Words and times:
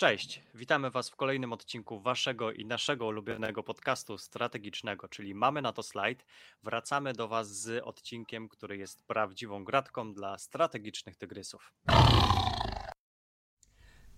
Cześć, 0.00 0.42
witamy 0.54 0.90
Was 0.90 1.10
w 1.10 1.16
kolejnym 1.16 1.52
odcinku 1.52 2.00
Waszego 2.00 2.52
i 2.52 2.66
naszego 2.66 3.06
ulubionego 3.06 3.62
podcastu 3.62 4.18
strategicznego, 4.18 5.08
czyli 5.08 5.34
Mamy 5.34 5.62
na 5.62 5.72
to 5.72 5.82
slajd. 5.82 6.24
Wracamy 6.62 7.12
do 7.12 7.28
Was 7.28 7.48
z 7.48 7.84
odcinkiem, 7.84 8.48
który 8.48 8.76
jest 8.76 9.02
prawdziwą 9.02 9.64
gratką 9.64 10.14
dla 10.14 10.38
strategicznych 10.38 11.16
tygrysów. 11.16 11.72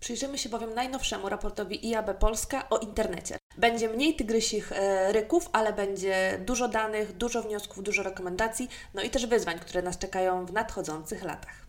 Przyjrzymy 0.00 0.38
się 0.38 0.48
bowiem 0.48 0.74
najnowszemu 0.74 1.29
raportowi 1.29 1.88
IAB 1.88 2.18
Polska 2.18 2.68
o 2.68 2.78
internecie. 2.78 3.38
Będzie 3.58 3.88
mniej 3.88 4.16
tygrysich 4.16 4.72
e, 4.72 5.12
ryków, 5.12 5.48
ale 5.52 5.72
będzie 5.72 6.40
dużo 6.46 6.68
danych, 6.68 7.16
dużo 7.16 7.42
wniosków, 7.42 7.82
dużo 7.82 8.02
rekomendacji, 8.02 8.68
no 8.94 9.02
i 9.02 9.10
też 9.10 9.26
wyzwań, 9.26 9.58
które 9.58 9.82
nas 9.82 9.98
czekają 9.98 10.46
w 10.46 10.52
nadchodzących 10.52 11.22
latach. 11.22 11.66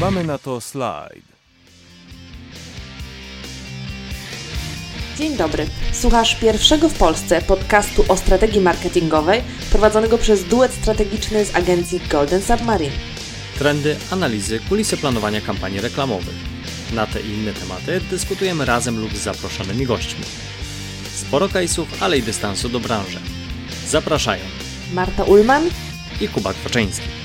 Mamy 0.00 0.24
na 0.24 0.38
to 0.38 0.60
slajd. 0.60 1.24
Dzień 5.18 5.36
dobry. 5.36 5.66
Słuchasz 5.92 6.34
pierwszego 6.34 6.88
w 6.88 6.94
Polsce 6.94 7.42
podcastu 7.42 8.04
o 8.08 8.16
strategii 8.16 8.60
marketingowej 8.60 9.42
prowadzonego 9.70 10.18
przez 10.18 10.44
duet 10.44 10.72
strategiczny 10.72 11.44
z 11.44 11.56
agencji 11.56 12.00
Golden 12.10 12.42
Submarine. 12.42 12.92
Trendy, 13.58 13.96
analizy, 14.10 14.60
kulisy 14.68 14.96
planowania 14.96 15.40
kampanii 15.40 15.80
reklamowych. 15.80 16.34
Na 16.92 17.06
te 17.06 17.20
i 17.20 17.28
inne 17.28 17.52
tematy 17.52 18.00
dyskutujemy 18.10 18.64
razem 18.64 19.00
lub 19.00 19.16
z 19.16 19.20
zaproszonymi 19.20 19.86
gośćmi. 19.86 20.24
Sporo 21.14 21.48
case'ów, 21.48 21.86
ale 22.00 22.18
i 22.18 22.22
dystansu 22.22 22.68
do 22.68 22.80
branży. 22.80 23.20
Zapraszają 23.88 24.44
Marta 24.92 25.24
Ulman 25.24 25.70
i 26.20 26.28
Kuba 26.28 26.54
Kwaczyński. 26.54 27.23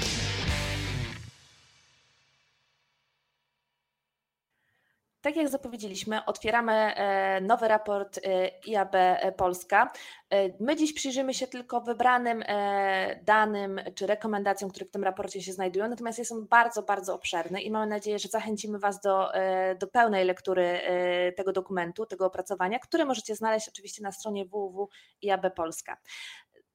Tak 5.22 5.36
jak 5.36 5.50
zapowiedzieliśmy, 5.50 6.26
otwieramy 6.26 6.74
e, 6.74 7.42
nowy 7.42 7.68
raport 7.68 8.18
e, 8.18 8.52
IAB 8.68 8.96
Polska. 9.38 9.92
E, 10.30 10.64
my 10.64 10.76
dziś 10.76 10.94
przyjrzymy 10.94 11.34
się 11.34 11.48
tylko 11.48 11.82
wybranym 11.82 12.44
danym 13.24 13.82
czy 13.96 14.08
rekomendacjom, 14.08 14.70
które 14.70 14.86
w 14.86 14.92
tym 14.92 15.04
raporcie 15.04 15.42
się 15.42 15.54
znajdują, 15.54 15.88
natomiast 15.88 16.20
jest 16.20 16.32
on 16.32 16.48
bardzo, 16.48 16.84
bardzo 16.84 17.16
obszerny 17.16 17.62
i 17.62 17.72
mamy 17.72 17.88
nadzieję, 17.88 18.20
że 18.20 18.30
zachęcimy 18.30 18.80
Was 18.80 19.02
do, 19.02 19.32
do 19.80 19.88
pełnej 19.88 20.26
lektury 20.26 20.80
tego 21.38 21.52
dokumentu, 21.52 22.06
tego 22.06 22.26
opracowania, 22.26 22.80
które 22.80 23.06
możecie 23.06 23.36
znaleźć 23.36 23.70
oczywiście 23.70 24.04
na 24.04 24.12
stronie 24.12 24.46
www.iab 24.46 25.56
Polska. 25.56 25.98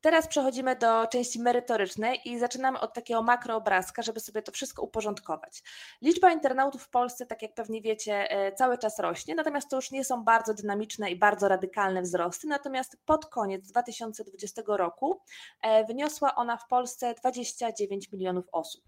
Teraz 0.04 0.28
przechodzimy 0.28 0.76
do 0.76 1.06
części 1.06 1.40
merytorycznej 1.40 2.20
i 2.24 2.38
zaczynamy 2.38 2.80
od 2.80 2.94
takiego 2.94 3.22
makroobrazka, 3.22 4.02
żeby 4.02 4.20
sobie 4.20 4.42
to 4.42 4.52
wszystko 4.52 4.82
uporządkować. 4.82 5.62
Liczba 6.02 6.32
internautów 6.32 6.82
w 6.82 6.90
Polsce, 6.90 7.26
tak 7.26 7.42
jak 7.42 7.54
pewnie 7.54 7.82
wiecie, 7.82 8.30
e, 8.30 8.52
cały 8.52 8.78
czas 8.78 8.98
rośnie, 8.98 9.34
natomiast 9.34 9.70
to 9.70 9.76
już 9.76 9.90
nie 9.90 10.04
są 10.04 10.24
bardzo 10.24 10.54
dynamiczne 10.54 11.10
i 11.10 11.16
bardzo 11.16 11.48
radykalne 11.48 12.02
wzrosty, 12.02 12.46
natomiast 12.46 12.96
pod 13.04 13.26
koniec 13.26 13.66
2020 13.66 14.62
roku 14.66 15.20
e, 15.62 15.84
wyniosła 15.84 16.34
ona 16.34 16.56
w 16.56 16.68
Polsce 16.68 17.14
29 17.14 18.12
milionów 18.12 18.44
osób. 18.52 18.84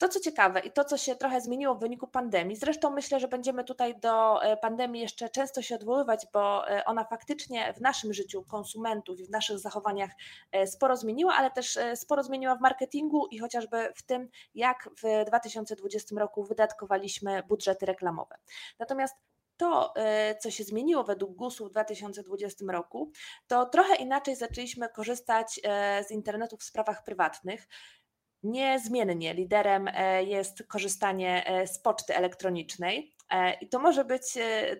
To, 0.00 0.08
co 0.08 0.20
ciekawe 0.20 0.60
i 0.60 0.70
to, 0.70 0.84
co 0.84 0.96
się 0.96 1.16
trochę 1.16 1.40
zmieniło 1.40 1.74
w 1.74 1.80
wyniku 1.80 2.06
pandemii, 2.06 2.56
zresztą 2.56 2.90
myślę, 2.90 3.20
że 3.20 3.28
będziemy 3.28 3.64
tutaj 3.64 4.00
do 4.00 4.42
e, 4.42 4.56
pandemii 4.56 5.02
jeszcze 5.02 5.28
często 5.28 5.62
się 5.62 5.74
odwoływać, 5.74 6.26
bo 6.32 6.70
e, 6.70 6.84
ona 6.84 7.04
faktycznie 7.04 7.74
w 7.74 7.80
naszym 7.80 8.12
życiu 8.12 8.44
konsumentów 8.44 9.20
i 9.20 9.24
w 9.24 9.30
naszych 9.30 9.58
zachowaniach 9.58 10.10
e, 10.52 10.66
sporo 10.66 10.96
zmieniła, 10.96 11.34
ale 11.34 11.50
też 11.50 11.78
sporo 11.94 12.22
zmieniła 12.22 12.54
w 12.54 12.60
marketingu 12.60 13.26
i 13.26 13.38
chociażby 13.38 13.92
w 13.96 14.02
tym, 14.02 14.28
jak 14.54 14.90
w 15.02 15.24
2020 15.26 16.16
roku 16.18 16.44
wydatkowaliśmy 16.44 17.42
budżety 17.48 17.86
reklamowe. 17.86 18.36
Natomiast 18.78 19.14
to, 19.56 19.94
co 20.40 20.50
się 20.50 20.64
zmieniło 20.64 21.04
według 21.04 21.36
GUS-u 21.36 21.66
w 21.66 21.70
2020 21.70 22.64
roku, 22.68 23.10
to 23.46 23.66
trochę 23.66 23.94
inaczej 23.94 24.36
zaczęliśmy 24.36 24.88
korzystać 24.88 25.60
z 26.08 26.10
internetu 26.10 26.56
w 26.56 26.62
sprawach 26.62 27.04
prywatnych. 27.04 27.68
Niezmiennie 28.42 29.34
liderem 29.34 29.88
e, 29.88 30.24
jest 30.24 30.62
korzystanie 30.68 31.46
e, 31.46 31.66
z 31.66 31.78
poczty 31.78 32.16
elektronicznej. 32.16 33.14
E, 33.30 33.54
I 33.54 33.68
to 33.68 33.78
może 33.78 34.04
być 34.04 34.22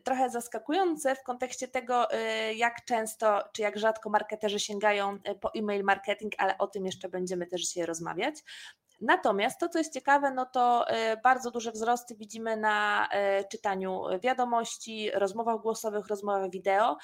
trochę 0.05 0.31
zaskakujące 0.31 1.15
w 1.15 1.23
kontekście 1.23 1.69
tego, 1.69 2.09
jak 2.57 2.85
często 2.85 3.43
czy 3.53 3.63
jak 3.63 3.79
rzadko 3.79 4.11
marketerzy 4.11 4.61
sięgają 4.61 5.19
po 5.41 5.51
e-mail 5.55 5.85
marketing, 5.85 6.33
ale 6.39 6.59
o 6.59 6.67
tym 6.67 6.87
jeszcze 6.87 7.09
będziemy 7.09 7.47
też 7.47 7.61
dzisiaj 7.63 7.87
rozmawiać. 7.87 8.35
Natomiast 9.01 9.61
to, 9.61 9.69
co 9.69 9.79
jest 9.79 9.95
ciekawe, 9.95 10.31
no 10.31 10.47
to 10.47 10.87
bardzo 11.23 11.51
duże 11.51 11.73
wzrosty 11.73 12.15
widzimy 12.15 12.57
na 12.57 13.09
czytaniu 13.51 14.03
wiadomości, 14.23 15.11
rozmowach 15.15 15.61
głosowych, 15.61 16.07
rozmowach 16.07 16.51
wideo. 16.51 16.97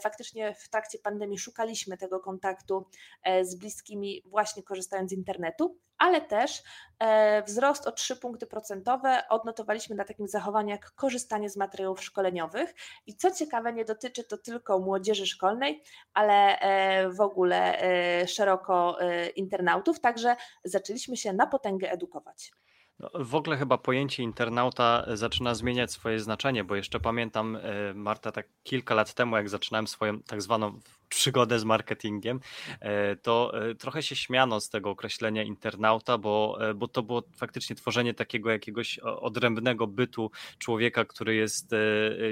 Faktycznie 0.00 0.54
w 0.54 0.68
trakcie 0.68 0.98
pandemii 0.98 1.38
szukaliśmy 1.38 1.96
tego 1.96 2.20
kontaktu 2.20 2.86
z 3.42 3.54
bliskimi, 3.54 4.22
właśnie 4.26 4.62
korzystając 4.62 5.10
z 5.10 5.14
internetu, 5.14 5.78
ale 6.00 6.20
też 6.20 6.62
e, 6.98 7.42
wzrost 7.42 7.86
o 7.86 7.92
3 7.92 8.16
punkty 8.16 8.46
procentowe 8.46 9.22
odnotowaliśmy 9.28 9.96
na 9.96 10.04
takim 10.04 10.28
zachowaniu 10.28 10.70
jak 10.70 10.90
korzystanie 10.94 11.50
z 11.50 11.56
materiałów 11.56 12.04
szkoleniowych. 12.04 12.74
I 13.06 13.16
co 13.16 13.30
ciekawe, 13.30 13.72
nie 13.72 13.84
dotyczy 13.84 14.24
to 14.24 14.38
tylko 14.38 14.78
młodzieży 14.78 15.26
szkolnej, 15.26 15.82
ale 16.14 16.58
e, 16.58 17.10
w 17.10 17.20
ogóle 17.20 17.82
e, 17.82 18.26
szeroko 18.28 18.98
internautów, 19.36 20.00
także 20.00 20.36
zaczęliśmy 20.64 21.16
się 21.16 21.32
na 21.32 21.46
potęgę 21.46 21.90
edukować. 21.90 22.52
No, 22.98 23.10
w 23.14 23.34
ogóle 23.34 23.56
chyba 23.56 23.78
pojęcie 23.78 24.22
internauta 24.22 25.04
zaczyna 25.14 25.54
zmieniać 25.54 25.92
swoje 25.92 26.20
znaczenie, 26.20 26.64
bo 26.64 26.76
jeszcze 26.76 27.00
pamiętam, 27.00 27.58
Marta, 27.94 28.32
tak 28.32 28.48
kilka 28.62 28.94
lat 28.94 29.14
temu, 29.14 29.36
jak 29.36 29.48
zaczynałem 29.48 29.86
swoją 29.86 30.22
tak 30.22 30.42
zwaną 30.42 30.80
przygodę 31.10 31.58
z 31.58 31.64
marketingiem, 31.64 32.40
e, 32.80 33.16
to 33.16 33.52
e, 33.70 33.74
trochę 33.74 34.02
się 34.02 34.16
śmiano 34.16 34.60
z 34.60 34.70
tego 34.70 34.90
określenia 34.90 35.42
internauta, 35.42 36.18
bo, 36.18 36.58
e, 36.60 36.74
bo 36.74 36.88
to 36.88 37.02
było 37.02 37.22
faktycznie 37.36 37.76
tworzenie 37.76 38.14
takiego 38.14 38.50
jakiegoś 38.50 38.98
odrębnego 38.98 39.86
bytu 39.86 40.30
człowieka, 40.58 41.04
który 41.04 41.34
jest 41.34 41.74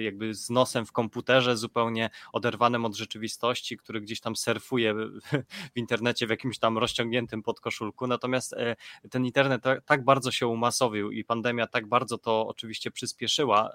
jakby 0.01 0.35
z 0.35 0.51
nosem 0.51 0.87
w 0.87 0.93
komputerze, 0.93 1.57
zupełnie 1.57 2.11
oderwanym 2.33 2.85
od 2.85 2.97
rzeczywistości, 2.97 3.77
który 3.77 4.01
gdzieś 4.01 4.21
tam 4.21 4.37
surfuje 4.37 4.95
w 5.75 5.77
internecie 5.77 6.27
w 6.27 6.31
jakimś 6.31 6.59
tam 6.59 6.79
rozciągniętym 6.79 7.43
podkoszulku. 7.43 8.07
Natomiast 8.07 8.55
ten 9.11 9.25
internet 9.25 9.63
tak 9.87 10.05
bardzo 10.05 10.31
się 10.31 10.47
umasowił 10.47 11.11
i 11.11 11.25
pandemia 11.25 11.67
tak 11.67 11.87
bardzo 11.87 12.19
to 12.19 12.47
oczywiście 12.47 12.91
przyspieszyła, 12.91 13.71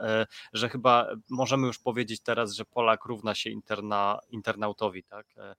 że 0.53 0.70
chyba 0.70 1.08
możemy 1.30 1.68
już 1.68 1.80
powiedzieć 1.80 2.22
teraz, 2.22 2.53
że 2.53 2.66
Polak 2.66 3.06
równa 3.06 3.35
się 3.35 3.50
interna, 3.50 4.20
internautowi 4.31 4.92
tak? 5.01 5.25
E, 5.37 5.55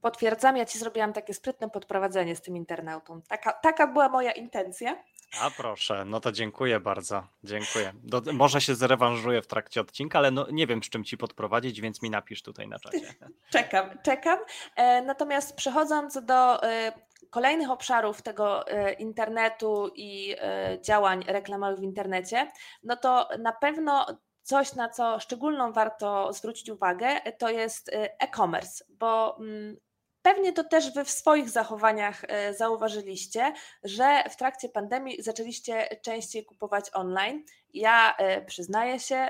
Potwierdzam, 0.00 0.56
ja 0.56 0.64
ci 0.64 0.78
zrobiłam 0.78 1.12
takie 1.12 1.34
sprytne 1.34 1.70
podprowadzenie 1.70 2.36
z 2.36 2.40
tym 2.40 2.56
internautą. 2.56 3.22
Taka, 3.28 3.52
taka 3.52 3.86
była 3.86 4.08
moja 4.08 4.32
intencja. 4.32 5.02
A 5.40 5.50
proszę, 5.50 6.04
no 6.04 6.20
to 6.20 6.32
dziękuję 6.32 6.80
bardzo. 6.80 7.26
Dziękuję. 7.44 7.92
Do, 8.04 8.22
może 8.32 8.60
się 8.60 8.74
zrewanżuję 8.74 9.42
w 9.42 9.46
trakcie 9.46 9.80
odcinka, 9.80 10.18
ale 10.18 10.30
no, 10.30 10.46
nie 10.50 10.66
wiem, 10.66 10.82
z 10.82 10.88
czym 10.88 11.04
ci 11.04 11.16
podprowadzić, 11.16 11.80
więc 11.80 12.02
mi 12.02 12.10
napisz 12.10 12.42
tutaj 12.42 12.68
na 12.68 12.78
czacie. 12.78 13.14
czekam, 13.52 13.98
czekam. 14.02 14.38
E, 14.76 15.02
natomiast 15.02 15.56
przechodząc 15.56 16.24
do 16.24 16.62
e, 16.62 16.92
kolejnych 17.30 17.70
obszarów 17.70 18.22
tego 18.22 18.64
internetu 18.98 19.90
i 19.94 20.36
działań 20.82 21.24
reklamowych 21.26 21.80
w 21.80 21.82
internecie, 21.82 22.50
no 22.82 22.96
to 22.96 23.28
na 23.38 23.52
pewno 23.52 24.06
coś, 24.46 24.74
na 24.74 24.88
co 24.88 25.20
szczególną 25.20 25.72
warto 25.72 26.32
zwrócić 26.32 26.70
uwagę, 26.70 27.20
to 27.38 27.50
jest 27.50 27.88
y, 27.88 28.18
e-commerce, 28.18 28.84
bo 28.88 29.36
mm, 29.38 29.76
Pewnie 30.22 30.52
to 30.52 30.64
też 30.64 30.94
Wy 30.94 31.04
w 31.04 31.10
swoich 31.10 31.50
zachowaniach 31.50 32.24
y, 32.24 32.54
zauważyliście, 32.54 33.52
że 33.84 34.24
w 34.30 34.36
trakcie 34.36 34.68
pandemii 34.68 35.22
zaczęliście 35.22 35.88
częściej 36.02 36.44
kupować 36.44 36.90
online. 36.92 37.44
Ja 37.74 38.16
y, 38.38 38.44
przyznaję 38.44 39.00
się, 39.00 39.28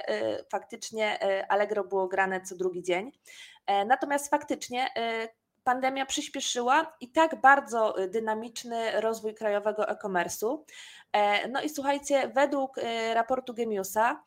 faktycznie 0.51 1.19
Allegro 1.49 1.85
było 1.85 2.09
grane 2.09 2.41
co 2.41 2.57
drugi 2.57 2.83
dzień. 2.83 3.13
E, 3.67 3.85
natomiast 3.85 4.31
faktycznie 4.31 4.89
pandemia 5.65 6.07
przyspieszyła 6.07 6.97
i 7.01 7.09
tak 7.09 7.41
bardzo 7.41 7.95
dynamiczny 8.09 9.01
rozwój 9.01 9.35
krajowego 9.35 9.89
e-commerce'u. 9.89 10.59
E, 11.13 11.49
no 11.49 11.63
i 11.63 11.69
słuchajcie, 11.69 12.29
według 12.35 12.77
raportu 13.15 13.55
Gemiusa 13.55 14.23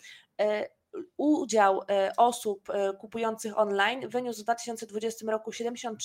udział 1.17 1.81
e, 1.89 2.11
osób 2.17 2.69
e, 2.69 2.93
kupujących 2.93 3.57
online 3.57 4.09
wyniósł 4.09 4.41
w 4.41 4.43
2020 4.43 5.31
roku 5.31 5.51
73% 5.51 5.95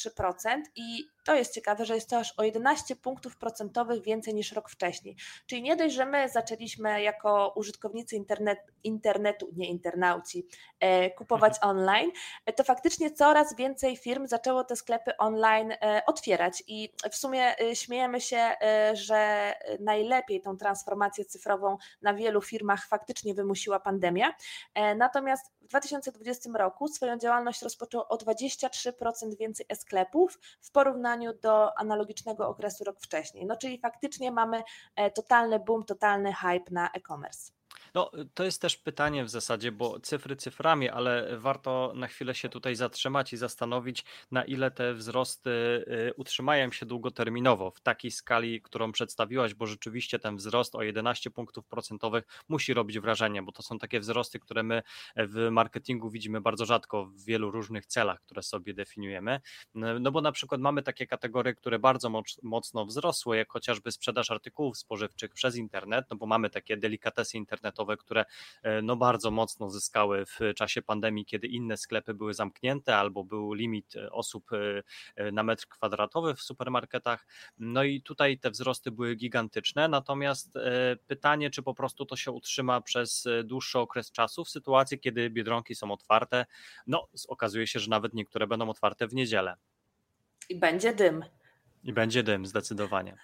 i 0.77 1.05
to 1.25 1.35
jest 1.35 1.55
ciekawe, 1.55 1.87
że 1.87 1.95
jest 1.95 2.11
to 2.11 2.19
aż 2.19 2.35
o 2.37 2.43
11 2.43 2.97
punktów 2.97 3.37
procentowych 3.37 4.03
więcej 4.03 4.35
niż 4.35 4.53
rok 4.53 4.71
wcześniej. 4.71 5.17
Czyli 5.47 5.63
nie 5.63 5.77
dość, 5.77 5.95
że 5.95 6.07
my 6.07 6.29
zaczęliśmy 6.29 7.03
jako 7.03 7.53
użytkownicy 7.57 8.17
internet, 8.17 8.59
internetu, 8.85 9.49
nie 9.57 9.69
internauci, 9.69 10.47
e, 10.81 11.11
kupować 11.11 11.55
mhm. 11.55 11.77
online, 11.77 12.11
to 12.57 12.65
faktycznie 12.65 13.11
coraz 13.11 13.57
więcej 13.57 13.97
firm 13.97 14.27
zaczęło 14.27 14.65
te 14.65 14.77
sklepy 14.77 15.17
online 15.17 15.73
e, 15.73 16.03
otwierać 16.07 16.63
i 16.67 16.93
w 17.11 17.17
sumie 17.17 17.59
e, 17.61 17.77
śmiejemy 17.77 18.21
się, 18.21 18.55
że 18.93 19.53
najlepiej 19.81 20.41
tą 20.41 20.57
transformację 20.57 21.25
cyfrową 21.25 21.77
na 22.03 22.15
wielu 22.15 22.43
firmach 22.43 22.87
faktycznie 22.87 23.35
wymusiła 23.35 23.81
pandemia. 23.81 24.35
Natomiast 24.97 25.53
w 25.65 25.69
2020 25.69 26.51
roku 26.55 26.89
swoją 26.89 27.19
działalność 27.19 27.63
rozpoczął 27.63 28.05
o 28.09 28.17
23% 28.17 29.37
więcej 29.39 29.67
e-sklepów 29.69 30.39
w 30.61 30.71
porównaniu 30.71 31.33
do 31.35 31.79
analogicznego 31.79 32.49
okresu 32.49 32.85
rok 32.85 33.01
wcześniej. 33.01 33.47
No 33.47 33.57
czyli 33.57 33.79
faktycznie 33.79 34.31
mamy 34.31 34.63
totalny 35.15 35.59
boom, 35.59 35.85
totalny 35.85 36.33
hype 36.33 36.71
na 36.71 36.91
e-commerce. 36.91 37.53
No, 37.95 38.11
to 38.35 38.45
jest 38.45 38.63
też 38.63 38.77
pytanie 38.77 39.25
w 39.25 39.31
zasadzie, 39.31 39.73
bo 39.73 40.01
cyfry 40.01 40.37
cyframi, 40.37 40.89
ale 40.89 41.39
warto 41.39 41.93
na 41.97 42.07
chwilę 42.07 42.35
się 42.35 42.49
tutaj 42.49 42.77
zatrzymać 42.77 43.33
i 43.33 43.37
zastanowić, 43.37 44.05
na 44.31 44.45
ile 44.45 44.71
te 44.71 44.95
wzrosty 44.95 45.51
y, 45.51 46.15
utrzymają 46.17 46.73
się 46.73 46.87
długoterminowo 46.87 47.71
w 47.71 47.81
takiej 47.81 48.11
skali, 48.11 48.63
którą 48.63 48.93
przedstawiłaś, 48.93 49.55
bo 49.55 49.67
rzeczywiście 49.67 50.19
ten 50.19 50.37
wzrost 50.37 50.75
o 50.75 50.83
11 50.83 51.31
punktów 51.31 51.67
procentowych 51.67 52.25
musi 52.49 52.75
robić 52.75 52.99
wrażenie, 52.99 53.43
bo 53.43 53.53
to 53.53 53.63
są 53.63 53.79
takie 53.79 54.01
wzrosty, 54.01 54.41
które 54.41 54.63
my 54.63 54.83
w 55.17 55.49
marketingu 55.51 56.11
widzimy 56.11 56.41
bardzo 56.41 56.67
rzadko 56.67 57.07
w 57.07 57.25
wielu 57.25 57.51
różnych 57.51 57.87
celach, 57.87 58.21
które 58.21 58.43
sobie 58.43 58.75
definiujemy. 58.75 59.41
No, 59.75 59.99
no 59.99 60.13
bo 60.13 60.21
na 60.21 60.33
przykład 60.33 60.61
mamy 60.61 60.83
takie 60.83 61.07
kategorie, 61.07 61.55
które 61.55 61.79
bardzo 61.79 62.23
mocno 62.43 62.87
wzrosły, 62.87 63.37
jak 63.37 63.53
chociażby 63.53 63.93
sprzedaż 63.93 64.31
artykułów 64.31 64.79
spożywczych 64.79 65.33
przez 65.35 65.57
internet, 65.57 66.07
no 66.11 66.17
bo 66.17 66.27
mamy 66.27 66.51
takie 66.51 66.77
delikatesy 66.77 67.37
internetowe, 67.37 67.64
internetowe, 67.65 67.97
które 67.97 68.25
e, 68.63 68.83
no 68.83 68.97
bardzo 68.97 69.31
mocno 69.31 69.71
zyskały 69.71 70.27
w 70.27 70.39
czasie 70.57 70.83
pandemii, 70.83 71.25
kiedy 71.25 71.47
inne 71.47 71.77
sklepy 71.77 72.15
były 72.15 72.35
zamknięte 72.35 72.97
albo 72.97 73.25
był 73.25 73.53
limit 73.53 73.97
e, 73.97 74.13
osób 74.13 74.51
e, 75.17 75.33
na 75.33 75.43
metr 75.43 75.67
kwadratowy 75.69 76.35
w 76.35 76.41
supermarketach. 76.41 77.27
No 77.59 77.85
i 77.85 78.03
tutaj 78.03 78.39
te 78.39 78.51
wzrosty 78.51 78.91
były 78.91 79.15
gigantyczne, 79.15 79.89
natomiast 79.89 80.55
pytanie, 81.07 81.51
czy 81.51 81.63
po 81.63 81.75
prostu 81.75 82.07
to 82.07 82.17
się 82.17 82.31
utrzyma 82.31 82.81
przez 82.81 83.29
dłuższy 83.45 83.79
okres 83.79 84.13
czasu 84.13 84.45
w 84.45 84.51
sytuacji, 84.51 85.01
kiedy 85.01 85.31
biedronki 85.31 85.75
są 85.75 85.93
otwarte, 85.93 86.47
no 86.87 87.09
okazuje 87.29 87.67
się, 87.67 87.81
że 87.81 87.91
nawet 87.91 88.15
niektóre 88.15 88.47
będą 88.47 88.69
otwarte 88.69 89.07
w 89.07 89.15
niedzielę. 89.15 89.57
I 90.49 90.59
będzie 90.59 90.95
dym. 90.95 91.25
I 91.85 91.93
będzie 91.93 92.23
dym, 92.23 92.47
zdecydowanie. 92.47 93.17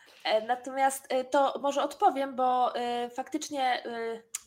Natomiast 0.46 1.08
to 1.30 1.58
może 1.62 1.82
odpowiem, 1.82 2.36
bo 2.36 2.72
faktycznie 3.14 3.82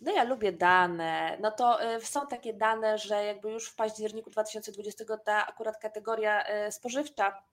no 0.02 0.12
ja 0.12 0.24
lubię 0.24 0.52
dane, 0.52 1.38
no 1.42 1.52
to 1.52 1.78
są 2.00 2.28
takie 2.28 2.54
dane, 2.54 2.98
że 2.98 3.26
jakby 3.26 3.52
już 3.52 3.70
w 3.70 3.76
październiku 3.76 4.30
2020 4.30 5.04
ta 5.26 5.48
akurat 5.48 5.78
kategoria 5.78 6.44
spożywcza 6.72 7.44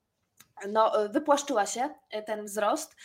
no, 0.69 0.93
wypłaszczyła 1.11 1.67
się 1.67 1.95
ten 2.27 2.45
wzrost. 2.45 2.97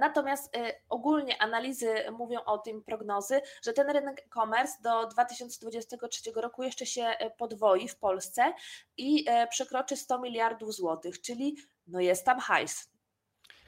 Natomiast 0.00 0.56
ogólnie 0.88 1.42
analizy 1.42 1.94
mówią 2.12 2.40
o 2.44 2.58
tym, 2.58 2.82
prognozy, 2.82 3.40
że 3.62 3.72
ten 3.72 3.90
rynek 3.90 4.20
e-commerce 4.26 4.82
do 4.82 5.06
2023 5.06 6.32
roku 6.36 6.62
jeszcze 6.62 6.86
się 6.86 7.16
podwoi 7.38 7.88
w 7.88 7.98
Polsce 7.98 8.52
i 8.96 9.24
przekroczy 9.50 9.96
100 9.96 10.18
miliardów 10.18 10.74
złotych, 10.74 11.20
czyli 11.20 11.56
no 11.86 12.00
jest 12.00 12.24
tam 12.24 12.38
hajs. 12.38 12.93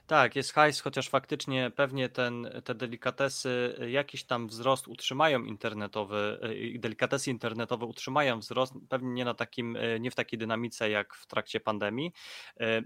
Tak, 0.07 0.37
jest 0.37 0.53
hajs, 0.53 0.81
chociaż 0.81 1.09
faktycznie 1.09 1.71
pewnie 1.77 2.09
ten, 2.09 2.49
te 2.65 2.75
delikatesy, 2.75 3.77
y, 3.83 3.91
jakiś 3.91 4.25
tam 4.25 4.49
wzrost 4.49 4.89
utrzymają 4.89 5.45
internetowy, 5.45 6.41
y, 6.75 6.79
delikatesy 6.79 7.31
internetowe 7.31 7.87
utrzymają 7.87 8.39
wzrost, 8.39 8.75
pewnie 8.89 9.13
nie 9.13 9.25
na 9.25 9.35
takim, 9.35 9.77
y, 9.77 9.99
nie 10.01 10.11
w 10.11 10.15
takiej 10.15 10.39
dynamice 10.39 10.91
jak 10.91 11.15
w 11.15 11.27
trakcie 11.27 11.61
pandemii, 11.61 12.13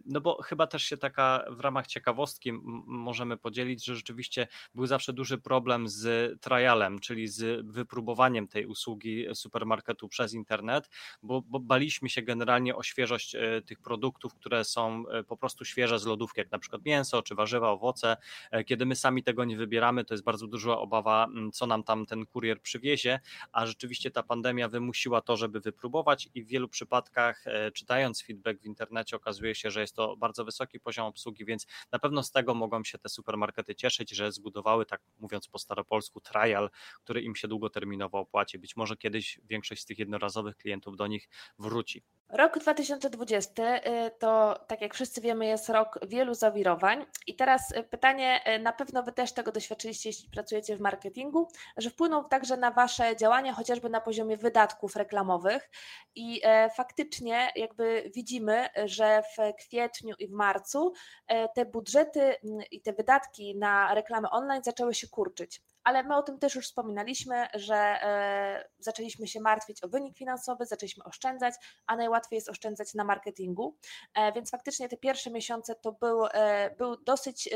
no 0.06 0.20
bo 0.20 0.42
chyba 0.42 0.66
też 0.66 0.82
się 0.82 0.96
taka 0.96 1.44
w 1.50 1.60
ramach 1.60 1.86
ciekawostki 1.86 2.52
możemy 2.86 3.36
podzielić, 3.36 3.84
że 3.84 3.96
rzeczywiście 3.96 4.48
był 4.74 4.86
zawsze 4.86 5.12
duży 5.12 5.38
problem 5.38 5.88
z 5.88 6.32
trialem, 6.40 6.98
czyli 6.98 7.28
z 7.28 7.66
wypróbowaniem 7.66 8.48
tej 8.48 8.66
usługi 8.66 9.26
supermarketu 9.34 10.08
przez 10.08 10.34
internet, 10.34 10.88
bo, 11.22 11.42
bo 11.42 11.60
baliśmy 11.60 12.08
się 12.08 12.22
generalnie 12.22 12.76
o 12.76 12.82
świeżość 12.82 13.36
tych 13.66 13.80
produktów, 13.80 14.34
które 14.34 14.64
są 14.64 15.04
po 15.28 15.36
prostu 15.36 15.64
świeże 15.64 15.98
z 15.98 16.06
lodówki, 16.06 16.40
jak 16.40 16.50
na 16.50 16.58
przykład 16.58 16.84
mięso, 16.84 17.09
mięso 17.10 17.22
czy 17.22 17.34
warzywa, 17.34 17.70
owoce. 17.70 18.16
E, 18.50 18.64
kiedy 18.64 18.86
my 18.86 18.96
sami 18.96 19.22
tego 19.22 19.44
nie 19.44 19.56
wybieramy, 19.56 20.04
to 20.04 20.14
jest 20.14 20.24
bardzo 20.24 20.46
duża 20.46 20.78
obawa, 20.78 21.24
mm, 21.24 21.52
co 21.52 21.66
nam 21.66 21.84
tam 21.84 22.06
ten 22.06 22.26
kurier 22.26 22.60
przywiezie, 22.60 23.20
a 23.52 23.66
rzeczywiście 23.66 24.10
ta 24.10 24.22
pandemia 24.22 24.68
wymusiła 24.68 25.20
to, 25.20 25.36
żeby 25.36 25.60
wypróbować 25.60 26.28
i 26.34 26.42
w 26.42 26.46
wielu 26.46 26.68
przypadkach, 26.68 27.46
e, 27.46 27.70
czytając 27.70 28.22
feedback 28.22 28.60
w 28.60 28.66
internecie, 28.66 29.16
okazuje 29.16 29.54
się, 29.54 29.70
że 29.70 29.80
jest 29.80 29.96
to 29.96 30.16
bardzo 30.16 30.44
wysoki 30.44 30.80
poziom 30.80 31.06
obsługi, 31.06 31.44
więc 31.44 31.66
na 31.92 31.98
pewno 31.98 32.22
z 32.22 32.30
tego 32.30 32.54
mogą 32.54 32.84
się 32.84 32.98
te 32.98 33.08
supermarkety 33.08 33.74
cieszyć, 33.74 34.10
że 34.10 34.32
zbudowały, 34.32 34.86
tak 34.86 35.00
mówiąc 35.18 35.48
po 35.48 35.58
staropolsku, 35.58 36.20
trial, 36.20 36.70
który 37.04 37.22
im 37.22 37.36
się 37.36 37.48
długoterminowo 37.48 38.18
opłaci. 38.18 38.58
Być 38.58 38.76
może 38.76 38.96
kiedyś 38.96 39.40
większość 39.44 39.82
z 39.82 39.84
tych 39.84 39.98
jednorazowych 39.98 40.56
klientów 40.56 40.96
do 40.96 41.06
nich 41.06 41.28
wróci. 41.58 42.02
Rok 42.32 42.58
2020 42.58 43.76
y, 43.76 44.10
to, 44.18 44.60
tak 44.66 44.80
jak 44.80 44.94
wszyscy 44.94 45.20
wiemy, 45.20 45.46
jest 45.46 45.68
rok 45.68 45.98
wielu 46.08 46.34
zawirowań. 46.34 46.99
I 47.26 47.36
teraz 47.36 47.70
y, 47.70 47.82
pytanie, 47.82 48.40
y, 48.56 48.58
na 48.58 48.72
pewno 48.72 49.02
Wy 49.02 49.12
też 49.12 49.32
tego 49.32 49.52
doświadczyliście, 49.52 50.08
jeśli 50.08 50.30
pracujecie 50.30 50.76
w 50.76 50.80
marketingu, 50.80 51.48
że 51.76 51.90
wpłyną 51.90 52.24
także 52.28 52.56
na 52.56 52.70
Wasze 52.70 53.16
działania, 53.16 53.52
chociażby 53.52 53.88
na 53.88 54.00
poziomie 54.00 54.36
wydatków 54.36 54.96
reklamowych. 54.96 55.70
I 56.14 56.40
e, 56.44 56.70
faktycznie, 56.70 57.52
jakby 57.56 58.10
widzimy, 58.14 58.68
że 58.84 59.22
w 59.22 59.56
kwietniu 59.58 60.14
i 60.18 60.28
w 60.28 60.32
marcu 60.32 60.92
e, 61.26 61.48
te 61.48 61.66
budżety 61.66 62.20
mm, 62.20 62.60
i 62.70 62.80
te 62.80 62.92
wydatki 62.92 63.56
na 63.56 63.94
reklamy 63.94 64.30
online 64.30 64.62
zaczęły 64.64 64.94
się 64.94 65.08
kurczyć 65.08 65.62
ale 65.84 66.02
my 66.02 66.16
o 66.16 66.22
tym 66.22 66.38
też 66.38 66.54
już 66.54 66.66
wspominaliśmy, 66.66 67.46
że 67.54 67.76
e, 67.76 68.68
zaczęliśmy 68.78 69.26
się 69.26 69.40
martwić 69.40 69.84
o 69.84 69.88
wynik 69.88 70.16
finansowy, 70.16 70.66
zaczęliśmy 70.66 71.04
oszczędzać, 71.04 71.54
a 71.86 71.96
najłatwiej 71.96 72.36
jest 72.36 72.48
oszczędzać 72.48 72.94
na 72.94 73.04
marketingu. 73.04 73.76
E, 74.14 74.32
więc 74.32 74.50
faktycznie 74.50 74.88
te 74.88 74.96
pierwsze 74.96 75.30
miesiące 75.30 75.74
to 75.74 75.92
był, 75.92 76.26
e, 76.26 76.74
był 76.78 76.96
dosyć 76.96 77.48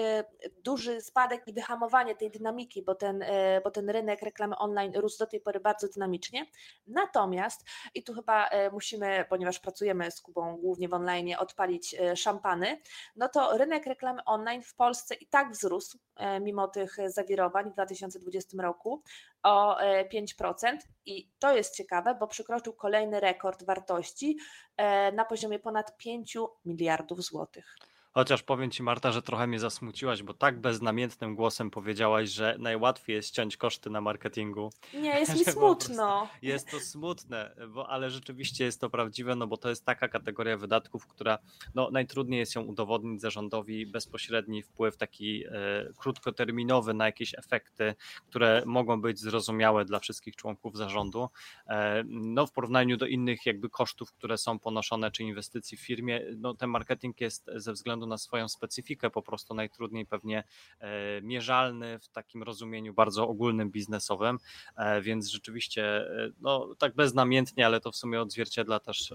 duży 0.58 1.00
spadek 1.00 1.48
i 1.48 1.52
wyhamowanie 1.52 2.16
tej 2.16 2.30
dynamiki, 2.30 2.82
bo 2.82 2.94
ten, 2.94 3.24
bo 3.64 3.70
ten 3.70 3.90
rynek 3.90 4.22
reklamy 4.22 4.56
online 4.56 4.92
rósł 4.96 5.18
do 5.18 5.26
tej 5.26 5.40
pory 5.40 5.60
bardzo 5.60 5.88
dynamicznie. 5.88 6.46
Natomiast, 6.86 7.64
i 7.94 8.04
tu 8.04 8.14
chyba 8.14 8.50
musimy, 8.72 9.24
ponieważ 9.28 9.58
pracujemy 9.58 10.10
z 10.10 10.20
Kubą 10.20 10.56
głównie 10.56 10.88
w 10.88 10.94
online, 10.94 11.34
odpalić 11.38 11.96
szampany, 12.16 12.80
no 13.16 13.28
to 13.28 13.58
rynek 13.58 13.86
reklamy 13.86 14.24
online 14.24 14.62
w 14.62 14.74
Polsce 14.74 15.14
i 15.14 15.26
tak 15.26 15.50
wzrósł, 15.50 15.98
mimo 16.40 16.68
tych 16.68 16.96
zawirowań 17.06 17.70
w 17.70 17.72
2020 17.72 18.13
2020 18.18 18.62
roku 18.62 19.02
o 19.42 19.76
5% 20.14 20.66
e, 20.66 20.78
i 21.06 21.30
to 21.38 21.56
jest 21.56 21.76
ciekawe, 21.76 22.14
bo 22.20 22.26
przekroczył 22.26 22.72
kolejny 22.72 23.20
rekord 23.20 23.64
wartości 23.64 24.38
e, 24.76 25.12
na 25.12 25.24
poziomie 25.24 25.58
ponad 25.58 25.96
5 25.96 26.36
miliardów 26.64 27.22
złotych. 27.22 27.76
Chociaż 28.16 28.42
powiem 28.42 28.70
Ci, 28.70 28.82
Marta, 28.82 29.12
że 29.12 29.22
trochę 29.22 29.46
mnie 29.46 29.58
zasmuciłaś, 29.58 30.22
bo 30.22 30.34
tak 30.34 30.60
beznamiętnym 30.60 31.34
głosem 31.34 31.70
powiedziałaś, 31.70 32.30
że 32.30 32.56
najłatwiej 32.58 33.16
jest 33.16 33.30
ciąć 33.30 33.56
koszty 33.56 33.90
na 33.90 34.00
marketingu. 34.00 34.70
Nie, 34.92 35.20
jest 35.20 35.34
mi 35.38 35.44
smutno. 35.44 36.28
Jest 36.42 36.70
to 36.70 36.80
smutne, 36.80 37.54
bo, 37.68 37.88
ale 37.88 38.10
rzeczywiście 38.10 38.64
jest 38.64 38.80
to 38.80 38.90
prawdziwe, 38.90 39.36
no 39.36 39.46
bo 39.46 39.56
to 39.56 39.68
jest 39.68 39.84
taka 39.84 40.08
kategoria 40.08 40.56
wydatków, 40.56 41.06
która 41.06 41.38
no, 41.74 41.90
najtrudniej 41.90 42.40
jest 42.40 42.54
ją 42.54 42.62
udowodnić 42.62 43.20
zarządowi 43.20 43.86
bezpośredni 43.86 44.62
wpływ 44.62 44.96
taki 44.96 45.44
e, 45.46 45.50
krótkoterminowy 45.96 46.94
na 46.94 47.06
jakieś 47.06 47.34
efekty, 47.34 47.94
które 48.26 48.62
mogą 48.66 49.00
być 49.00 49.20
zrozumiałe 49.20 49.84
dla 49.84 49.98
wszystkich 49.98 50.36
członków 50.36 50.76
zarządu. 50.76 51.28
E, 51.66 52.04
no, 52.06 52.46
w 52.46 52.52
porównaniu 52.52 52.96
do 52.96 53.06
innych 53.06 53.46
jakby 53.46 53.70
kosztów, 53.70 54.12
które 54.12 54.38
są 54.38 54.58
ponoszone, 54.58 55.10
czy 55.10 55.22
inwestycji 55.22 55.78
w 55.78 55.80
firmie, 55.80 56.22
no, 56.36 56.54
ten 56.54 56.70
marketing 56.70 57.20
jest 57.20 57.50
ze 57.56 57.72
względu 57.72 58.03
względu 58.04 58.06
na 58.06 58.18
swoją 58.18 58.48
specyfikę 58.48 59.10
po 59.10 59.22
prostu 59.22 59.54
najtrudniej 59.54 60.06
pewnie 60.06 60.44
e, 60.80 61.22
mierzalny 61.22 61.98
w 61.98 62.08
takim 62.08 62.42
rozumieniu 62.42 62.94
bardzo 62.94 63.28
ogólnym, 63.28 63.70
biznesowym, 63.70 64.38
e, 64.76 65.00
więc 65.02 65.28
rzeczywiście 65.28 65.84
e, 65.84 66.30
no 66.40 66.74
tak 66.78 66.94
beznamiętnie, 66.94 67.66
ale 67.66 67.80
to 67.80 67.92
w 67.92 67.96
sumie 67.96 68.20
odzwierciedla 68.20 68.80
też 68.80 69.14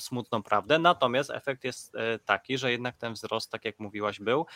smutną 0.00 0.42
prawdę. 0.42 0.78
Natomiast 0.78 1.30
efekt 1.30 1.64
jest 1.64 1.96
taki, 2.24 2.58
że 2.58 2.70
jednak 2.70 2.96
ten 2.96 3.12
wzrost, 3.12 3.50
tak 3.50 3.64
jak 3.64 3.78
mówiłaś, 3.78 4.20
był. 4.20 4.46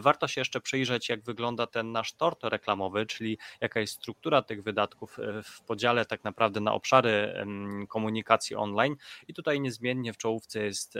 Warto 0.00 0.28
się 0.28 0.40
jeszcze 0.40 0.60
przyjrzeć, 0.60 1.08
jak 1.08 1.22
wygląda 1.24 1.66
ten 1.66 1.92
nasz 1.92 2.12
tort 2.12 2.44
reklamowy, 2.44 3.06
czyli 3.06 3.38
jaka 3.60 3.80
jest 3.80 3.92
struktura 3.92 4.42
tych 4.42 4.62
wydatków 4.62 5.18
w 5.44 5.62
podziale 5.62 6.06
tak 6.06 6.24
naprawdę 6.24 6.60
na 6.60 6.72
obszary 6.72 7.34
komunikacji 7.88 8.56
online. 8.56 8.96
I 9.28 9.34
tutaj 9.34 9.60
niezmiennie 9.60 10.12
w 10.12 10.16
czołówce 10.16 10.64
jest 10.64 10.98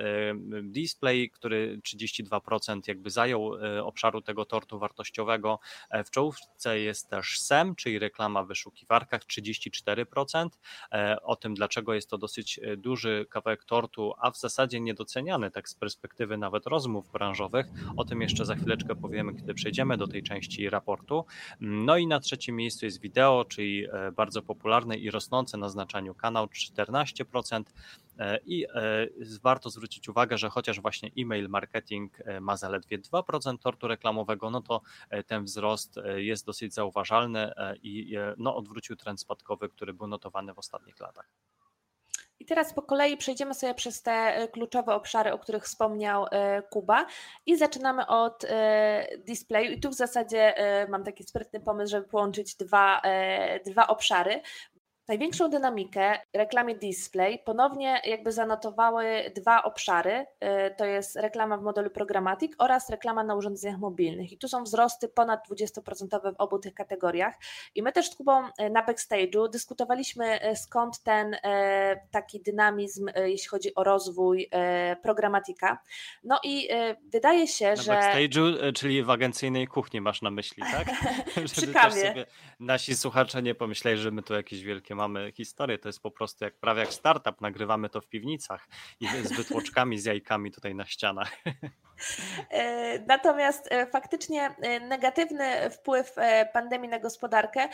display, 0.63 1.31
który 1.31 1.79
32% 1.79 2.81
jakby 2.87 3.11
zajął 3.11 3.53
obszaru 3.83 4.21
tego 4.21 4.45
tortu 4.45 4.79
wartościowego. 4.79 5.59
W 6.05 6.11
czołówce 6.11 6.81
jest 6.81 7.09
też 7.09 7.41
SEM, 7.41 7.75
czyli 7.75 7.99
reklama 7.99 8.45
w 8.45 8.49
wyszukiwarkach 8.49 9.25
34%. 9.25 10.49
E, 10.93 11.23
o 11.23 11.37
tym, 11.37 11.55
dlaczego 11.55 11.95
jest 11.95 12.11
to 12.11 12.19
dosyć 12.19 12.61
e, 12.63 12.77
duży 12.77 13.27
kawałek 13.31 13.65
tortu, 13.65 13.92
a 14.19 14.31
w 14.31 14.39
zasadzie 14.39 14.81
niedoceniany 14.81 15.51
tak 15.51 15.69
z 15.69 15.75
perspektywy 15.75 16.37
nawet 16.37 16.67
rozmów 16.67 17.13
branżowych. 17.13 17.67
O 17.97 18.05
tym 18.05 18.23
jeszcze 18.23 18.45
za 18.45 18.55
chwileczkę 18.55 18.97
powiemy, 18.97 19.35
kiedy 19.35 19.55
przejdziemy 19.55 19.97
do 19.97 20.09
tej 20.09 20.23
części 20.23 20.71
raportu. 20.71 21.25
No 21.61 21.97
i 21.97 22.07
na 22.07 22.21
trzecim 22.21 22.57
miejscu 22.57 22.85
jest 22.85 23.01
wideo, 23.01 23.45
czyli 23.49 23.85
e, 23.85 24.13
bardzo 24.13 24.43
popularny 24.43 24.97
i 24.97 25.11
rosnący 25.11 25.57
na 25.57 25.69
znaczeniu 25.69 26.15
kanał 26.15 26.47
14%. 26.47 27.63
I 28.47 28.67
warto 29.43 29.71
zwrócić 29.71 30.09
uwagę, 30.09 30.39
że 30.39 30.51
chociaż 30.51 30.81
właśnie 30.81 31.11
e-mail 31.19 31.49
marketing 31.49 32.19
ma 32.41 32.57
zaledwie 32.57 32.99
2% 32.99 33.59
tortu 33.59 33.89
reklamowego, 33.89 34.51
no 34.51 34.61
to 34.61 34.81
ten 35.27 35.45
wzrost 35.45 36.01
jest 36.17 36.47
dosyć 36.47 36.75
zauważalny 36.75 37.53
i 37.83 38.17
no, 38.37 38.57
odwrócił 38.57 38.97
trend 38.97 39.21
spadkowy, 39.21 39.69
który 39.69 39.95
był 39.95 40.07
notowany 40.07 40.55
w 40.55 40.59
ostatnich 40.59 41.01
latach. 41.01 41.29
I 42.43 42.45
teraz 42.45 42.75
po 42.75 42.83
kolei 42.83 43.17
przejdziemy 43.17 43.55
sobie 43.55 43.75
przez 43.75 44.03
te 44.03 44.13
e, 44.13 44.49
kluczowe 44.49 44.95
obszary, 44.95 45.33
o 45.33 45.39
których 45.39 45.65
wspomniał 45.65 46.27
e, 46.31 46.63
Kuba 46.63 47.07
i 47.47 47.57
zaczynamy 47.57 48.07
od 48.07 48.45
e, 48.45 49.07
displayu. 49.19 49.73
I 49.73 49.81
tu 49.81 49.91
w 49.91 49.95
zasadzie 49.95 50.55
mam 50.89 51.05
taki 51.05 51.25
sprytny 51.25 51.61
pomysł, 51.61 51.91
żeby 51.91 52.09
połączyć 52.09 52.55
dwa, 52.55 53.03
dwa 53.67 53.87
obszary, 53.87 54.41
Największą 55.09 55.51
dynamikę 55.51 56.19
reklamie 56.35 56.75
display 56.75 57.39
ponownie 57.39 58.01
jakby 58.05 58.33
zanotowały 58.33 59.33
dwa 59.37 59.63
obszary, 59.63 60.13
y, 60.13 60.27
to 60.79 60.85
jest 60.85 61.17
reklama 61.17 61.57
w 61.57 61.63
modelu 61.63 61.91
Programmatic 61.91 62.53
oraz 62.59 62.91
reklama 62.91 63.25
na 63.25 63.35
urządzeniach 63.35 63.79
mobilnych 63.79 64.33
i 64.33 64.39
tu 64.39 64.49
są 64.49 64.65
wzrosty 64.65 65.09
ponad 65.09 65.49
20% 65.51 66.33
w 66.33 66.41
obu 66.41 66.59
tych 66.59 66.75
kategoriach 66.75 67.35
i 67.75 67.83
my 67.83 67.93
też 67.93 68.11
z 68.11 68.17
Kubą 68.17 68.47
y, 68.47 68.71
na 68.71 68.87
backstage'u 68.87 69.51
dyskutowaliśmy 69.51 70.51
y, 70.51 70.57
skąd 70.57 71.03
ten 71.03 71.37
taki 72.11 72.41
dynamizm, 72.43 73.07
jeśli 73.25 73.49
chodzi 73.49 73.75
o 73.75 73.85
rozwój 73.85 74.51
Programmatica. 75.03 75.79
No 76.25 76.41
i 76.45 76.69
wydaje 77.13 77.49
się, 77.49 77.69
na 77.69 77.77
że... 77.77 77.93
Na 77.93 78.01
backstage'u, 78.01 78.73
czyli 78.73 79.03
w 79.03 79.11
agencyjnej 79.11 79.67
kuchni 79.67 80.01
masz 80.01 80.23
na 80.23 80.31
myśli, 80.31 80.63
tak? 80.73 80.89
Przy 81.53 81.73
kawie. 81.73 82.27
nasi 82.61 82.97
słuchacze 82.97 83.43
nie 83.43 83.55
pomyśleli, 83.55 83.99
że 83.99 84.11
my 84.11 84.23
tu 84.23 84.35
jakieś 84.35 84.63
wielkie 84.63 84.92
mamy 84.95 85.33
historię. 85.33 85.79
To 85.79 85.89
jest 85.89 86.03
po 86.03 86.11
prostu 86.11 86.45
jak 86.45 86.55
prawie 86.55 86.81
jak 86.81 86.93
startup, 86.93 87.41
nagrywamy 87.41 87.89
to 87.89 88.01
w 88.01 88.09
piwnicach 88.09 88.69
i 89.01 89.07
z 89.07 89.33
wytłoczkami, 89.33 89.99
z 89.99 90.05
jajkami 90.05 90.51
tutaj 90.51 90.75
na 90.75 90.87
ścianach. 90.87 91.33
E, 92.51 92.99
natomiast 92.99 93.69
e, 93.71 93.87
faktycznie 93.87 94.55
e, 94.63 94.81
negatywny 94.81 95.71
wpływ 95.71 96.15
pandemii 96.53 96.89
na 96.89 96.99
gospodarkę 96.99 97.69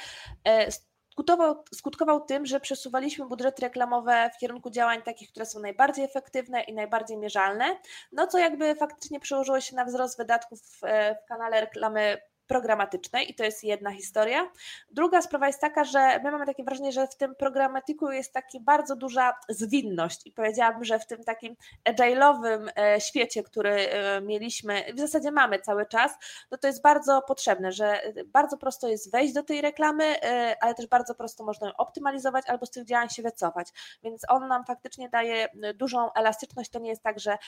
skutkował, 1.19 1.65
skutkował 1.75 2.21
tym, 2.21 2.47
że 2.47 2.61
przesuwaliśmy 2.61 3.27
budżety 3.27 3.63
reklamowe 3.63 4.31
w 4.37 4.41
kierunku 4.41 4.71
działań 4.71 5.03
takich, 5.03 5.31
które 5.31 5.47
są 5.47 5.61
najbardziej 5.61 6.05
efektywne 6.05 6.63
i 6.63 6.75
najbardziej 6.75 7.17
mierzalne, 7.17 7.79
no 8.13 8.27
co 8.27 8.39
jakby 8.39 8.75
faktycznie 8.75 9.21
przełożyło 9.21 9.61
się 9.61 9.77
na 9.77 9.85
wzrost 9.85 10.19
wydatków 10.19 10.61
w 10.61 10.81
kanale 11.29 11.61
reklamy 11.61 12.19
programatycznej 12.49 13.31
i 13.31 13.35
to 13.35 13.45
jest 13.45 13.65
jedna 13.65 13.91
historia. 13.91 14.51
Druga 14.91 15.23
sprawa 15.23 15.47
jest 15.47 15.61
taka, 15.61 15.85
że 15.85 16.21
my 16.25 16.31
mamy 16.31 16.47
takie 16.47 16.65
wrażenie, 16.65 16.93
że 16.93 17.07
w 17.07 17.17
tym 17.17 17.35
programatyku 17.35 18.11
jest 18.11 18.33
taka 18.33 18.49
bardzo 18.61 18.97
duża 18.97 19.35
zwinność 19.49 20.27
i 20.27 20.33
powiedziałabym, 20.33 20.85
że 20.85 20.99
w 20.99 21.07
tym 21.07 21.25
takim 21.25 21.57
agile'owym 21.85 22.69
e, 22.77 23.01
świecie, 23.01 23.43
który 23.43 23.71
e, 23.71 24.21
mieliśmy, 24.21 24.85
w 24.95 25.01
zasadzie 25.01 25.31
mamy 25.31 25.59
cały 25.59 25.87
czas, 25.87 26.13
no 26.51 26.59
to 26.59 26.67
jest 26.67 26.83
bardzo 26.83 27.23
potrzebne, 27.23 27.73
że 27.73 28.03
bardzo 28.27 28.57
prosto 28.57 28.89
jest 28.89 29.13
wejść 29.13 29.35
do 29.35 29.43
tej 29.43 29.61
reklamy, 29.61 30.23
e, 30.23 30.57
ale 30.61 30.75
też 30.75 30.87
bardzo 30.87 31.15
prosto 31.15 31.45
można 31.45 31.67
ją 31.67 31.77
optymalizować 31.77 32.45
albo 32.49 32.67
z 32.67 32.71
tych 32.71 32.85
działań 32.85 33.09
się 33.09 33.23
wycofać, 33.23 33.69
więc 34.03 34.23
on 34.29 34.49
nam 34.49 34.65
faktycznie 34.65 35.09
daje 35.09 35.49
dużą 35.75 36.13
elastyczność, 36.13 36.71
to 36.71 36.79
nie 36.79 36.91
jest 36.91 37.03
tak, 37.03 37.21
że 37.21 37.39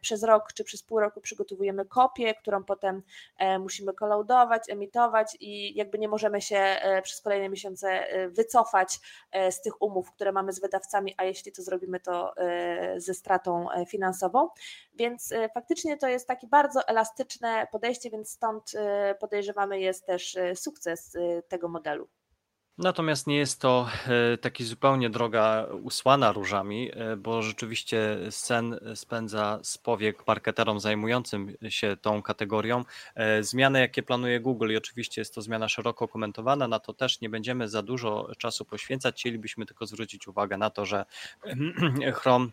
przez 0.00 0.22
rok 0.22 0.52
czy 0.52 0.64
przez 0.64 0.82
pół 0.82 1.00
roku 1.00 1.20
przygotowujemy 1.20 1.84
kopię, 1.84 2.34
którą 2.34 2.64
potem 2.64 3.02
musimy 3.58 3.92
kolaudować, 3.92 4.29
emitować 4.68 5.36
i 5.40 5.74
jakby 5.74 5.98
nie 5.98 6.08
możemy 6.08 6.40
się 6.40 6.56
e, 6.56 7.02
przez 7.02 7.20
kolejne 7.20 7.48
miesiące 7.48 7.88
e, 7.88 8.28
wycofać 8.28 8.98
e, 9.32 9.52
z 9.52 9.60
tych 9.60 9.82
umów, 9.82 10.12
które 10.12 10.32
mamy 10.32 10.52
z 10.52 10.60
wydawcami, 10.60 11.14
a 11.16 11.24
jeśli 11.24 11.52
to 11.52 11.62
zrobimy, 11.62 12.00
to 12.00 12.34
ze 12.96 13.14
stratą 13.14 13.66
finansową. 13.88 14.48
Więc 14.94 15.34
faktycznie 15.54 15.96
to 15.96 16.08
jest 16.08 16.28
takie 16.28 16.46
bardzo 16.46 16.88
elastyczne 16.88 17.66
podejście, 17.72 18.10
więc 18.10 18.30
stąd 18.30 18.72
podejrzewamy 19.20 19.80
jest 19.80 20.06
też 20.06 20.38
sukces 20.54 21.16
tego 21.48 21.68
modelu. 21.68 22.08
Natomiast 22.78 23.26
nie 23.26 23.36
jest 23.36 23.60
to 23.60 23.88
e, 24.06 24.38
taki 24.38 24.64
zupełnie 24.64 25.10
droga 25.10 25.66
usłana 25.82 26.32
różami, 26.32 26.90
e, 26.92 27.16
bo 27.16 27.42
rzeczywiście 27.42 28.18
sen 28.30 28.80
spędza 28.94 29.58
z 29.62 29.78
powiek 29.78 30.26
marketerom 30.26 30.80
zajmującym 30.80 31.56
się 31.68 31.96
tą 31.96 32.22
kategorią. 32.22 32.84
E, 33.14 33.42
zmiany, 33.42 33.80
jakie 33.80 34.02
planuje 34.02 34.40
Google, 34.40 34.70
i 34.70 34.76
oczywiście 34.76 35.20
jest 35.20 35.34
to 35.34 35.42
zmiana 35.42 35.68
szeroko 35.68 36.08
komentowana, 36.08 36.68
na 36.68 36.78
to 36.78 36.92
też 36.92 37.20
nie 37.20 37.28
będziemy 37.28 37.68
za 37.68 37.82
dużo 37.82 38.30
czasu 38.38 38.64
poświęcać. 38.64 39.14
Chcielibyśmy 39.14 39.66
tylko 39.66 39.86
zwrócić 39.86 40.28
uwagę 40.28 40.56
na 40.56 40.70
to, 40.70 40.86
że 40.86 41.04
Chrome 42.14 42.48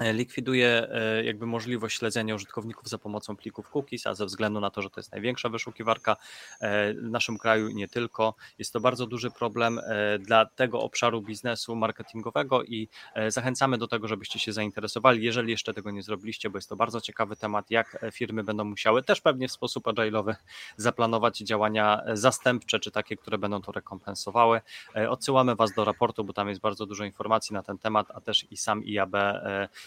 likwiduje 0.00 0.88
e, 0.90 1.24
jakby 1.24 1.46
możliwość 1.46 1.98
śledzenia 1.98 2.34
użytkowników 2.34 2.88
za 2.88 2.98
pomocą 2.98 3.36
plików 3.36 3.70
cookies, 3.74 4.06
a 4.06 4.14
ze 4.14 4.26
względu 4.26 4.60
na 4.60 4.70
to, 4.70 4.82
że 4.82 4.90
to 4.90 5.00
jest 5.00 5.12
największa 5.12 5.48
wyszukiwarka 5.48 6.16
e, 6.60 6.94
w 6.94 7.10
naszym 7.10 7.38
kraju 7.38 7.68
i 7.68 7.74
nie 7.74 7.88
tylko, 7.88 8.34
jest 8.58 8.72
to 8.72 8.80
bardzo 8.80 9.06
duży 9.06 9.30
problem 9.30 9.80
dla 10.18 10.46
tego 10.46 10.80
obszaru 10.80 11.22
biznesu 11.22 11.76
marketingowego 11.76 12.62
i 12.62 12.88
zachęcamy 13.28 13.78
do 13.78 13.88
tego, 13.88 14.08
żebyście 14.08 14.38
się 14.38 14.52
zainteresowali, 14.52 15.24
jeżeli 15.24 15.50
jeszcze 15.50 15.74
tego 15.74 15.90
nie 15.90 16.02
zrobiliście, 16.02 16.50
bo 16.50 16.58
jest 16.58 16.68
to 16.68 16.76
bardzo 16.76 17.00
ciekawy 17.00 17.36
temat, 17.36 17.70
jak 17.70 18.06
firmy 18.12 18.44
będą 18.44 18.64
musiały 18.64 19.02
też 19.02 19.20
pewnie 19.20 19.48
w 19.48 19.52
sposób 19.52 19.84
agile'owy 19.84 20.34
zaplanować 20.76 21.38
działania 21.38 22.02
zastępcze, 22.12 22.80
czy 22.80 22.90
takie, 22.90 23.16
które 23.16 23.38
będą 23.38 23.62
to 23.62 23.72
rekompensowały. 23.72 24.60
Odsyłamy 25.08 25.56
Was 25.56 25.72
do 25.72 25.84
raportu, 25.84 26.24
bo 26.24 26.32
tam 26.32 26.48
jest 26.48 26.60
bardzo 26.60 26.86
dużo 26.86 27.04
informacji 27.04 27.54
na 27.54 27.62
ten 27.62 27.78
temat, 27.78 28.06
a 28.14 28.20
też 28.20 28.46
i 28.50 28.56
sam 28.56 28.82
IAB 28.84 29.16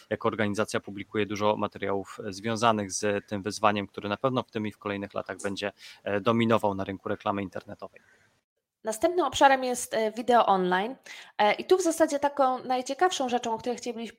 jako 0.10 0.28
organizacja 0.28 0.80
publikuje 0.80 1.26
dużo 1.26 1.56
materiałów 1.58 2.20
e, 2.26 2.34
związanych 2.34 2.92
z 2.92 3.28
tym 3.28 3.42
wyzwaniem, 3.42 3.88
który 3.88 4.10
na 4.10 4.18
pewno 4.18 4.44
w 4.44 4.52
tym 4.52 4.68
i 4.68 4.72
w 4.72 4.78
kolejnych 4.78 5.14
latach 5.14 5.38
będzie 5.44 5.72
e, 6.04 6.22
dominował 6.22 6.76
na 6.76 6.84
rynku 6.84 7.10
reklamy 7.10 7.44
internetowej. 7.44 8.02
Następnym 8.88 9.26
obszarem 9.26 9.64
jest 9.64 9.94
e, 9.94 10.12
wideo 10.12 10.46
online. 10.46 10.96
E, 11.38 11.54
I 11.54 11.66
tu 11.66 11.78
w 11.78 11.82
zasadzie 11.82 12.20
taką 12.20 12.64
najciekawszą 12.64 13.30
rzeczą, 13.30 13.54
o 13.54 13.58
której 13.58 13.78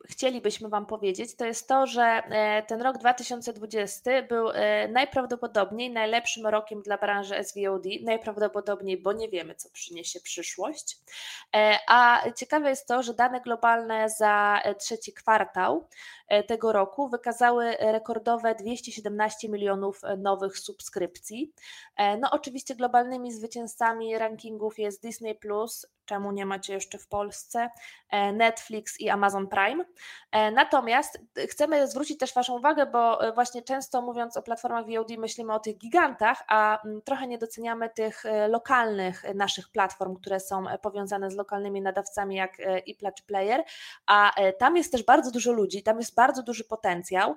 chcielibyśmy 0.09 0.69
Wam 0.69 0.87
powiedzieć, 0.87 1.37
to 1.37 1.45
jest 1.45 1.69
to, 1.69 1.87
że 1.87 2.03
e, 2.03 2.63
ten 2.63 2.83
rok 2.83 2.99
2020 2.99 4.11
był 4.23 4.49
najprawdopodobniej 4.89 5.91
najlepszym 5.91 6.47
rokiem 6.47 6.83
dla 6.83 6.99
branży 6.99 7.45
SVOD. 7.45 7.85
Najprawdopodobniej, 8.03 9.03
bo 9.03 9.13
nie 9.13 9.29
wiemy, 9.29 9.55
co 9.55 9.71
przyniesie 9.71 10.21
przyszłość. 10.21 10.99
A 11.89 12.23
ciekawe 12.37 12.71
jest 12.71 12.89
to, 12.89 13.03
że 13.03 13.15
dane 13.15 13.41
globalne 13.41 14.11
za 14.11 14.63
trzeci 14.79 15.13
kwartał 15.13 15.89
tego 16.47 16.73
roku 16.73 17.09
wykazały 17.09 17.77
rekordowe 17.81 18.55
217 18.55 19.49
milionów 19.49 20.01
nowych 20.19 20.59
subskrypcji. 20.59 21.53
No, 22.21 22.31
oczywiście 22.31 22.75
globalnymi 22.75 23.33
zwycięzcami 23.33 24.19
rankingu 24.19 24.58
jest 24.79 25.03
Disney 25.03 25.35
Plus, 25.35 25.87
czemu 26.09 26.33
nie 26.33 26.47
macie 26.47 26.73
jeszcze 26.73 26.99
w 26.99 27.09
Polsce, 27.09 27.71
e, 28.11 28.33
Netflix 28.33 29.01
i 29.01 29.09
Amazon 29.09 29.49
Prime. 29.49 29.85
E, 30.33 30.51
natomiast 30.51 31.19
chcemy 31.51 31.89
zwrócić 31.89 32.19
też 32.19 32.35
Waszą 32.35 32.59
uwagę, 32.59 32.87
bo 32.87 33.29
e, 33.29 33.33
właśnie 33.33 33.63
często 33.63 34.03
mówiąc 34.03 34.37
o 34.37 34.43
platformach 34.43 34.85
VOD 34.87 35.11
myślimy 35.19 35.55
o 35.55 35.61
tych 35.61 35.79
gigantach, 35.79 36.45
a 36.49 36.83
trochę 37.05 37.27
nie 37.27 37.39
doceniamy 37.39 37.91
tych 37.91 38.25
lokalnych 38.49 39.35
naszych 39.35 39.69
platform, 39.69 40.17
które 40.17 40.41
są 40.41 40.65
powiązane 40.83 41.31
z 41.31 41.35
lokalnymi 41.35 41.83
nadawcami 41.83 42.37
jak 42.37 42.57
iPla 42.87 43.13
czy 43.13 43.25
Player, 43.25 43.65
a 44.07 44.33
tam 44.59 44.77
jest 44.77 44.93
też 44.93 45.03
bardzo 45.03 45.31
dużo 45.31 45.53
ludzi, 45.53 45.83
tam 45.83 45.99
jest 45.99 46.15
bardzo 46.15 46.43
duży 46.43 46.65
potencjał 46.65 47.37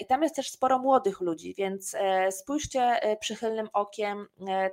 i 0.00 0.06
tam 0.06 0.22
jest 0.22 0.36
też 0.36 0.50
sporo 0.50 0.78
młodych 0.78 1.20
ludzi, 1.20 1.54
więc 1.54 1.96
spójrzcie 2.30 3.00
przychylnym 3.20 3.68
okiem 3.72 4.26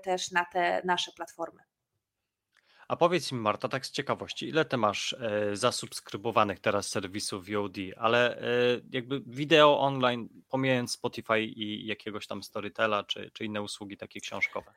też 0.03 0.31
na 0.31 0.45
te 0.45 0.81
nasze 0.85 1.11
platformy. 1.11 1.61
A 2.91 2.95
powiedz 2.95 3.31
mi, 3.31 3.39
Marta, 3.39 3.67
tak 3.67 3.85
z 3.85 3.91
ciekawości, 3.91 4.47
ile 4.47 4.65
ty 4.65 4.77
masz 4.77 5.13
e, 5.13 5.55
zasubskrybowanych 5.55 6.59
teraz 6.59 6.87
serwisów 6.87 7.49
VOD, 7.49 7.75
ale 7.97 8.37
e, 8.37 8.43
jakby 8.91 9.21
wideo 9.25 9.79
online, 9.79 10.29
pomijając 10.49 10.91
Spotify 10.91 11.41
i 11.41 11.87
jakiegoś 11.87 12.27
tam 12.27 12.43
Storytela, 12.43 13.03
czy, 13.03 13.31
czy 13.33 13.45
inne 13.45 13.61
usługi 13.61 13.97
takie 13.97 14.19
książkowe? 14.19 14.71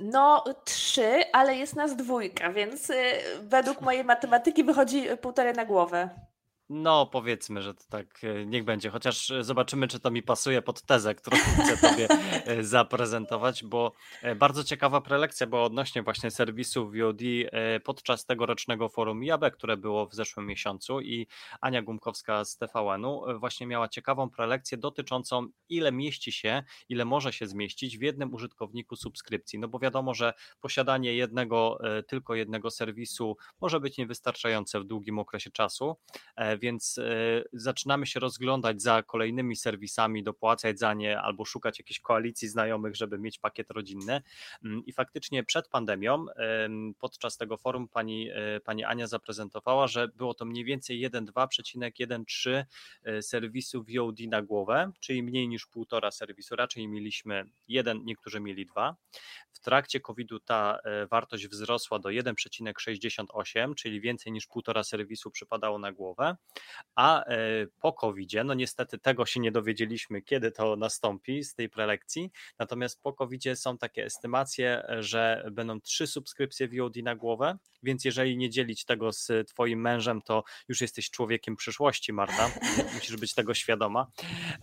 No, 0.00 0.44
trzy, 0.64 1.32
ale 1.32 1.56
jest 1.56 1.76
nas 1.76 1.96
dwójka, 1.96 2.52
więc 2.52 2.90
y, 2.90 2.94
według 3.42 3.80
mojej 3.80 4.04
matematyki 4.04 4.64
wychodzi 4.64 5.04
półtorej 5.20 5.52
na 5.52 5.64
głowę. 5.64 6.10
No, 6.68 7.06
powiedzmy, 7.06 7.62
że 7.62 7.74
to 7.74 7.84
tak 7.88 8.24
e, 8.24 8.46
niech 8.46 8.64
będzie, 8.64 8.90
chociaż 8.90 9.30
e, 9.30 9.44
zobaczymy, 9.44 9.88
czy 9.88 10.00
to 10.00 10.10
mi 10.10 10.22
pasuje 10.22 10.62
pod 10.62 10.82
tezę, 10.82 11.14
którą 11.14 11.36
chcę 11.64 11.88
Tobie 11.88 12.08
e, 12.10 12.64
zaprezentować, 12.64 13.64
bo 13.64 13.92
bardzo 14.36 14.64
ciekawa 14.64 15.00
prelekcja 15.00 15.46
była 15.46 15.62
odnośnie 15.62 16.02
właśnie 16.02 16.30
serwisu 16.30 16.90
VOD 16.90 17.22
podczas 17.84 18.26
tegorocznego 18.26 18.88
forum 18.88 19.22
IAB, 19.24 19.50
które 19.52 19.76
było 19.76 20.06
w 20.06 20.14
zeszłym 20.14 20.46
miesiącu 20.46 21.00
i 21.00 21.26
Ania 21.60 21.82
Gumkowska 21.82 22.44
z 22.44 22.56
TVN-u 22.56 23.24
właśnie 23.38 23.66
miała 23.66 23.88
ciekawą 23.88 24.30
prelekcję 24.30 24.78
dotyczącą 24.78 25.46
ile 25.68 25.92
mieści 25.92 26.32
się, 26.32 26.62
ile 26.88 27.04
może 27.04 27.32
się 27.32 27.46
zmieścić 27.46 27.98
w 27.98 28.02
jednym 28.02 28.34
użytkowniku 28.34 28.96
subskrypcji, 28.96 29.58
no 29.58 29.68
bo 29.68 29.78
wiadomo, 29.78 30.14
że 30.14 30.32
posiadanie 30.60 31.14
jednego, 31.14 31.78
tylko 32.08 32.34
jednego 32.34 32.70
serwisu 32.70 33.36
może 33.60 33.80
być 33.80 33.98
niewystarczające 33.98 34.80
w 34.80 34.84
długim 34.84 35.18
okresie 35.18 35.50
czasu, 35.50 35.96
więc 36.58 36.98
e, 36.98 37.04
zaczynamy 37.52 38.06
się 38.06 38.20
rozglądać 38.20 38.82
za 38.82 39.02
kolejnymi 39.02 39.56
serwisami, 39.56 40.22
dopłacać 40.22 40.78
za 40.78 40.94
nie 40.94 41.20
albo 41.20 41.44
szukać 41.44 41.78
jakiejś 41.78 42.00
koalicji 42.00 42.48
znajomych, 42.48 42.96
żeby 42.96 43.18
mieć 43.18 43.38
pakiet 43.38 43.70
rodzinny. 43.70 44.22
Mm, 44.64 44.86
I 44.86 44.92
faktycznie 44.92 45.44
przed 45.44 45.68
pandemią, 45.68 46.26
podczas 46.98 47.36
tego 47.36 47.56
forum 47.56 47.88
pani, 47.88 48.30
e, 48.30 48.60
pani 48.60 48.84
Ania 48.84 49.06
zaprezentowała, 49.06 49.88
że 49.88 50.08
było 50.08 50.34
to 50.34 50.44
mniej 50.44 50.64
więcej 50.64 51.10
1,2,13 51.10 52.64
e, 53.04 53.22
serwisu 53.22 53.84
VOD 53.84 54.18
na 54.28 54.42
głowę, 54.42 54.92
czyli 55.00 55.22
mniej 55.22 55.48
niż 55.48 55.66
półtora 55.66 56.10
serwisu. 56.10 56.56
Raczej 56.56 56.88
mieliśmy 56.88 57.44
jeden, 57.68 58.04
niektórzy 58.04 58.40
mieli 58.40 58.66
dwa. 58.66 58.96
W 59.52 59.60
trakcie 59.60 60.00
COVID-u 60.00 60.40
ta 60.40 60.78
wartość 61.10 61.48
wzrosła 61.48 61.98
do 61.98 62.08
1,68, 62.08 63.74
czyli 63.74 64.00
więcej 64.00 64.32
niż 64.32 64.46
półtora 64.46 64.84
serwisu 64.84 65.30
przypadało 65.30 65.78
na 65.78 65.92
głowę. 65.92 66.36
A 66.94 67.24
e, 67.24 67.36
po 67.80 67.92
covid 67.92 68.32
no 68.44 68.54
niestety 68.54 68.98
tego 68.98 69.26
się 69.26 69.40
nie 69.40 69.52
dowiedzieliśmy, 69.52 70.22
kiedy 70.22 70.50
to 70.50 70.76
nastąpi 70.76 71.44
z 71.44 71.54
tej 71.54 71.68
prelekcji, 71.68 72.30
natomiast 72.58 73.02
po 73.02 73.12
covid 73.12 73.42
są 73.54 73.78
takie 73.78 74.04
estymacje, 74.04 74.82
że 75.00 75.48
będą 75.52 75.80
trzy 75.80 76.06
subskrypcje 76.06 76.68
VOD 76.68 76.96
na 76.96 77.16
głowę, 77.16 77.58
więc 77.82 78.04
jeżeli 78.04 78.36
nie 78.36 78.50
dzielić 78.50 78.84
tego 78.84 79.12
z 79.12 79.48
twoim 79.48 79.80
mężem, 79.80 80.22
to 80.22 80.44
już 80.68 80.80
jesteś 80.80 81.10
człowiekiem 81.10 81.56
przyszłości, 81.56 82.12
Marta, 82.12 82.50
musisz 82.94 83.16
być 83.16 83.34
tego 83.34 83.54
świadoma. 83.54 84.06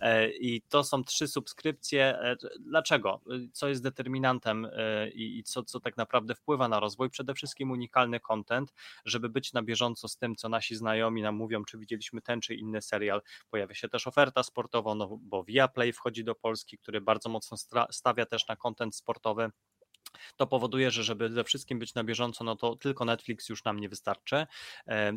E, 0.00 0.30
I 0.30 0.62
to 0.62 0.84
są 0.84 1.04
trzy 1.04 1.28
subskrypcje. 1.28 2.18
E, 2.18 2.36
dlaczego? 2.60 3.20
Co 3.52 3.68
jest 3.68 3.82
determinantem 3.82 4.68
i 5.14 5.42
co, 5.42 5.62
co 5.62 5.80
tak 5.80 5.96
naprawdę 5.96 6.34
wpływa 6.34 6.68
na 6.68 6.80
rozwój? 6.80 7.10
Przede 7.10 7.34
wszystkim 7.34 7.70
unikalny 7.70 8.20
content, 8.20 8.74
żeby 9.04 9.28
być 9.28 9.52
na 9.52 9.62
bieżąco 9.62 10.08
z 10.08 10.16
tym, 10.16 10.36
co 10.36 10.48
nasi 10.48 10.76
znajomi 10.76 11.22
nam 11.22 11.34
mówią, 11.34 11.64
czy 11.70 11.78
widzieliśmy 11.78 12.22
ten 12.22 12.40
czy 12.40 12.54
inny 12.54 12.82
serial. 12.82 13.22
Pojawia 13.50 13.74
się 13.74 13.88
też 13.88 14.06
oferta 14.06 14.42
sportowa, 14.42 14.94
no 14.94 15.18
bo 15.22 15.44
Viaplay 15.44 15.92
wchodzi 15.92 16.24
do 16.24 16.34
Polski, 16.34 16.78
który 16.78 17.00
bardzo 17.00 17.28
mocno 17.28 17.56
stawia 17.90 18.26
też 18.26 18.48
na 18.48 18.56
kontent 18.56 18.96
sportowy. 18.96 19.50
To 20.36 20.46
powoduje, 20.46 20.90
że 20.90 21.04
żeby 21.04 21.30
ze 21.30 21.44
wszystkim 21.44 21.78
być 21.78 21.94
na 21.94 22.04
bieżąco, 22.04 22.44
no 22.44 22.56
to 22.56 22.76
tylko 22.76 23.04
Netflix 23.04 23.48
już 23.48 23.64
nam 23.64 23.80
nie 23.80 23.88
wystarczy. 23.88 24.46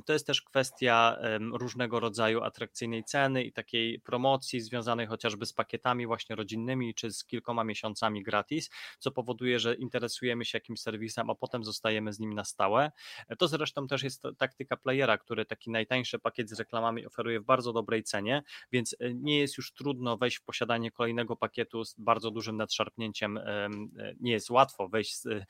To 0.05 0.13
jest 0.13 0.27
też 0.27 0.41
kwestia 0.41 1.17
różnego 1.53 1.99
rodzaju 1.99 2.43
atrakcyjnej 2.43 3.03
ceny 3.03 3.43
i 3.43 3.51
takiej 3.51 3.99
promocji 3.99 4.61
związanej 4.61 5.07
chociażby 5.07 5.45
z 5.45 5.53
pakietami 5.53 6.07
właśnie 6.07 6.35
rodzinnymi 6.35 6.93
czy 6.95 7.11
z 7.11 7.25
kilkoma 7.25 7.63
miesiącami 7.63 8.23
gratis, 8.23 8.69
co 8.99 9.11
powoduje, 9.11 9.59
że 9.59 9.75
interesujemy 9.75 10.45
się 10.45 10.57
jakimś 10.57 10.79
serwisem, 10.79 11.29
a 11.29 11.35
potem 11.35 11.63
zostajemy 11.63 12.13
z 12.13 12.19
nim 12.19 12.33
na 12.33 12.43
stałe. 12.43 12.91
To 13.37 13.47
zresztą 13.47 13.87
też 13.87 14.03
jest 14.03 14.23
taktyka 14.37 14.77
playera, 14.77 15.17
który 15.17 15.45
taki 15.45 15.71
najtańszy 15.71 16.19
pakiet 16.19 16.49
z 16.49 16.59
reklamami 16.59 17.05
oferuje 17.05 17.39
w 17.39 17.45
bardzo 17.45 17.73
dobrej 17.73 18.03
cenie, 18.03 18.43
więc 18.71 18.95
e, 18.99 19.13
nie 19.13 19.39
jest 19.39 19.57
już 19.57 19.73
trudno 19.73 20.17
wejść 20.17 20.37
w 20.37 20.43
posiadanie 20.43 20.91
kolejnego 20.91 21.35
pakietu 21.35 21.85
z 21.85 21.95
bardzo 21.97 22.31
dużym 22.31 22.57
nadszarpnięciem. 22.57 23.37
E, 23.37 23.69
nie 24.19 24.31
jest 24.31 24.49
łatwo 24.49 24.82
wejść 24.87 25.21
z, 25.21 25.25
e, 25.25 25.45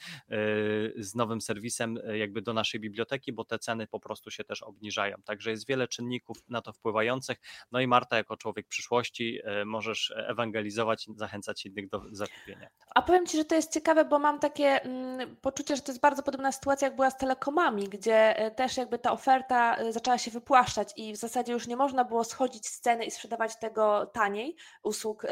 z 0.97 1.15
nowym 1.15 1.41
serwisem 1.41 1.99
e, 2.07 2.17
jakby 2.17 2.41
do 2.41 2.53
naszej 2.53 2.79
biblioteki, 2.79 3.33
bo 3.33 3.45
te 3.45 3.59
ceny 3.59 3.87
po 3.87 3.99
prostu 3.99 4.31
się 4.31 4.43
też 4.43 4.63
obniżają. 4.63 5.17
Także 5.25 5.51
jest 5.51 5.67
wiele 5.67 5.87
czynników 5.87 6.37
na 6.49 6.61
to 6.61 6.73
wpływających. 6.73 7.37
No 7.71 7.79
i 7.79 7.87
Marta, 7.87 8.17
jako 8.17 8.37
człowiek 8.37 8.67
przyszłości, 8.67 9.39
e, 9.43 9.65
możesz 9.65 10.13
ewangelizować, 10.17 11.07
zachęcać 11.15 11.65
innych 11.65 11.89
do 11.89 12.01
zakupienia. 12.11 12.67
A 12.95 13.01
powiem 13.01 13.25
Ci, 13.25 13.37
że 13.37 13.45
to 13.45 13.55
jest 13.55 13.73
ciekawe, 13.73 14.05
bo 14.05 14.19
mam 14.19 14.39
takie 14.39 14.83
mm, 14.83 15.35
poczucie, 15.35 15.75
że 15.75 15.81
to 15.81 15.91
jest 15.91 16.01
bardzo 16.01 16.23
podobna 16.23 16.51
sytuacja, 16.51 16.87
jak 16.87 16.95
była 16.95 17.09
z 17.09 17.17
telekomami, 17.17 17.89
gdzie 17.89 18.51
też 18.55 18.77
jakby 18.77 18.99
ta 18.99 19.11
oferta 19.11 19.91
zaczęła 19.91 20.17
się 20.17 20.31
wypłaszczać 20.31 20.93
i 20.97 21.13
w 21.13 21.17
zasadzie 21.17 21.53
już 21.53 21.67
nie 21.67 21.77
można 21.77 22.05
było 22.05 22.23
schodzić 22.23 22.67
z 22.67 22.79
ceny 22.79 23.05
i 23.05 23.11
sprzedawać 23.11 23.59
tego 23.59 24.05
taniej 24.05 24.55
usług 24.83 25.25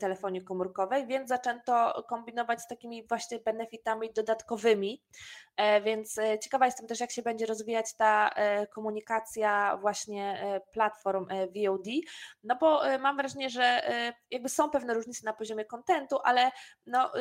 telefonii 0.00 0.44
komórkowej, 0.44 1.06
więc 1.06 1.28
zaczęto 1.28 2.04
kombinować 2.08 2.62
z 2.62 2.66
takimi 2.66 3.02
właśnie 3.08 3.38
benefitami 3.38 4.12
dodatkowymi, 4.12 5.02
e, 5.56 5.80
więc 5.80 6.18
e, 6.18 6.38
ciekawa 6.38 6.66
jestem 6.66 6.86
też, 6.86 7.00
jak 7.00 7.10
się 7.10 7.22
będzie 7.22 7.46
rozwijać 7.46 7.94
ta 7.94 8.28
e, 8.28 8.66
komunikacja 8.66 9.76
właśnie 9.80 10.38
platform 10.72 11.26
VOD, 11.28 11.86
no 12.44 12.56
bo 12.60 12.98
mam 12.98 13.16
wrażenie, 13.16 13.50
że 13.50 13.82
jakby 14.30 14.48
są 14.48 14.70
pewne 14.70 14.94
różnice 14.94 15.20
na 15.24 15.32
poziomie 15.32 15.64
kontentu, 15.64 16.18
ale 16.24 16.50
no, 16.86 17.12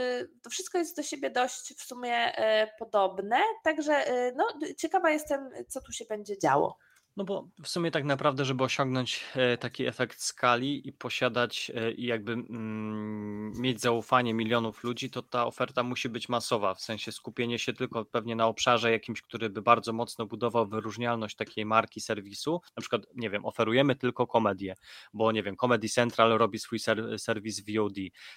to 0.43 0.49
wszystko 0.49 0.77
jest 0.77 0.97
do 0.97 1.03
siebie 1.03 1.29
dość 1.29 1.73
w 1.77 1.83
sumie 1.83 2.33
podobne, 2.79 3.39
także 3.63 4.05
no, 4.35 4.47
ciekawa 4.77 5.09
jestem, 5.09 5.49
co 5.67 5.81
tu 5.81 5.91
się 5.91 6.05
będzie 6.05 6.37
działo. 6.37 6.77
No 7.17 7.23
bo 7.23 7.47
w 7.63 7.67
sumie 7.67 7.91
tak 7.91 8.03
naprawdę, 8.03 8.45
żeby 8.45 8.63
osiągnąć 8.63 9.23
e, 9.35 9.57
taki 9.57 9.85
efekt 9.85 10.21
skali 10.21 10.87
i 10.87 10.93
posiadać 10.93 11.71
e, 11.75 11.91
i 11.91 12.05
jakby 12.05 12.33
mm, 12.33 13.51
mieć 13.61 13.81
zaufanie 13.81 14.33
milionów 14.33 14.83
ludzi, 14.83 15.09
to 15.09 15.21
ta 15.21 15.45
oferta 15.45 15.83
musi 15.83 16.09
być 16.09 16.29
masowa, 16.29 16.73
w 16.73 16.81
sensie 16.81 17.11
skupienie 17.11 17.59
się 17.59 17.73
tylko 17.73 18.05
pewnie 18.05 18.35
na 18.35 18.47
obszarze 18.47 18.91
jakimś, 18.91 19.21
który 19.21 19.49
by 19.49 19.61
bardzo 19.61 19.93
mocno 19.93 20.25
budował 20.25 20.67
wyróżnialność 20.67 21.35
takiej 21.35 21.65
marki 21.65 22.01
serwisu. 22.01 22.61
Na 22.75 22.81
przykład, 22.81 23.01
nie 23.15 23.29
wiem, 23.29 23.45
oferujemy 23.45 23.95
tylko 23.95 24.27
komedię, 24.27 24.75
bo 25.13 25.31
nie 25.31 25.43
wiem, 25.43 25.55
Comedy 25.55 25.89
Central 25.89 26.37
robi 26.37 26.59
swój 26.59 26.79
ser 26.79 27.19
serwis 27.19 27.65
VOD. 27.65 27.95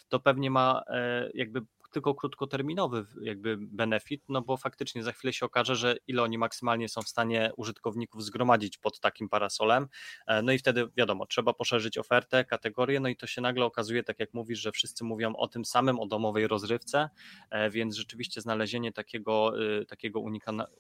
To 0.08 0.20
pewnie 0.20 0.50
ma 0.50 0.82
e, 0.86 1.30
jakby 1.34 1.60
tylko 1.90 2.14
krótkoterminowy 2.14 3.06
jakby 3.22 3.56
benefit, 3.60 4.22
no 4.28 4.42
bo 4.42 4.56
faktycznie 4.56 5.02
za 5.02 5.12
chwilę 5.12 5.32
się 5.32 5.46
okaże, 5.46 5.76
że 5.76 5.96
ile 6.06 6.22
oni 6.22 6.38
maksymalnie 6.38 6.88
są 6.88 7.02
w 7.02 7.08
stanie 7.08 7.52
użytkowników 7.56 8.24
zgromadzić 8.24 8.78
pod 8.78 9.00
takim 9.00 9.28
parasolem, 9.28 9.88
e, 10.26 10.42
no 10.42 10.52
i 10.52 10.58
wtedy 10.58 10.88
wiadomo, 10.96 11.26
trzeba 11.26 11.52
poszerzyć 11.52 11.98
ofertę, 11.98 12.44
kategorię, 12.44 13.00
no 13.00 13.08
i 13.08 13.16
to 13.16 13.26
się 13.26 13.40
nagle 13.40 13.64
okazuje, 13.64 14.02
tak 14.02 14.20
jak 14.20 14.34
mówisz, 14.34 14.58
że 14.58 14.72
wszyscy 14.72 15.04
mówią 15.04 15.36
o 15.36 15.48
tym 15.48 15.64
samym, 15.64 16.00
o 16.00 16.06
domowej 16.06 16.46
rozrywce, 16.46 17.10
e, 17.50 17.70
więc 17.70 17.96
rzeczywiście 17.96 18.40
znalezienie 18.40 18.92
takiego, 18.92 19.62
y, 19.80 19.86
takiego 19.86 20.20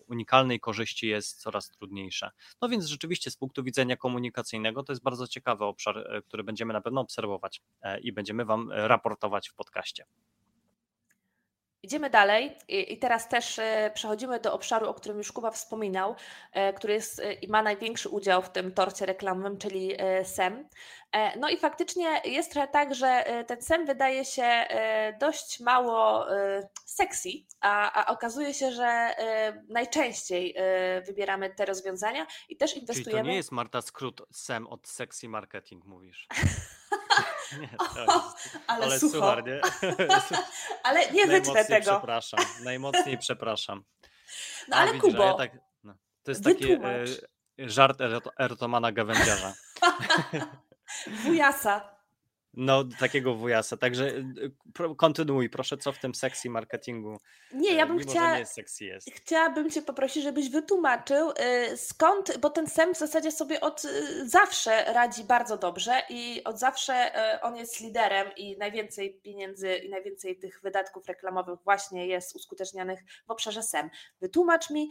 unikalnej 0.08 0.60
korzyści 0.60 1.08
jest 1.08 1.40
coraz 1.40 1.70
trudniejsze. 1.70 2.30
No 2.62 2.68
więc 2.68 2.86
rzeczywiście 2.86 3.30
z 3.30 3.36
punktu 3.36 3.62
widzenia 3.62 3.96
komunikacyjnego 3.96 4.82
to 4.82 4.92
jest 4.92 5.02
bardzo 5.02 5.26
ciekawy 5.26 5.64
obszar, 5.64 5.98
e, 5.98 6.22
który 6.22 6.44
będziemy 6.44 6.72
na 6.72 6.80
pewno 6.80 7.00
obserwować 7.00 7.62
i 8.02 8.12
będziemy 8.12 8.44
Wam 8.44 8.72
raportować 8.72 9.48
w 9.48 9.54
podcaście. 9.54 10.04
Idziemy 11.90 12.10
dalej 12.10 12.56
i 12.68 12.98
teraz 12.98 13.28
też 13.28 13.58
e, 13.58 13.90
przechodzimy 13.94 14.40
do 14.40 14.54
obszaru, 14.54 14.88
o 14.88 14.94
którym 14.94 15.18
już 15.18 15.32
Kuba 15.32 15.50
wspominał, 15.50 16.14
e, 16.52 16.72
który 16.72 16.92
jest 16.92 17.20
e, 17.20 17.32
i 17.32 17.48
ma 17.48 17.62
największy 17.62 18.08
udział 18.08 18.42
w 18.42 18.50
tym 18.50 18.72
torcie 18.72 19.06
reklamowym, 19.06 19.58
czyli 19.58 19.96
SEM. 20.24 20.68
No 21.36 21.48
i 21.48 21.56
faktycznie 21.56 22.20
jest 22.24 22.52
trochę 22.52 22.68
tak, 22.68 22.94
że 22.94 23.24
ten 23.46 23.62
SEM 23.62 23.86
wydaje 23.86 24.24
się 24.24 24.66
dość 25.20 25.60
mało 25.60 26.26
sexy, 26.84 27.28
a, 27.60 28.04
a 28.04 28.12
okazuje 28.12 28.54
się, 28.54 28.72
że 28.72 29.14
najczęściej 29.68 30.54
wybieramy 31.06 31.50
te 31.50 31.66
rozwiązania 31.66 32.26
i 32.48 32.56
też 32.56 32.76
inwestujemy. 32.76 33.10
Czyli 33.10 33.24
to 33.24 33.30
nie 33.30 33.36
jest 33.36 33.52
Marta 33.52 33.82
skrót 33.82 34.22
SEM 34.32 34.66
od 34.66 34.88
sexy 34.88 35.28
marketing, 35.28 35.84
mówisz. 35.84 36.28
Nie, 37.60 37.68
ale, 38.66 38.84
ale 38.84 39.00
suchar, 39.00 39.44
nie? 39.46 39.60
ale 40.84 41.12
nie 41.12 41.26
wytnę 41.26 41.64
tego. 41.64 41.90
Przepraszam, 41.90 42.40
najmocniej 42.62 43.18
przepraszam. 43.26 43.84
No 44.68 44.76
ale 44.76 44.92
widzisz, 44.92 45.10
Kubo, 45.10 45.24
ja 45.24 45.34
tak, 45.34 45.52
no, 45.84 45.94
to 46.22 46.30
jest 46.30 46.44
taki 46.44 46.72
e, 46.72 47.04
żart 47.58 47.98
erotomana 48.38 48.92
gawędziarza. 48.92 49.54
Wujasa. 51.24 51.99
No, 52.54 52.84
takiego 52.98 53.34
wujasa. 53.34 53.76
Także 53.76 54.08
y, 54.08 54.94
kontynuuj, 54.96 55.50
proszę, 55.50 55.76
co 55.76 55.92
w 55.92 55.98
tym 55.98 56.14
sexy 56.14 56.50
marketingu. 56.50 57.18
Nie, 57.52 57.74
ja 57.74 57.84
e, 57.84 57.86
bym 57.86 57.96
mimo, 57.96 58.10
chciała. 58.10 58.38
nie 58.38 58.46
sexy 58.46 58.84
jest. 58.84 59.10
Chciałabym 59.14 59.70
Cię 59.70 59.82
poprosić, 59.82 60.22
żebyś 60.22 60.50
wytłumaczył 60.50 61.30
y, 61.30 61.76
skąd, 61.76 62.38
bo 62.38 62.50
ten 62.50 62.66
SEM 62.66 62.94
w 62.94 62.98
zasadzie 62.98 63.32
sobie 63.32 63.60
od 63.60 63.84
y, 63.84 64.28
zawsze 64.28 64.92
radzi 64.92 65.24
bardzo 65.24 65.56
dobrze 65.56 66.02
i 66.08 66.44
od 66.44 66.58
zawsze 66.58 67.10
on 67.42 67.56
jest 67.56 67.80
liderem 67.80 68.28
i 68.36 68.58
najwięcej 68.58 69.14
pieniędzy 69.14 69.76
i 69.76 69.90
najwięcej 69.90 70.36
tych 70.36 70.60
wydatków 70.62 71.06
reklamowych 71.06 71.58
właśnie 71.64 72.06
jest 72.06 72.36
uskutecznianych 72.36 73.00
w 73.26 73.30
obszarze 73.30 73.62
SEM. 73.62 73.90
Wytłumacz 74.20 74.70
mi, 74.70 74.90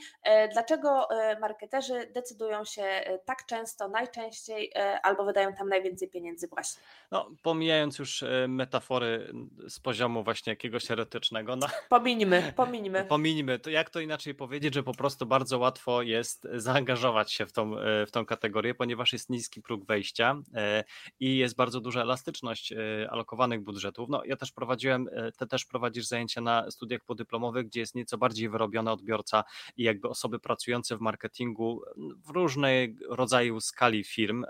dlaczego 0.51 1.07
marketerzy 1.39 2.11
decydują 2.13 2.65
się 2.65 2.83
tak 3.25 3.45
często, 3.45 3.87
najczęściej 3.87 4.73
albo 5.03 5.25
wydają 5.25 5.53
tam 5.53 5.69
najwięcej 5.69 6.09
pieniędzy 6.09 6.47
właśnie. 6.47 6.81
No, 7.11 7.31
pomijając 7.49 7.99
już 7.99 8.23
e, 8.23 8.47
metafory 8.47 9.33
z 9.67 9.79
poziomu 9.79 10.23
właśnie 10.23 10.51
jakiegoś 10.51 10.91
erotycznego. 10.91 11.55
No, 11.55 11.67
pomińmy, 11.89 12.53
pomińmy. 12.55 13.05
Pomińmy. 13.15 13.59
To 13.59 13.69
jak 13.69 13.89
to 13.89 13.99
inaczej 13.99 14.35
powiedzieć, 14.35 14.73
że 14.73 14.83
po 14.83 14.93
prostu 14.93 15.25
bardzo 15.25 15.59
łatwo 15.59 16.01
jest 16.01 16.47
zaangażować 16.53 17.33
się 17.33 17.45
w 17.45 17.51
tą, 17.51 17.79
e, 17.79 18.05
w 18.05 18.11
tą 18.11 18.25
kategorię, 18.25 18.75
ponieważ 18.75 19.13
jest 19.13 19.29
niski 19.29 19.61
próg 19.61 19.85
wejścia 19.85 20.41
e, 20.53 20.83
i 21.19 21.37
jest 21.37 21.55
bardzo 21.55 21.81
duża 21.81 22.01
elastyczność 22.01 22.73
alokowanych 23.09 23.61
budżetów. 23.61 24.09
No, 24.09 24.23
ja 24.25 24.35
też 24.35 24.51
prowadziłem, 24.51 25.09
ty 25.37 25.47
też 25.47 25.65
prowadzisz 25.65 26.05
zajęcia 26.05 26.41
na 26.41 26.71
studiach 26.71 27.03
podyplomowych, 27.03 27.67
gdzie 27.67 27.79
jest 27.79 27.95
nieco 27.95 28.17
bardziej 28.17 28.49
wyrobiony 28.49 28.91
odbiorca 28.91 29.43
i 29.77 29.83
jakby 29.83 30.09
osoby 30.09 30.39
pracujące 30.39 30.97
w 30.97 31.01
marketingu 31.01 31.81
w 31.97 32.29
różnej 32.29 32.95
rodzaju 33.09 33.61
skali 33.61 34.03
firm 34.03 34.45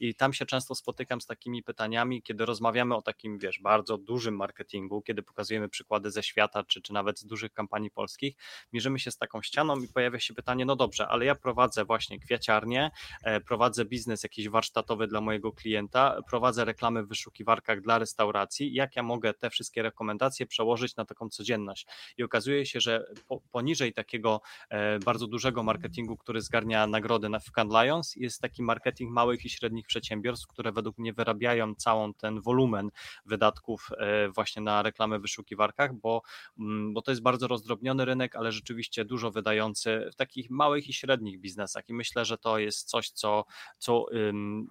i 0.00 0.14
tam 0.14 0.32
się 0.32 0.46
często 0.46 0.74
spotykam 0.74 1.20
z 1.20 1.26
takimi 1.26 1.62
pytaniami, 1.62 2.22
kiedy 2.22 2.41
rozmawiamy 2.46 2.96
o 2.96 3.02
takim, 3.02 3.38
wiesz, 3.38 3.60
bardzo 3.60 3.98
dużym 3.98 4.36
marketingu, 4.36 5.02
kiedy 5.02 5.22
pokazujemy 5.22 5.68
przykłady 5.68 6.10
ze 6.10 6.22
świata, 6.22 6.64
czy, 6.64 6.82
czy 6.82 6.92
nawet 6.92 7.18
z 7.18 7.24
dużych 7.24 7.52
kampanii 7.52 7.90
polskich, 7.90 8.36
mierzymy 8.72 8.98
się 8.98 9.10
z 9.10 9.16
taką 9.16 9.42
ścianą 9.42 9.80
i 9.80 9.88
pojawia 9.88 10.20
się 10.20 10.34
pytanie, 10.34 10.64
no 10.64 10.76
dobrze, 10.76 11.08
ale 11.08 11.24
ja 11.24 11.34
prowadzę 11.34 11.84
właśnie 11.84 12.18
kwiaciarnię, 12.20 12.90
e, 13.22 13.40
prowadzę 13.40 13.84
biznes 13.84 14.22
jakiś 14.22 14.48
warsztatowy 14.48 15.06
dla 15.06 15.20
mojego 15.20 15.52
klienta, 15.52 16.16
prowadzę 16.30 16.64
reklamy 16.64 17.02
w 17.02 17.08
wyszukiwarkach 17.08 17.80
dla 17.80 17.98
restauracji, 17.98 18.74
jak 18.74 18.96
ja 18.96 19.02
mogę 19.02 19.34
te 19.34 19.50
wszystkie 19.50 19.82
rekomendacje 19.82 20.46
przełożyć 20.46 20.96
na 20.96 21.04
taką 21.04 21.28
codzienność? 21.28 21.86
I 22.16 22.22
okazuje 22.22 22.66
się, 22.66 22.80
że 22.80 23.06
po, 23.28 23.40
poniżej 23.40 23.92
takiego 23.92 24.40
e, 24.70 24.98
bardzo 24.98 25.26
dużego 25.26 25.62
marketingu, 25.62 26.16
który 26.16 26.40
zgarnia 26.40 26.86
nagrody 26.86 27.28
na 27.28 27.38
Cannes 27.56 27.84
Lions, 27.84 28.16
jest 28.16 28.40
taki 28.40 28.62
marketing 28.62 29.12
małych 29.12 29.44
i 29.44 29.50
średnich 29.50 29.86
przedsiębiorstw, 29.86 30.46
które 30.46 30.72
według 30.72 30.98
mnie 30.98 31.12
wyrabiają 31.12 31.74
całą 31.74 32.14
ten 32.32 32.42
wolumen 32.42 32.90
wydatków 33.26 33.88
e, 33.98 34.28
właśnie 34.28 34.62
na 34.62 34.82
reklamę 34.82 35.18
w 35.18 35.22
wyszukiwarkach, 35.22 35.94
bo, 35.94 36.22
mm, 36.58 36.94
bo 36.94 37.02
to 37.02 37.10
jest 37.10 37.22
bardzo 37.22 37.48
rozdrobniony 37.48 38.04
rynek, 38.04 38.36
ale 38.36 38.52
rzeczywiście 38.52 39.04
dużo 39.04 39.30
wydający 39.30 40.08
w 40.12 40.16
takich 40.16 40.50
małych 40.50 40.88
i 40.88 40.92
średnich 40.92 41.40
biznesach 41.40 41.88
i 41.88 41.94
myślę, 41.94 42.24
że 42.24 42.38
to 42.38 42.58
jest 42.58 42.88
coś, 42.88 43.10
co, 43.10 43.44
co, 43.78 44.06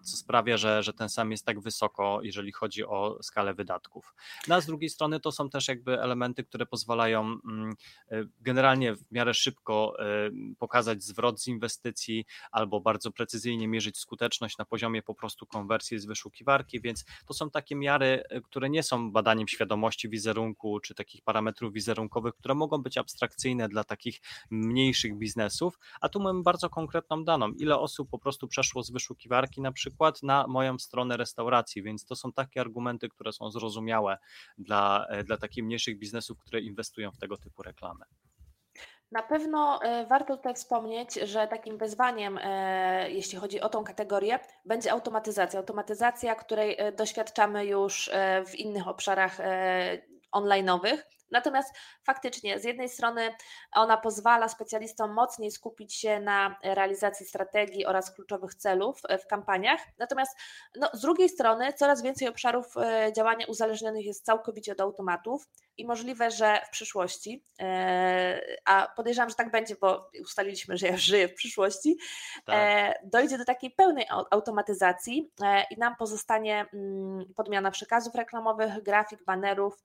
co 0.04 0.17
sprawia, 0.17 0.58
że, 0.58 0.84
że 0.84 0.93
ten 0.93 1.10
sam 1.10 1.32
jest 1.32 1.45
tak 1.45 1.60
wysoko, 1.60 2.19
jeżeli 2.24 2.52
chodzi 2.52 2.86
o 2.86 3.19
skalę 3.24 3.54
wydatków. 3.54 4.13
No 4.47 4.56
a 4.56 4.62
z 4.62 4.65
drugiej 4.65 4.89
strony 4.89 5.19
to 5.19 5.32
są 5.32 5.50
też 5.50 5.67
jakby 5.67 6.02
elementy, 6.02 6.43
które 6.43 6.65
pozwalają 6.65 7.21
mm, 7.21 7.74
e, 8.12 8.24
generalnie 8.41 8.95
w 8.95 9.12
miarę 9.12 9.34
szybko 9.34 9.95
e, 10.00 10.32
pokazać 10.60 11.04
zwrot 11.04 11.41
z 11.41 11.47
inwestycji 11.47 12.26
albo 12.52 12.82
bardzo 12.82 13.12
precyzyjnie 13.12 13.67
mierzyć 13.67 13.97
skuteczność 13.97 14.58
na 14.58 14.65
poziomie 14.65 15.02
po 15.04 15.15
prostu 15.15 15.45
konwersji 15.45 16.00
z 16.00 16.06
wyszukiwarki, 16.06 16.82
więc 16.82 17.06
to 17.26 17.34
są 17.34 17.50
takie 17.52 17.76
miary, 17.76 18.24
e, 18.30 18.42
które 18.42 18.70
nie 18.70 18.84
są 18.84 19.12
badaniem 19.12 19.48
świadomości 19.48 20.10
wizerunku 20.10 20.80
czy 20.80 20.96
takich 20.96 21.22
parametrów 21.22 21.74
wizerunkowych, 21.74 22.36
które 22.36 22.56
mogą 22.56 22.78
być 22.78 22.98
abstrakcyjne 22.98 23.70
dla 23.70 23.84
takich 23.84 24.22
mniejszych 24.50 25.18
biznesów, 25.18 25.80
a 26.02 26.10
tu 26.10 26.20
mamy 26.20 26.44
bardzo 26.44 26.70
konkretną 26.70 27.24
daną, 27.24 27.52
ile 27.52 27.80
osób 27.80 28.10
po 28.10 28.20
prostu 28.20 28.48
przeszło 28.48 28.84
z 28.84 28.92
wyszukiwarki 28.92 29.62
na 29.62 29.72
przykład 29.72 30.24
na 30.24 30.48
moją 30.48 30.80
stronę 30.80 31.18
restauracji, 31.18 31.84
więc 31.84 32.06
to 32.06 32.16
są 32.16 32.34
takie 32.34 32.62
argumenty, 32.62 33.10
które 33.10 33.32
są 33.32 33.52
zrozumiałe 33.52 34.18
dla, 34.58 35.06
e, 35.10 35.24
dla 35.24 35.38
takich 35.38 35.64
mniejszych 35.64 35.98
biznesów, 36.00 36.40
które 36.40 36.62
inwestują 36.62 37.12
w 37.12 37.18
tego 37.18 37.38
typu 37.38 37.64
reklamy. 37.64 38.06
Na 39.12 39.24
pewno 39.24 39.80
e, 39.84 40.06
warto 40.06 40.38
tutaj 40.38 40.54
wspomnieć, 40.54 41.13
że 41.13 41.47
takim 41.47 41.78
wyzwaniem, 41.78 42.39
e, 42.43 43.12
jeśli 43.12 43.38
chodzi 43.38 43.62
o 43.62 43.69
tą 43.69 43.84
kategorię, 43.84 44.39
będzie 44.65 44.91
automatyzacja. 44.91 45.60
Automatyzacja, 45.60 46.36
której 46.36 46.76
e, 46.80 46.91
doświadczamy 46.91 47.65
już 47.65 48.12
w 48.45 48.56
innych 48.56 48.88
obszarach 48.88 49.38
online'owych. 50.36 50.97
Natomiast 51.32 51.74
faktycznie, 52.04 52.60
z 52.60 52.63
jednej 52.63 52.89
strony 52.89 53.36
ona 53.71 53.97
pozwala 53.97 54.50
specjalistom 54.50 55.13
mocniej 55.13 55.52
skupić 55.52 55.93
się 55.93 56.19
na 56.19 56.56
realizacji 56.63 57.26
strategii 57.26 57.86
oraz 57.86 58.15
kluczowych 58.15 58.56
celów 58.56 59.02
w 59.24 59.28
kampaniach, 59.28 59.80
natomiast 59.97 60.38
no, 60.76 60.89
z 60.93 61.02
drugiej 61.02 61.30
strony 61.30 61.74
coraz 61.74 62.02
więcej 62.02 62.28
obszarów 62.28 62.74
działania 63.15 63.45
uzależnionych 63.47 64.06
jest 64.06 64.26
całkowicie 64.26 64.71
od 64.71 64.82
automatów 64.82 65.47
i 65.82 65.86
możliwe, 65.86 66.32
że 66.32 66.62
w 66.67 66.70
przyszłości, 66.70 67.46
e, 67.60 68.41
a 68.65 68.88
podejrzewam, 68.96 69.30
że 69.30 69.36
tak 69.36 69.52
będzie, 69.52 69.76
bo 69.82 70.10
ustaliliśmy, 70.22 70.78
że 70.78 70.88
ja 70.88 70.98
żyję 70.98 71.28
w 71.28 71.34
przyszłości, 71.34 71.98
tak. 72.46 72.56
E, 72.58 72.94
dojdzie 73.04 73.38
do 73.38 73.46
takiej 73.46 73.72
pełnej 73.72 74.06
automatyzacji 74.32 75.32
e, 75.44 75.63
i 75.72 75.78
nam 75.78 75.96
pozostanie 75.96 76.65
mm, 76.74 77.34
podmiana 77.36 77.72
przekazów 77.72 78.15
reklamowych, 78.15 78.84
grafik, 78.84 79.24
banerów, 79.24 79.84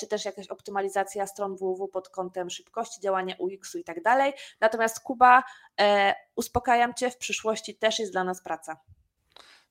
czy 0.00 0.06
też 0.06 0.24
jakaś 0.24 0.48
optymalizacja 0.48 1.26
stron 1.26 1.56
www 1.56 1.88
pod 1.88 2.08
kątem 2.08 2.50
szybkości 2.50 3.00
działania 3.00 3.34
UX-u 3.38 3.78
i 3.78 3.84
tak 3.84 4.02
dalej. 4.02 4.32
Natomiast 4.60 5.00
Kuba, 5.00 5.42
uspokajam 6.36 6.94
Cię, 6.94 7.10
w 7.10 7.18
przyszłości 7.18 7.74
też 7.74 7.98
jest 7.98 8.12
dla 8.12 8.24
nas 8.24 8.42
praca. 8.42 8.80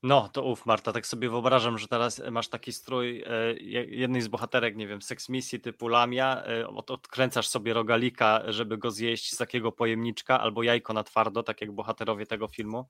No, 0.04 0.30
to 0.30 0.44
uf, 0.44 0.66
Marta, 0.66 0.94
tak 0.94 1.08
sobie 1.08 1.30
wyobrażam, 1.30 1.78
że 1.78 1.88
teraz 1.88 2.22
masz 2.32 2.48
taki 2.48 2.74
strój 2.74 3.24
e, 3.28 3.54
jednej 3.88 4.22
z 4.22 4.28
bohaterek, 4.28 4.76
nie 4.76 4.88
wiem, 4.88 5.02
seks 5.02 5.30
misji 5.30 5.60
typu 5.60 5.88
Lamia, 5.88 6.44
e, 6.44 6.68
odkręcasz 6.68 7.48
sobie 7.48 7.74
rogalika, 7.74 8.42
żeby 8.48 8.78
go 8.78 8.92
zjeść 8.92 9.34
z 9.34 9.38
takiego 9.38 9.72
pojemniczka, 9.72 10.40
albo 10.40 10.64
jajko 10.64 10.94
na 10.94 11.04
twardo, 11.04 11.44
tak 11.44 11.62
jak 11.62 11.72
bohaterowie 11.72 12.26
tego 12.26 12.48
filmu. 12.48 12.86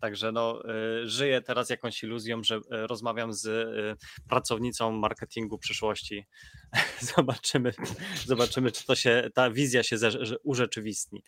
Także 0.00 0.32
no, 0.32 0.62
e, 0.64 1.06
żyję 1.06 1.42
teraz 1.42 1.70
jakąś 1.70 2.02
iluzją, 2.02 2.42
że 2.44 2.56
e, 2.56 2.86
rozmawiam 2.86 3.32
z 3.32 3.46
e, 3.46 3.96
pracownicą 4.28 4.92
marketingu 4.92 5.58
przyszłości. 5.58 6.26
zobaczymy, 7.16 7.72
zobaczymy, 8.24 8.72
czy 8.72 8.86
to 8.86 8.96
się, 8.96 9.30
ta 9.34 9.50
wizja 9.50 9.82
się 9.82 9.96
urzeczywistni. 10.42 11.22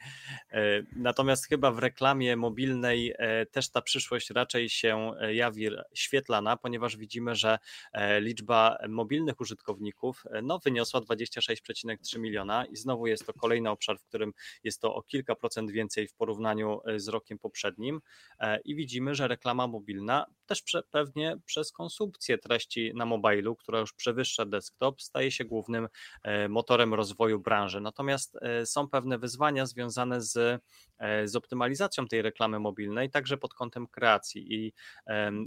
E, 0.53 0.83
natomiast 0.97 1.49
chyba 1.49 1.71
w 1.71 1.79
reklamie 1.79 2.37
mobilnej 2.37 3.15
e, 3.19 3.47
też 3.47 3.71
ta 3.71 3.83
przyszłość 3.83 4.31
raczej 4.31 4.69
się 4.69 5.13
jawi 5.33 5.69
świetlana, 5.95 6.57
ponieważ 6.57 6.97
widzimy, 6.97 7.35
że 7.35 7.59
e, 7.93 8.21
liczba 8.21 8.79
mobilnych 8.89 9.41
użytkowników 9.41 10.23
e, 10.31 10.43
no, 10.43 10.59
wyniosła 10.59 11.01
26,3 11.01 12.19
miliona 12.19 12.65
i 12.65 12.77
znowu 12.77 13.07
jest 13.07 13.27
to 13.27 13.33
kolejny 13.33 13.71
obszar, 13.71 13.99
w 13.99 14.05
którym 14.05 14.33
jest 14.65 14.81
to 14.81 14.95
o 14.95 15.03
kilka 15.03 15.35
procent 15.35 15.71
więcej 15.71 16.09
w 16.09 16.15
porównaniu 16.15 16.81
e, 16.87 17.01
z 17.01 17.09
rokiem 17.09 17.39
poprzednim 17.39 18.01
i 18.65 18.75
widzimy, 18.75 19.15
że 19.15 19.29
reklama 19.29 19.67
mobilna 19.67 20.27
też 20.47 20.63
prze, 20.63 20.83
pewnie 20.83 21.37
przez 21.45 21.73
konsumpcję 21.73 22.39
treści 22.39 22.93
na 22.95 23.07
mobilu, 23.07 23.57
która 23.57 23.81
już 23.81 23.93
przewyższa 23.93 24.45
desktop, 24.47 25.03
staje 25.03 25.31
się 25.31 25.45
głównym 25.45 25.89
motorem 26.49 26.95
rozwoju 26.95 27.41
branży. 27.41 27.81
Natomiast 27.81 28.39
są 28.65 28.89
pewne 28.89 29.19
wyzwania 29.19 29.67
związane 29.67 30.21
z, 30.21 30.63
z 31.25 31.37
optymalizacją 31.37 32.07
tej 32.07 32.23
reklamy 32.23 32.59
mobilnej, 32.59 33.11
także 33.11 33.37
pod 33.37 33.55
kątem 33.55 33.87
kreacji 33.87 34.55
i 34.55 34.73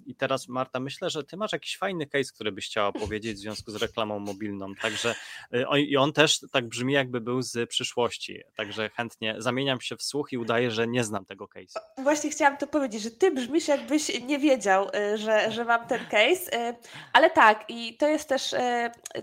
i 0.06 0.16
teraz 0.16 0.48
Marta, 0.48 0.80
myślę, 0.80 1.10
że 1.10 1.24
ty 1.24 1.38
masz 1.38 1.52
jakiś 1.52 1.78
fajny 1.78 2.06
case, 2.06 2.34
który 2.34 2.52
byś 2.52 2.66
chciała 2.68 2.92
powiedzieć 3.06 3.38
w 3.38 3.39
związku 3.39 3.72
z 3.72 3.76
reklamą 3.76 4.20
mobilną. 4.20 4.76
Także 4.82 5.16
y, 5.54 5.80
i 5.80 5.98
on 5.98 6.13
też 6.13 6.39
tak 6.52 6.68
brzmi, 6.68 6.94
jakby 6.94 7.22
był 7.22 7.42
z 7.42 7.70
przyszłości. 7.70 8.42
Także 8.56 8.89
chętnie 8.89 9.36
zamieniam 9.38 9.82
się 9.82 9.98
w 9.98 10.04
słuch 10.04 10.32
i 10.32 10.38
udaję, 10.38 10.72
że 10.72 10.88
nie 10.88 11.04
znam 11.04 11.26
tego 11.26 11.48
case. 11.48 11.80
Właśnie 11.98 12.30
chciałam 12.30 12.58
to 12.58 12.68
powiedzieć, 12.68 13.02
że 13.02 13.12
ty 13.12 13.32
brzmisz, 13.32 13.68
jakbyś 13.68 14.22
nie 14.22 14.39
wiedział, 14.39 14.88
y, 15.13 15.18
że, 15.18 15.52
że 15.52 15.66
mam 15.66 15.88
ten 15.88 16.06
case. 16.06 16.76
Ale 17.13 17.30
tak, 17.30 17.66
i 17.70 17.98
to 17.98 18.08
jest 18.08 18.30
też 18.30 18.56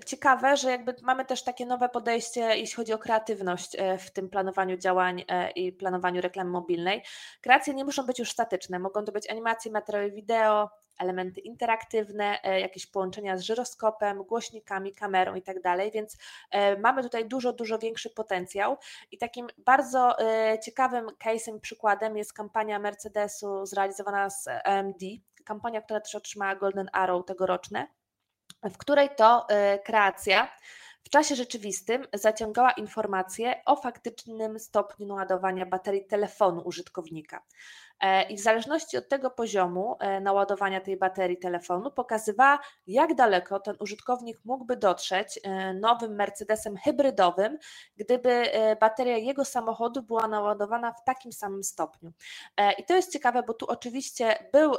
ciekawe, 0.07 0.57
że 0.57 0.71
jakby 0.71 0.95
mamy 1.03 1.25
też 1.25 1.43
takie 1.43 1.67
nowe 1.67 1.89
podejście, 1.89 2.41
jeśli 2.41 2.77
chodzi 2.77 2.93
o 2.93 2.99
kreatywność 2.99 3.77
w 3.99 4.11
tym 4.11 4.29
planowaniu 4.29 4.77
działań 4.77 5.25
i 5.57 5.73
planowaniu 5.73 6.20
reklamy 6.21 6.51
mobilnej. 6.51 7.03
Kreacje 7.41 7.75
nie 7.75 7.85
muszą 7.85 8.07
być 8.07 8.19
już 8.19 8.31
statyczne, 8.31 8.79
mogą 8.79 9.05
to 9.05 9.13
być 9.13 9.31
animacje, 9.31 9.73
materiały 9.73 10.11
wideo 10.11 10.31
wideo, 10.31 10.71
elementy 10.99 11.41
interaktywne, 11.41 12.43
e, 12.43 12.61
jakieś 12.61 12.87
połączenia 12.87 13.37
z 13.37 13.43
żyroskopem, 13.43 14.23
głośnikami, 14.23 14.95
kamerą 14.95 15.35
i 15.35 15.43
tak 15.43 15.63
dalej, 15.63 15.91
więc 15.91 16.17
e, 16.51 16.79
mamy 16.79 17.03
tutaj 17.03 17.29
dużo, 17.29 17.53
dużo 17.53 17.79
większy 17.79 18.11
potencjał 18.11 18.77
i 19.11 19.19
takim 19.19 19.49
bardzo 19.59 20.19
e, 20.19 20.59
ciekawym 20.59 21.07
case'em, 21.07 21.61
przykładem 21.61 22.17
jest 22.17 22.33
kampania 22.33 22.79
Mercedesu 22.79 23.67
zrealizowana 23.67 24.31
z 24.31 24.49
AMD, 24.65 25.03
kampania, 25.45 25.83
która 25.83 26.01
też 26.01 26.15
otrzymała 26.15 26.55
Golden 26.55 26.89
Arrow 26.93 27.27
tegoroczne 27.27 27.87
w 28.63 28.79
której 28.79 29.09
to 29.17 29.47
kreacja 29.85 30.49
w 31.03 31.11
czasie 31.11 31.35
rzeczywistym 31.35 32.07
zaciągała 32.15 32.73
informacje 32.73 33.63
o 33.67 33.77
faktycznym 33.77 34.59
stopniu 34.59 35.07
naładowania 35.07 35.67
baterii 35.67 36.07
telefonu 36.07 36.63
użytkownika. 36.65 37.43
E, 38.01 38.23
I 38.23 38.37
w 38.37 38.41
zależności 38.41 38.97
od 38.97 39.09
tego 39.09 39.31
poziomu 39.31 39.97
e, 40.01 40.21
naładowania 40.21 40.81
tej 40.81 40.97
baterii 40.97 41.39
telefonu 41.39 41.91
pokazywała, 41.91 42.59
jak 42.87 43.15
daleko 43.15 43.61
ten 43.61 43.77
użytkownik 43.81 44.39
mógłby 44.45 44.77
dotrzeć 44.77 45.41
e, 45.43 45.75
nowym 45.75 46.15
Mercedesem 46.15 46.77
hybrydowym, 46.77 47.59
gdyby 47.97 48.45
bateria 48.81 49.17
jego 49.17 49.45
samochodu 49.45 50.03
była 50.03 50.29
naładowana 50.29 50.93
w 50.93 51.05
takim 51.05 51.33
samym 51.33 51.65
stopniu. 51.65 52.13
I 52.79 52.85
to 52.85 52.95
jest 52.95 53.13
ciekawe, 53.13 53.43
bo 53.43 53.55
tu 53.55 53.67
oczywiście 53.67 54.49
był 54.53 54.73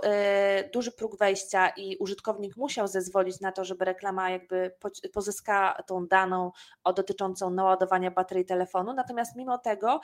duży 0.73 0.91
próg 0.91 1.17
wejścia 1.17 1.69
i 1.69 1.97
użytkownik 1.97 2.57
musiał 2.57 2.87
zezwolić 2.87 3.39
na 3.39 3.51
to, 3.51 3.65
żeby 3.65 3.85
reklama 3.85 4.29
jakby 4.29 4.75
pozyskała 5.13 5.73
tą 5.87 6.07
daną 6.07 6.51
dotyczącą 6.95 7.49
naładowania 7.49 8.11
baterii 8.11 8.45
telefonu. 8.45 8.93
Natomiast 8.93 9.35
mimo 9.35 9.57
tego 9.57 10.01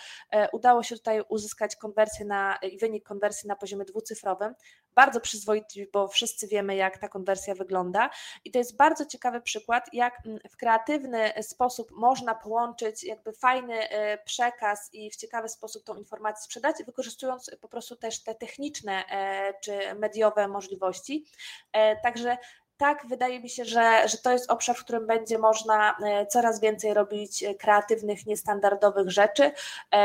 udało 0.53 0.83
się 0.83 0.95
tutaj 0.95 1.21
uzyskać 1.29 1.75
konwersję 1.75 2.25
na 2.25 2.59
wynik 2.81 3.06
konwersji 3.07 3.47
na 3.47 3.55
poziomie 3.55 3.85
dwucyfrowym. 3.85 4.55
Bardzo 4.95 5.21
przyzwoity, 5.21 5.89
bo 5.93 6.07
wszyscy 6.07 6.47
wiemy, 6.47 6.75
jak 6.75 6.97
ta 6.97 7.09
konwersja 7.09 7.55
wygląda. 7.55 8.09
I 8.45 8.51
to 8.51 8.59
jest 8.59 8.77
bardzo 8.77 9.05
ciekawy 9.05 9.41
przykład, 9.41 9.89
jak 9.93 10.25
mm, 10.25 10.39
w 10.49 10.57
kreatywny 10.57 11.33
sposób 11.41 11.91
można 11.91 12.35
połączyć 12.35 13.03
jakby 13.03 13.33
fajny 13.33 13.89
e, 13.89 14.17
przekaz 14.17 14.89
i 14.93 15.11
w 15.11 15.15
ciekawy 15.15 15.49
sposób 15.49 15.83
tą 15.83 15.95
informację 15.95 16.43
sprzedać, 16.43 16.75
wykorzystując 16.85 17.51
po 17.61 17.67
prostu 17.67 17.95
też 17.95 18.23
te 18.23 18.35
techniczne 18.35 19.03
e, 19.11 19.53
czy 19.63 19.95
mediowe 19.95 20.47
możliwości. 20.47 21.25
E, 21.73 22.01
także 22.01 22.37
tak, 22.77 23.07
wydaje 23.09 23.39
mi 23.39 23.49
się, 23.49 23.65
że, 23.65 24.07
że 24.07 24.17
to 24.17 24.31
jest 24.31 24.51
obszar, 24.51 24.75
w 24.75 24.83
którym 24.83 25.07
będzie 25.07 25.37
można 25.37 25.97
coraz 26.29 26.61
więcej 26.61 26.93
robić 26.93 27.43
kreatywnych, 27.59 28.25
niestandardowych 28.25 29.11
rzeczy, 29.11 29.51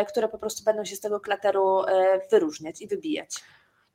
które 0.08 0.28
po 0.28 0.38
prostu 0.38 0.64
będą 0.64 0.84
się 0.84 0.96
z 0.96 1.00
tego 1.00 1.20
klateru 1.20 1.82
wyróżniać 2.30 2.82
i 2.82 2.86
wybijać. 2.86 3.42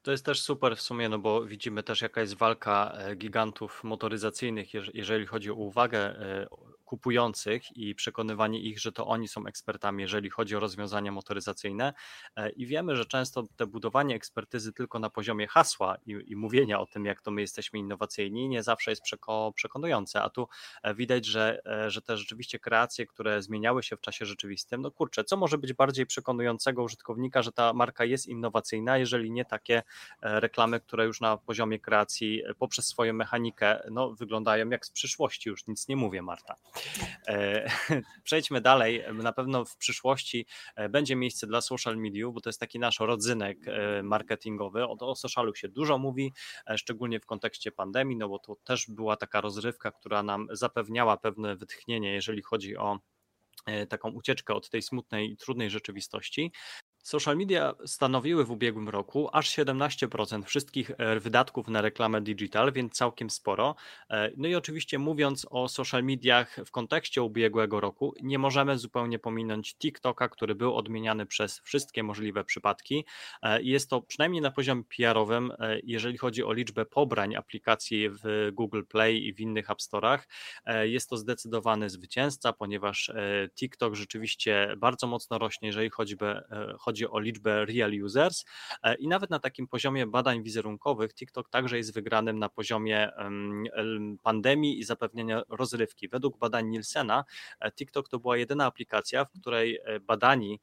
To 0.07 0.11
jest 0.11 0.25
też 0.25 0.41
super 0.41 0.77
w 0.77 0.81
sumie, 0.81 1.09
no 1.09 1.19
bo 1.19 1.45
widzimy 1.45 1.83
też 1.83 2.01
jaka 2.01 2.21
jest 2.21 2.33
walka 2.33 2.93
e, 2.97 3.15
gigantów 3.15 3.83
motoryzacyjnych, 3.83 4.73
jeżeli 4.93 5.25
chodzi 5.25 5.51
o 5.51 5.53
uwagę 5.53 5.99
e, 5.99 6.47
kupujących 6.87 7.77
i 7.77 7.95
przekonywanie 7.95 8.59
ich, 8.59 8.79
że 8.79 8.91
to 8.91 9.07
oni 9.07 9.27
są 9.27 9.45
ekspertami, 9.45 10.01
jeżeli 10.01 10.29
chodzi 10.29 10.55
o 10.55 10.59
rozwiązania 10.59 11.11
motoryzacyjne. 11.11 11.93
E, 12.35 12.49
I 12.49 12.65
wiemy, 12.65 12.95
że 12.95 13.05
często 13.05 13.43
te 13.55 13.65
budowanie 13.65 14.15
ekspertyzy 14.15 14.73
tylko 14.73 14.99
na 14.99 15.09
poziomie 15.09 15.47
hasła 15.47 15.97
i, 16.05 16.11
i 16.27 16.35
mówienia 16.35 16.79
o 16.79 16.85
tym, 16.85 17.05
jak 17.05 17.21
to 17.21 17.31
my 17.31 17.41
jesteśmy 17.41 17.79
innowacyjni, 17.79 18.49
nie 18.49 18.63
zawsze 18.63 18.91
jest 18.91 19.01
przeko, 19.01 19.53
przekonujące. 19.55 20.21
A 20.21 20.29
tu 20.29 20.47
widać, 20.95 21.25
że, 21.25 21.61
że 21.87 22.01
te 22.01 22.17
rzeczywiście 22.17 22.59
kreacje, 22.59 23.05
które 23.05 23.41
zmieniały 23.41 23.83
się 23.83 23.97
w 23.97 24.01
czasie 24.01 24.25
rzeczywistym, 24.25 24.81
no 24.81 24.91
kurczę, 24.91 25.23
co 25.23 25.37
może 25.37 25.57
być 25.57 25.73
bardziej 25.73 26.05
przekonującego 26.05 26.83
użytkownika, 26.83 27.41
że 27.41 27.51
ta 27.51 27.73
marka 27.73 28.05
jest 28.05 28.27
innowacyjna, 28.27 28.97
jeżeli 28.97 29.31
nie 29.31 29.45
takie 29.45 29.83
E, 30.21 30.39
reklamy, 30.39 30.79
które 30.79 31.05
już 31.05 31.21
na 31.21 31.37
poziomie 31.37 31.79
kreacji 31.79 32.43
e, 32.45 32.53
poprzez 32.53 32.87
swoją 32.87 33.13
mechanikę 33.13 33.79
no, 33.91 34.11
wyglądają 34.11 34.69
jak 34.69 34.85
z 34.85 34.91
przyszłości, 34.91 35.49
już 35.49 35.67
nic 35.67 35.87
nie 35.87 35.95
mówię, 35.95 36.21
Marta. 36.21 36.55
E, 37.27 37.69
przejdźmy 38.23 38.61
dalej. 38.61 39.03
Na 39.13 39.33
pewno 39.33 39.65
w 39.65 39.77
przyszłości 39.77 40.45
będzie 40.89 41.15
miejsce 41.15 41.47
dla 41.47 41.61
social 41.61 41.97
media, 41.97 42.27
bo 42.31 42.41
to 42.41 42.49
jest 42.49 42.59
taki 42.59 42.79
nasz 42.79 42.99
rodzynek 42.99 43.57
marketingowy. 44.03 44.83
O, 44.83 44.97
o 44.99 45.15
socialu 45.15 45.55
się 45.55 45.67
dużo 45.67 45.97
mówi, 45.97 46.33
szczególnie 46.77 47.19
w 47.19 47.25
kontekście 47.25 47.71
pandemii, 47.71 48.17
no 48.17 48.29
bo 48.29 48.39
to 48.39 48.55
też 48.55 48.85
była 48.89 49.15
taka 49.17 49.41
rozrywka, 49.41 49.91
która 49.91 50.23
nam 50.23 50.47
zapewniała 50.51 51.17
pewne 51.17 51.55
wytchnienie, 51.55 52.13
jeżeli 52.13 52.41
chodzi 52.41 52.77
o 52.77 52.99
taką 53.89 54.11
ucieczkę 54.11 54.53
od 54.53 54.69
tej 54.69 54.81
smutnej 54.81 55.31
i 55.31 55.37
trudnej 55.37 55.69
rzeczywistości. 55.69 56.51
Social 57.07 57.37
media 57.37 57.73
stanowiły 57.85 58.45
w 58.45 58.51
ubiegłym 58.51 58.89
roku 58.89 59.29
aż 59.33 59.49
17% 59.49 60.43
wszystkich 60.43 60.91
e, 60.97 61.19
wydatków 61.19 61.67
na 61.67 61.81
reklamę 61.81 62.21
digital, 62.21 62.73
więc 62.73 62.93
całkiem 62.93 63.29
sporo. 63.29 63.75
E, 64.09 64.31
no 64.37 64.47
i 64.47 64.55
oczywiście 64.55 64.99
mówiąc 64.99 65.47
o 65.49 65.67
social 65.67 66.03
mediach 66.03 66.55
w 66.65 66.71
kontekście 66.71 67.21
ubiegłego 67.21 67.79
roku, 67.79 68.13
nie 68.21 68.39
możemy 68.39 68.77
zupełnie 68.77 69.19
pominąć 69.19 69.75
TikToka, 69.75 70.29
który 70.29 70.55
był 70.55 70.75
odmieniany 70.75 71.25
przez 71.25 71.59
wszystkie 71.59 72.03
możliwe 72.03 72.43
przypadki. 72.43 73.05
E, 73.41 73.61
jest 73.61 73.89
to 73.89 74.01
przynajmniej 74.01 74.41
na 74.41 74.51
poziomie 74.51 74.83
PR-owym, 74.97 75.53
jeżeli 75.83 76.17
chodzi 76.17 76.43
o 76.43 76.53
liczbę 76.53 76.85
pobrań 76.85 77.35
aplikacji 77.35 78.09
w 78.09 78.49
Google 78.53 78.83
Play 78.83 79.27
i 79.27 79.33
w 79.33 79.39
innych 79.39 79.69
App 79.69 79.79
Store'ach, 79.79 80.19
jest 80.83 81.09
to 81.09 81.17
zdecydowany 81.17 81.89
zwycięzca, 81.89 82.53
ponieważ 82.53 83.11
TikTok 83.55 83.95
rzeczywiście 83.95 84.73
bardzo 84.77 85.07
mocno 85.07 85.37
rośnie, 85.37 85.67
jeżeli 85.67 85.89
chodzi, 85.89 86.15
chodzi 86.79 86.96
chodzi 86.97 87.07
o 87.07 87.19
liczbę 87.19 87.65
real 87.65 88.03
users 88.03 88.45
e, 88.83 88.95
i 88.95 89.07
nawet 89.07 89.29
na 89.29 89.39
takim 89.39 89.67
poziomie 89.67 90.07
badań 90.07 90.43
wizerunkowych 90.43 91.13
TikTok 91.13 91.49
także 91.49 91.77
jest 91.77 91.93
wygranym 91.93 92.39
na 92.39 92.49
poziomie 92.49 93.11
pandemii 94.23 94.79
i 94.79 94.83
zapewnienia 94.83 95.41
rozrywki. 95.49 96.09
Według 96.09 96.37
badań 96.37 96.67
Nielsena 96.67 97.23
e, 97.59 97.71
TikTok 97.71 98.09
to 98.09 98.19
była 98.19 98.37
jedyna 98.37 98.65
aplikacja, 98.65 99.25
w 99.25 99.39
której 99.41 99.79
e, 99.83 99.99
badani 99.99 100.59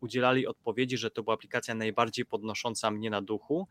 udzielali 0.00 0.46
odpowiedzi, 0.46 0.96
że 0.96 1.10
to 1.10 1.22
była 1.22 1.34
aplikacja 1.34 1.74
najbardziej 1.74 2.26
podnosząca 2.26 2.90
mnie 2.90 3.10
na 3.10 3.22
duchu 3.22 3.68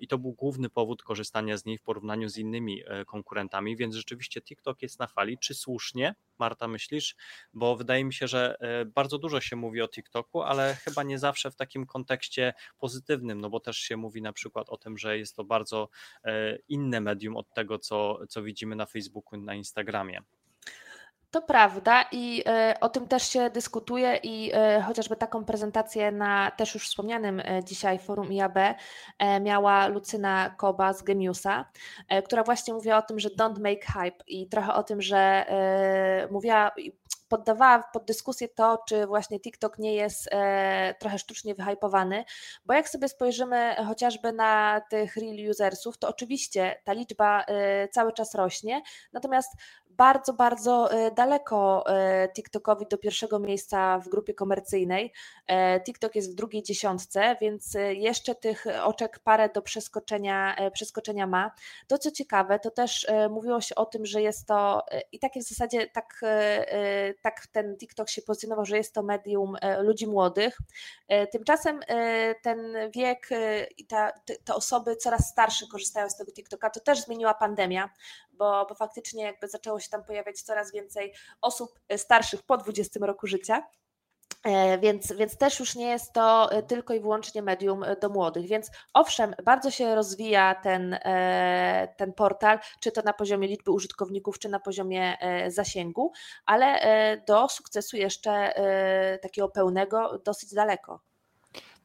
i 0.00 0.08
to 0.08 0.18
był 0.18 0.32
główny 0.32 0.70
powód 0.70 1.02
korzystania 1.02 1.56
z 1.56 1.64
niej 1.64 1.78
w 1.78 1.82
porównaniu 1.82 2.28
z 2.28 2.38
innymi 2.38 2.82
konkurentami, 3.06 3.76
więc 3.76 3.94
rzeczywiście 3.94 4.42
TikTok 4.42 4.82
jest 4.82 4.98
na 4.98 5.06
fali. 5.06 5.38
Czy 5.38 5.54
słusznie, 5.54 6.14
Marta, 6.38 6.68
myślisz? 6.68 7.16
Bo 7.52 7.76
wydaje 7.76 8.04
mi 8.04 8.14
się, 8.14 8.28
że 8.28 8.56
bardzo 8.86 9.18
dużo 9.18 9.40
się 9.40 9.56
mówi 9.56 9.82
o 9.82 9.88
TikToku, 9.88 10.42
ale 10.42 10.74
chyba 10.84 11.02
nie 11.02 11.18
zawsze 11.18 11.34
zawsze 11.34 11.50
w 11.50 11.56
takim 11.56 11.86
kontekście 11.86 12.54
pozytywnym, 12.78 13.40
no 13.40 13.50
bo 13.50 13.60
też 13.60 13.76
się 13.76 13.96
mówi 13.96 14.22
na 14.22 14.32
przykład 14.32 14.68
o 14.68 14.76
tym, 14.76 14.98
że 14.98 15.18
jest 15.18 15.36
to 15.36 15.44
bardzo 15.44 15.88
e, 16.24 16.58
inne 16.68 17.00
medium 17.00 17.36
od 17.36 17.54
tego, 17.54 17.78
co, 17.78 18.26
co 18.28 18.42
widzimy 18.42 18.76
na 18.76 18.86
Facebooku, 18.86 19.40
na 19.40 19.54
Instagramie. 19.54 20.22
To 21.34 21.42
prawda 21.42 22.04
i 22.12 22.42
e, 22.46 22.74
o 22.80 22.88
tym 22.88 23.08
też 23.08 23.28
się 23.28 23.50
dyskutuje 23.50 24.16
i 24.22 24.50
e, 24.54 24.82
chociażby 24.82 25.16
taką 25.16 25.44
prezentację 25.44 26.12
na 26.12 26.50
też 26.50 26.74
już 26.74 26.88
wspomnianym 26.88 27.42
dzisiaj 27.64 27.98
forum 27.98 28.32
IAB 28.32 28.58
miała 29.40 29.86
Lucyna 29.86 30.54
Koba 30.56 30.92
z 30.92 31.02
Gemiusa, 31.02 31.64
która 32.24 32.42
właśnie 32.42 32.74
mówiła 32.74 32.98
o 32.98 33.02
tym, 33.02 33.18
że 33.20 33.28
don't 33.28 33.60
make 33.60 33.84
hype 33.84 34.24
i 34.26 34.48
trochę 34.48 34.74
o 34.74 34.82
tym, 34.82 35.02
że 35.02 35.46
mówiła 36.30 36.70
poddawała 37.28 37.82
pod 37.92 38.04
dyskusję 38.04 38.48
to, 38.48 38.78
czy 38.88 39.06
właśnie 39.06 39.40
TikTok 39.40 39.78
nie 39.78 39.94
jest 39.94 40.28
e, 40.32 40.94
trochę 41.00 41.18
sztucznie 41.18 41.54
wyhypowany, 41.54 42.24
bo 42.66 42.74
jak 42.74 42.88
sobie 42.88 43.08
spojrzymy 43.08 43.74
chociażby 43.86 44.32
na 44.32 44.80
tych 44.90 45.16
real 45.16 45.50
usersów, 45.50 45.98
to 45.98 46.08
oczywiście 46.08 46.80
ta 46.84 46.92
liczba 46.92 47.44
e, 47.44 47.88
cały 47.88 48.12
czas 48.12 48.34
rośnie, 48.34 48.82
natomiast 49.12 49.52
bardzo, 49.96 50.32
bardzo 50.32 50.92
e, 50.92 51.10
daleko 51.10 51.84
e, 51.86 52.28
TikTokowi 52.28 52.86
do 52.90 52.98
pierwszego 52.98 53.38
miejsca 53.38 53.98
w 53.98 54.08
grupie 54.08 54.34
komercyjnej. 54.34 55.12
E, 55.46 55.80
TikTok 55.80 56.14
jest 56.14 56.32
w 56.32 56.34
drugiej 56.34 56.62
dziesiątce, 56.62 57.36
więc 57.40 57.76
jeszcze 57.90 58.34
tych 58.34 58.64
oczek 58.82 59.18
parę 59.18 59.48
do 59.48 59.62
przeskoczenia, 59.62 60.56
przeskoczenia 60.72 61.26
ma. 61.26 61.50
To 61.86 61.98
co 61.98 62.10
ciekawe, 62.10 62.58
to 62.58 62.70
też 62.70 63.06
mówiło 63.30 63.60
się 63.60 63.74
o 63.74 63.86
tym, 63.86 64.06
że 64.06 64.22
jest 64.22 64.46
to 64.46 64.82
i 65.12 65.18
takie 65.18 65.40
w 65.40 65.48
zasadzie 65.48 65.86
tak, 65.86 66.20
tak 67.22 67.46
ten 67.46 67.76
TikTok 67.76 68.08
się 68.08 68.22
pozycjonował, 68.22 68.64
że 68.64 68.76
jest 68.76 68.94
to 68.94 69.02
medium 69.02 69.56
ludzi 69.78 70.06
młodych. 70.06 70.58
Tymczasem 71.32 71.80
ten 72.42 72.74
wiek 72.90 73.28
i 73.76 73.86
ta, 73.86 74.12
te 74.44 74.54
osoby 74.54 74.96
coraz 74.96 75.28
starsze 75.28 75.66
korzystają 75.72 76.10
z 76.10 76.16
tego 76.16 76.32
TikToka. 76.32 76.70
To 76.70 76.80
też 76.80 77.00
zmieniła 77.00 77.34
pandemia, 77.34 77.90
bo, 78.32 78.66
bo 78.68 78.74
faktycznie 78.74 79.24
jakby 79.24 79.48
zaczęło 79.48 79.80
się 79.80 79.83
tam 79.88 80.04
pojawiać 80.04 80.42
coraz 80.42 80.72
więcej 80.72 81.12
osób 81.40 81.78
e, 81.88 81.98
starszych 81.98 82.42
po 82.42 82.56
20 82.56 83.00
roku 83.02 83.26
życia. 83.26 83.62
E, 84.44 84.78
więc, 84.78 85.12
więc 85.12 85.38
też 85.38 85.60
już 85.60 85.74
nie 85.74 85.86
jest 85.86 86.12
to 86.12 86.52
e, 86.52 86.62
tylko 86.62 86.94
i 86.94 87.00
wyłącznie 87.00 87.42
medium 87.42 87.84
do 88.00 88.08
młodych. 88.08 88.46
Więc 88.46 88.70
owszem, 88.94 89.34
bardzo 89.44 89.70
się 89.70 89.94
rozwija 89.94 90.54
ten, 90.54 90.98
ten 91.96 92.12
portal, 92.12 92.58
czy 92.80 92.92
to 92.92 93.02
na 93.02 93.12
poziomie 93.12 93.48
liczby 93.48 93.70
użytkowników, 93.70 94.38
czy 94.38 94.48
na 94.48 94.60
poziomie 94.60 95.16
zasięgu, 95.48 96.12
ale 96.46 96.80
do 97.26 97.48
sukcesu 97.48 97.96
jeszcze 97.96 98.54
takiego 99.22 99.48
pełnego 99.48 100.18
dosyć 100.24 100.54
daleko. 100.54 101.13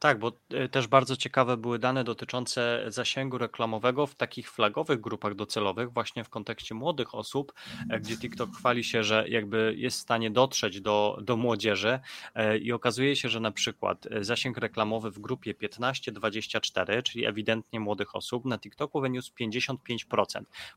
Tak, 0.00 0.18
bo 0.18 0.32
e, 0.50 0.68
też 0.68 0.86
bardzo 0.86 1.16
ciekawe 1.16 1.56
były 1.56 1.78
dane 1.78 2.04
dotyczące 2.04 2.84
zasięgu 2.88 3.38
reklamowego 3.38 4.06
w 4.06 4.14
takich 4.14 4.50
flagowych 4.50 5.00
grupach 5.00 5.34
docelowych, 5.34 5.92
właśnie 5.92 6.24
w 6.24 6.28
kontekście 6.28 6.74
młodych 6.74 7.14
osób, 7.14 7.52
e, 7.90 8.00
gdzie 8.00 8.16
TikTok 8.16 8.50
chwali 8.56 8.84
się, 8.84 9.04
że 9.04 9.24
jakby 9.28 9.74
jest 9.76 9.98
w 9.98 10.00
stanie 10.00 10.30
dotrzeć 10.30 10.80
do, 10.80 11.18
do 11.22 11.36
młodzieży 11.36 12.00
e, 12.34 12.58
i 12.58 12.72
okazuje 12.72 13.16
się, 13.16 13.28
że 13.28 13.40
na 13.40 13.50
przykład 13.50 14.06
zasięg 14.20 14.58
reklamowy 14.58 15.10
w 15.10 15.18
grupie 15.18 15.54
15-24, 15.54 17.02
czyli 17.02 17.26
ewidentnie 17.26 17.80
młodych 17.80 18.16
osób, 18.16 18.44
na 18.44 18.58
TikToku 18.58 19.00
wyniósł 19.00 19.32
55%, 19.40 19.76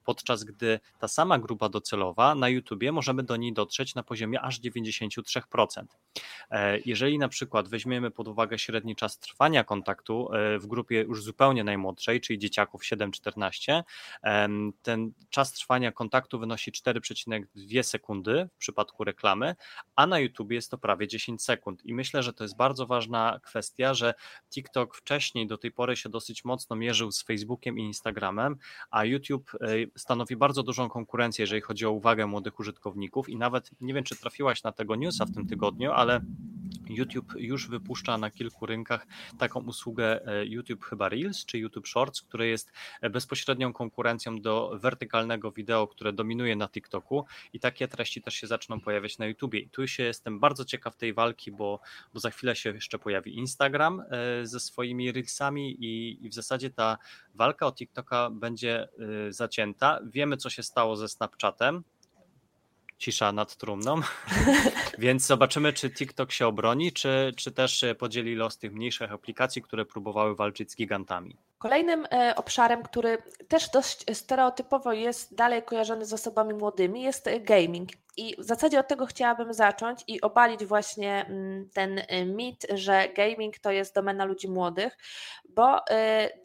podczas 0.06 0.44
gdy 0.44 0.80
ta 1.00 1.08
sama 1.08 1.40
grupa 1.40 1.70
docelowa 1.70 2.36
na 2.36 2.50
YouTubie 2.50 2.92
możemy 2.92 3.24
do 3.24 3.36
niej 3.36 3.54
dotrzeć 3.54 3.96
na 3.96 4.04
poziomie 4.04 4.42
aż 4.42 4.62
93%. 4.62 5.86
Jeżeli 6.86 7.18
na 7.20 7.30
przykład 7.30 7.68
weźmiemy 7.70 8.12
pod 8.12 8.28
uwagę 8.28 8.60
średni 8.60 8.96
czas 8.96 9.13
trwania 9.18 9.64
kontaktu 9.64 10.34
e, 10.34 10.60
w 10.60 10.68
grupie 10.68 11.02
już 11.02 11.24
zupełnie 11.24 11.64
najmłodszej, 11.64 12.22
czyli 12.22 12.40
dzieciaków 12.40 12.84
7-14, 12.84 13.84
ten 14.82 15.12
czas 15.30 15.54
trwania 15.54 15.92
kontaktu 15.92 16.40
wynosi 16.40 16.72
4,2 16.72 17.84
sekundy 17.84 18.50
w 18.54 18.58
przypadku 18.58 19.04
reklamy, 19.04 19.56
a 19.96 20.08
na 20.08 20.20
YouTube 20.20 20.52
jest 20.52 20.72
to 20.72 20.78
prawie 20.78 21.08
10 21.08 21.44
sekund. 21.44 21.86
I 21.86 21.94
myślę, 21.94 22.24
że 22.24 22.34
to 22.34 22.44
jest 22.44 22.58
bardzo 22.58 22.86
ważna 22.86 23.40
kwestia, 23.44 23.94
że 23.94 24.14
TikTok 24.50 24.96
wcześniej 24.96 25.48
do 25.48 25.58
tej 25.58 25.72
pory 25.72 25.96
się 25.96 26.10
dosyć 26.10 26.46
mocno 26.46 26.76
mierzył 26.76 27.12
z 27.12 27.24
Facebookiem 27.24 27.80
i 27.80 27.82
Instagramem, 27.82 28.56
a 28.92 29.06
YouTube 29.06 29.52
e, 29.56 29.68
stanowi 29.98 30.36
bardzo 30.36 30.64
dużą 30.64 30.90
konkurencję, 30.90 31.44
jeżeli 31.44 31.62
chodzi 31.62 31.86
o 31.86 31.92
uwagę 31.92 32.28
młodych 32.28 32.60
użytkowników. 32.60 33.30
I 33.30 33.38
nawet 33.38 33.72
nie 33.82 33.94
wiem, 33.94 34.04
czy 34.04 34.16
trafiłaś 34.16 34.64
na 34.64 34.72
tego 34.72 34.96
newsa 34.96 35.26
w 35.26 35.34
tym 35.34 35.48
tygodniu, 35.48 35.92
ale 35.92 36.22
YouTube 36.90 37.34
już 37.38 37.68
wypuszcza 37.68 38.18
na 38.18 38.32
kilku 38.32 38.66
rynkach 38.66 39.08
taką 39.40 39.60
usługę 39.60 40.28
e, 40.28 40.46
YouTube 40.46 40.86
chyba 40.86 41.10
Reels 41.10 41.46
czy 41.46 41.58
YouTube 41.58 41.88
Shorts, 41.88 42.22
które 42.22 42.48
jest 42.48 42.72
e, 43.02 43.10
bezpośrednią 43.10 43.74
konkurencją 43.74 44.42
do 44.42 44.72
wertykalnego 44.80 45.52
wideo, 45.52 45.88
które 45.88 46.14
dominuje 46.14 46.56
na 46.56 46.70
TikToku 46.70 47.26
i 47.54 47.60
takie 47.60 47.88
treści 47.88 48.22
też 48.22 48.34
się 48.34 48.48
zaczną 48.48 48.80
pojawiać 48.80 49.18
na 49.18 49.26
YouTubie. 49.26 49.60
I 49.60 49.70
tu 49.70 49.88
się 49.88 50.04
jestem 50.04 50.40
bardzo 50.40 50.66
ciekaw 50.66 50.96
tej 50.96 51.14
walki, 51.14 51.52
bo, 51.52 51.80
bo 52.14 52.20
za 52.20 52.30
chwilę 52.30 52.56
się 52.56 52.70
jeszcze 52.70 53.00
pojawi 53.00 53.38
Instagram 53.38 54.04
e, 54.12 54.46
ze 54.48 54.60
swoimi 54.60 55.12
Reelsami 55.12 55.86
i, 55.86 56.26
i 56.26 56.30
w 56.30 56.34
zasadzie 56.34 56.70
ta 56.70 56.98
walka 57.36 57.68
o 57.68 57.72
TikToka 57.72 58.30
będzie 58.30 58.88
zacięta. 59.30 60.00
Wiemy, 60.06 60.38
co 60.38 60.50
się 60.50 60.64
stało 60.64 60.96
ze 60.96 61.10
Snapchatem, 61.10 61.84
cisza 62.98 63.32
nad 63.32 63.56
trumną. 63.56 64.02
Więc 64.98 65.26
zobaczymy, 65.26 65.74
czy 65.74 65.90
TikTok 65.90 66.32
się 66.32 66.48
obroni, 66.48 66.92
czy, 66.92 67.34
czy 67.38 67.52
też 67.52 67.86
podzieli 67.98 68.36
los 68.36 68.58
tych 68.58 68.74
mniejszych 68.74 69.12
aplikacji, 69.12 69.62
które 69.62 69.86
próbowały 69.86 70.36
walczyć 70.36 70.72
z 70.72 70.76
gigantami. 70.76 71.38
Kolejnym 71.64 72.08
e, 72.12 72.36
obszarem, 72.36 72.84
który 72.84 73.18
też 73.48 73.70
dość 73.70 74.06
stereotypowo 74.14 74.94
jest 74.94 75.36
dalej 75.36 75.64
kojarzony 75.64 76.06
z 76.06 76.14
osobami 76.14 76.54
młodymi, 76.54 77.02
jest 77.02 77.30
gaming. 77.40 77.90
I 78.18 78.36
w 78.42 78.44
zasadzie 78.44 78.80
od 78.80 78.88
tego 78.88 79.06
chciałabym 79.06 79.54
zacząć 79.54 80.04
i 80.08 80.22
obalić 80.22 80.66
właśnie 80.66 81.26
mm, 81.26 81.70
ten 81.74 81.98
y, 81.98 82.26
mit, 82.26 82.66
że 82.74 83.10
gaming 83.16 83.60
to 83.60 83.72
jest 83.72 83.96
domena 83.96 84.26
ludzi 84.26 84.50
młodych, 84.50 84.98
bo 85.50 85.78
y, 85.78 85.82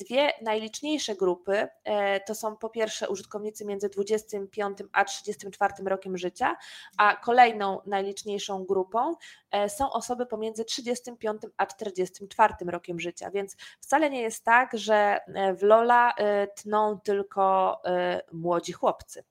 dwie 0.04 0.32
najliczniejsze 0.42 1.14
grupy 1.14 1.68
to 2.26 2.34
są 2.34 2.56
po 2.56 2.70
pierwsze 2.70 3.08
użytkownicy 3.08 3.64
między 3.64 3.88
25 3.88 4.78
a 4.92 5.04
34 5.04 5.74
rokiem 5.86 6.18
życia, 6.18 6.56
a 6.98 7.16
kolejną 7.16 7.80
najliczniejszą 7.86 8.64
grupą 8.64 9.14
są 9.68 9.92
osoby 9.92 10.26
pomiędzy 10.26 10.64
35 10.64 11.42
a 11.56 11.66
44 11.66 12.54
rokiem 12.66 13.00
życia, 13.00 13.30
więc 13.30 13.56
wcale 13.80 14.10
nie 14.10 14.22
jest 14.22 14.44
tak, 14.44 14.70
że 14.74 15.20
w 15.58 15.62
Lola 15.62 16.14
tną 16.56 17.00
tylko 17.00 17.76
młodzi 18.32 18.72
chłopcy. 18.72 19.24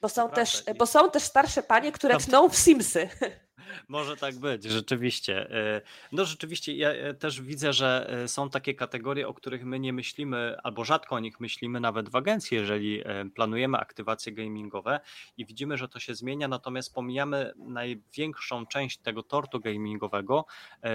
Bo 0.00 0.08
są, 0.08 0.30
też, 0.30 0.64
bo 0.78 0.86
są 0.86 1.10
też 1.10 1.22
starsze 1.22 1.62
panie, 1.62 1.92
które 1.92 2.16
tną 2.16 2.48
w 2.48 2.56
Simsy. 2.56 3.08
Może 3.88 4.16
tak 4.16 4.34
być, 4.34 4.64
rzeczywiście. 4.64 5.50
E, 5.50 5.80
no 6.12 6.24
rzeczywiście, 6.24 6.76
ja 6.76 7.14
też 7.14 7.42
widzę, 7.42 7.72
że 7.72 8.10
e, 8.10 8.28
są 8.28 8.50
takie 8.50 8.74
kategorie, 8.74 9.28
o 9.28 9.34
których 9.34 9.64
my 9.64 9.80
nie 9.80 9.92
myślimy, 9.92 10.56
albo 10.62 10.84
rzadko 10.84 11.14
o 11.14 11.18
nich 11.18 11.40
myślimy, 11.40 11.80
nawet 11.80 12.08
w 12.08 12.16
agencji, 12.16 12.56
jeżeli 12.56 13.00
e, 13.00 13.24
planujemy 13.34 13.78
aktywacje 13.78 14.32
gamingowe 14.32 15.00
i 15.36 15.46
widzimy, 15.46 15.76
że 15.76 15.88
to 15.88 15.98
się 16.00 16.14
zmienia, 16.14 16.48
natomiast 16.48 16.94
pomijamy 16.94 17.52
największą 17.56 18.66
część 18.66 18.98
tego 18.98 19.22
tortu 19.22 19.60
gamingowego, 19.60 20.46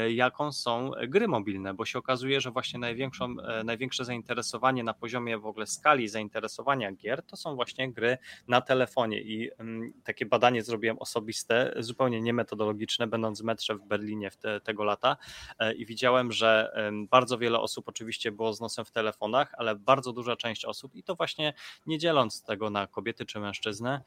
jaką 0.09 0.51
są 0.51 0.91
gry 1.07 1.27
mobilne, 1.27 1.73
bo 1.73 1.85
się 1.85 1.99
okazuje, 1.99 2.41
że 2.41 2.51
właśnie 2.51 2.79
największą, 2.79 3.35
największe 3.63 4.05
zainteresowanie 4.05 4.83
na 4.83 4.93
poziomie 4.93 5.37
w 5.37 5.45
ogóle 5.45 5.67
skali 5.67 6.07
zainteresowania 6.07 6.91
gier 6.91 7.23
to 7.23 7.35
są 7.35 7.55
właśnie 7.55 7.91
gry 7.91 8.17
na 8.47 8.61
telefonie 8.61 9.21
i 9.21 9.49
mm, 9.57 9.93
takie 10.03 10.25
badanie 10.25 10.63
zrobiłem 10.63 10.99
osobiste, 10.99 11.73
zupełnie 11.77 12.21
nie 12.21 12.33
metodologiczne, 12.33 12.62
metodologiczne, 12.63 13.07
będąc 13.07 13.41
w 13.41 13.43
metrze 13.43 13.75
w 13.75 13.85
Berlinie 13.85 14.31
te, 14.31 14.61
tego 14.61 14.83
lata 14.83 15.17
e, 15.59 15.73
i 15.73 15.85
widziałem, 15.85 16.31
że 16.31 16.73
bardzo 17.09 17.37
wiele 17.37 17.59
osób 17.59 17.87
oczywiście 17.87 18.31
było 18.31 18.53
z 18.53 18.61
nosem 18.61 18.85
w 18.85 18.91
telefonach, 18.91 19.53
ale 19.57 19.75
bardzo 19.75 20.13
duża 20.13 20.35
część 20.35 20.65
osób 20.65 20.95
i 20.95 21.03
to 21.03 21.15
właśnie 21.15 21.53
nie 21.85 21.97
dzieląc 21.97 22.43
tego 22.43 22.69
na 22.69 22.87
kobiety 22.87 23.25
czy 23.25 23.39
mężczyznę, 23.39 24.01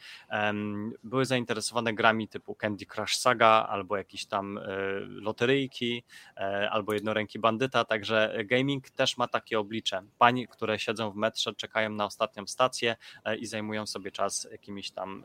były 1.05 1.25
zainteresowane 1.25 1.95
grami 1.95 2.29
typu 2.29 2.55
Candy 2.55 2.87
Crush 2.87 3.17
Saga 3.17 3.67
albo 3.69 3.97
jakieś 3.97 4.27
tam 4.27 4.59
e, 4.59 4.63
loteryjki 5.01 6.03
e, 6.37 6.71
albo 6.71 6.93
jednoręki 6.93 7.39
bandyta, 7.39 7.85
także 7.85 8.39
gaming 8.45 8.91
też 8.91 9.17
ma 9.17 9.29
takie 9.29 9.61
oblicze. 9.61 10.03
Pani, 10.19 10.49
które 10.49 10.79
siedzą 10.79 11.11
w 11.11 11.17
metrze, 11.17 11.55
czekają 11.55 11.91
na 11.91 12.05
ostatnią 12.05 12.47
stację 12.47 12.97
i 13.39 13.47
zajmują 13.47 13.87
sobie 13.87 14.11
czas 14.11 14.49
jakimiś 14.51 14.91
tam 14.91 15.25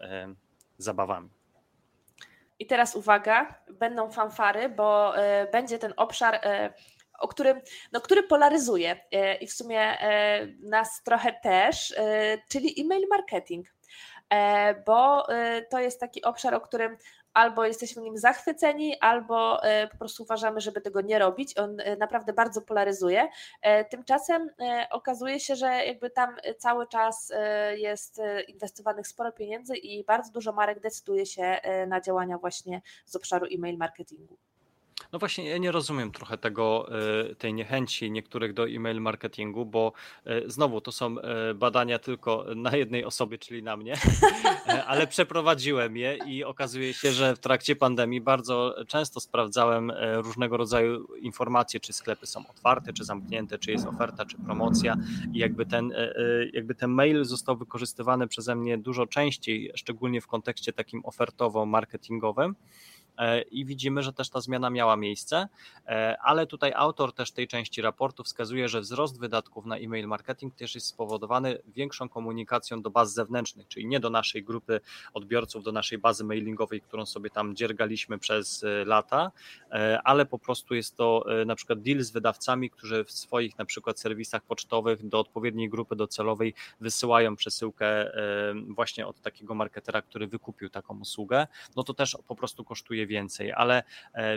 zabawami. 0.77 1.40
I 2.61 2.65
teraz 2.65 2.95
uwaga, 2.95 3.55
będą 3.69 4.11
fanfary, 4.11 4.69
bo 4.69 5.17
e, 5.17 5.47
będzie 5.51 5.79
ten 5.79 5.93
obszar, 5.97 6.35
e, 6.35 6.73
o 7.19 7.27
którym, 7.27 7.61
no, 7.91 8.01
który 8.01 8.23
polaryzuje 8.23 8.99
e, 9.11 9.35
i 9.35 9.47
w 9.47 9.53
sumie 9.53 9.97
nas 10.59 11.03
trochę 11.03 11.33
też, 11.33 11.95
czyli 12.49 12.81
e-mail 12.81 13.07
marketing. 13.09 13.67
Bo 14.85 15.27
to 15.69 15.79
jest 15.79 15.99
taki 15.99 16.23
obszar, 16.23 16.53
o 16.53 16.61
którym 16.61 16.97
albo 17.33 17.65
jesteśmy 17.65 18.01
nim 18.01 18.17
zachwyceni, 18.17 18.99
albo 18.99 19.63
e, 19.63 19.87
po 19.87 19.97
prostu 19.97 20.23
uważamy, 20.23 20.61
żeby 20.61 20.81
tego 20.81 21.01
nie 21.01 21.19
robić. 21.19 21.57
On 21.57 21.79
e, 21.79 21.97
naprawdę 21.97 22.33
bardzo 22.33 22.61
polaryzuje. 22.61 23.27
E, 23.61 23.85
tymczasem 23.85 24.49
okazuje 24.91 25.39
się, 25.39 25.55
że 25.55 25.85
jakby 25.85 26.09
tam 26.09 26.35
cały 26.57 26.87
czas 26.87 27.33
jest 27.75 28.21
inwestowanych 28.47 29.07
sporo 29.07 29.31
pieniędzy 29.31 29.75
i 29.75 30.03
bardzo 30.03 30.31
dużo 30.31 30.51
marek 30.51 30.79
decyduje 30.79 31.25
się 31.25 31.57
na 31.87 32.01
działania 32.01 32.37
właśnie 32.37 32.81
z 33.05 33.15
obszaru 33.15 33.47
e-mail 33.51 33.77
marketingu. 33.77 34.37
No 35.11 35.19
właśnie, 35.19 35.49
ja 35.49 35.57
nie 35.57 35.71
rozumiem 35.71 36.11
trochę 36.11 36.37
tego, 36.37 36.87
e, 37.31 37.35
tej 37.35 37.53
niechęci 37.53 38.11
niektórych 38.11 38.53
do 38.53 38.69
e-mail 38.69 39.01
marketingu, 39.01 39.65
bo 39.65 39.93
e, 40.25 40.49
znowu 40.49 40.81
to 40.81 40.91
są 40.91 41.19
e, 41.19 41.53
badania 41.53 41.99
tylko 41.99 42.45
na 42.55 42.75
jednej 42.75 43.05
osobie, 43.05 43.37
czyli 43.37 43.63
na 43.63 43.77
mnie, 43.77 43.93
ale 44.87 45.07
przeprowadziłem 45.07 45.97
je 45.97 46.17
i 46.27 46.43
okazuje 46.43 46.93
się, 46.93 47.11
że 47.11 47.35
w 47.35 47.39
trakcie 47.39 47.75
pandemii 47.75 48.21
bardzo 48.21 48.75
często 48.87 49.19
sprawdzałem 49.19 49.91
różnego 50.15 50.57
rodzaju 50.57 51.15
informacje, 51.15 51.79
czy 51.79 51.93
sklepy 51.93 52.27
są 52.27 52.47
otwarte, 52.47 52.93
czy 52.93 53.03
zamknięte, 53.03 53.59
czy 53.59 53.71
jest 53.71 53.87
oferta, 53.87 54.25
czy 54.25 54.37
promocja 54.37 54.95
i 55.33 55.37
jakby 55.37 55.65
ten, 55.65 55.93
jakby 56.53 56.75
ten 56.75 56.89
mail 56.91 57.23
został 57.25 57.57
wykorzystywany 57.57 58.27
przeze 58.27 58.55
mnie 58.55 58.77
dużo 58.77 59.07
częściej, 59.07 59.71
szczególnie 59.75 60.21
w 60.21 60.27
kontekście 60.27 60.73
takim 60.73 61.01
ofertowo-marketingowym. 61.01 62.55
E, 63.17 63.41
i 63.41 63.65
widzimy, 63.65 64.03
że 64.03 64.13
też 64.13 64.29
ta 64.29 64.41
zmiana 64.41 64.69
miała 64.69 64.97
miejsce, 64.97 65.47
e, 65.87 66.17
ale 66.21 66.47
tutaj 66.47 66.73
autor 66.75 67.13
też 67.13 67.31
tej 67.31 67.47
części 67.47 67.81
raportu 67.81 68.23
wskazuje, 68.23 68.69
że 68.69 68.81
wzrost 68.81 69.19
wydatków 69.19 69.65
na 69.65 69.77
e-mail 69.77 70.07
marketing 70.07 70.55
też 70.55 70.75
jest 70.75 70.87
spowodowany 70.87 71.57
większą 71.67 72.09
komunikacją 72.09 72.81
do 72.81 72.89
baz 72.89 73.13
zewnętrznych, 73.13 73.67
czyli 73.67 73.85
nie 73.85 73.99
do 73.99 74.09
naszej 74.09 74.43
grupy 74.43 74.81
odbiorców, 75.13 75.63
do 75.63 75.71
naszej 75.71 75.97
bazy 75.97 76.23
mailingowej, 76.23 76.81
którą 76.81 77.05
sobie 77.05 77.29
tam 77.29 77.55
dziergaliśmy 77.55 78.19
przez 78.19 78.63
e, 78.63 78.85
lata, 78.85 79.31
ale 80.03 80.25
po 80.25 80.39
prostu 80.39 80.75
jest 80.75 80.97
to 80.97 81.25
na 81.45 81.55
przykład 81.55 81.81
deal 81.81 82.01
z 82.01 82.11
wydawcami, 82.11 82.69
którzy 82.69 83.03
w 83.03 83.11
swoich 83.11 83.57
na 83.57 83.65
przykład 83.65 83.99
serwisach 83.99 84.43
pocztowych 84.43 85.07
do 85.07 85.19
odpowiedniej 85.19 85.69
grupy 85.69 85.95
docelowej 85.95 86.53
wysyłają 86.81 87.35
przesyłkę 87.35 88.11
właśnie 88.67 89.07
od 89.07 89.21
takiego 89.21 89.55
marketera, 89.55 90.01
który 90.01 90.27
wykupił 90.27 90.69
taką 90.69 90.99
usługę, 90.99 91.47
no 91.75 91.83
to 91.83 91.93
też 91.93 92.17
po 92.27 92.35
prostu 92.35 92.63
kosztuje 92.63 93.00
więcej, 93.07 93.51
ale 93.51 93.83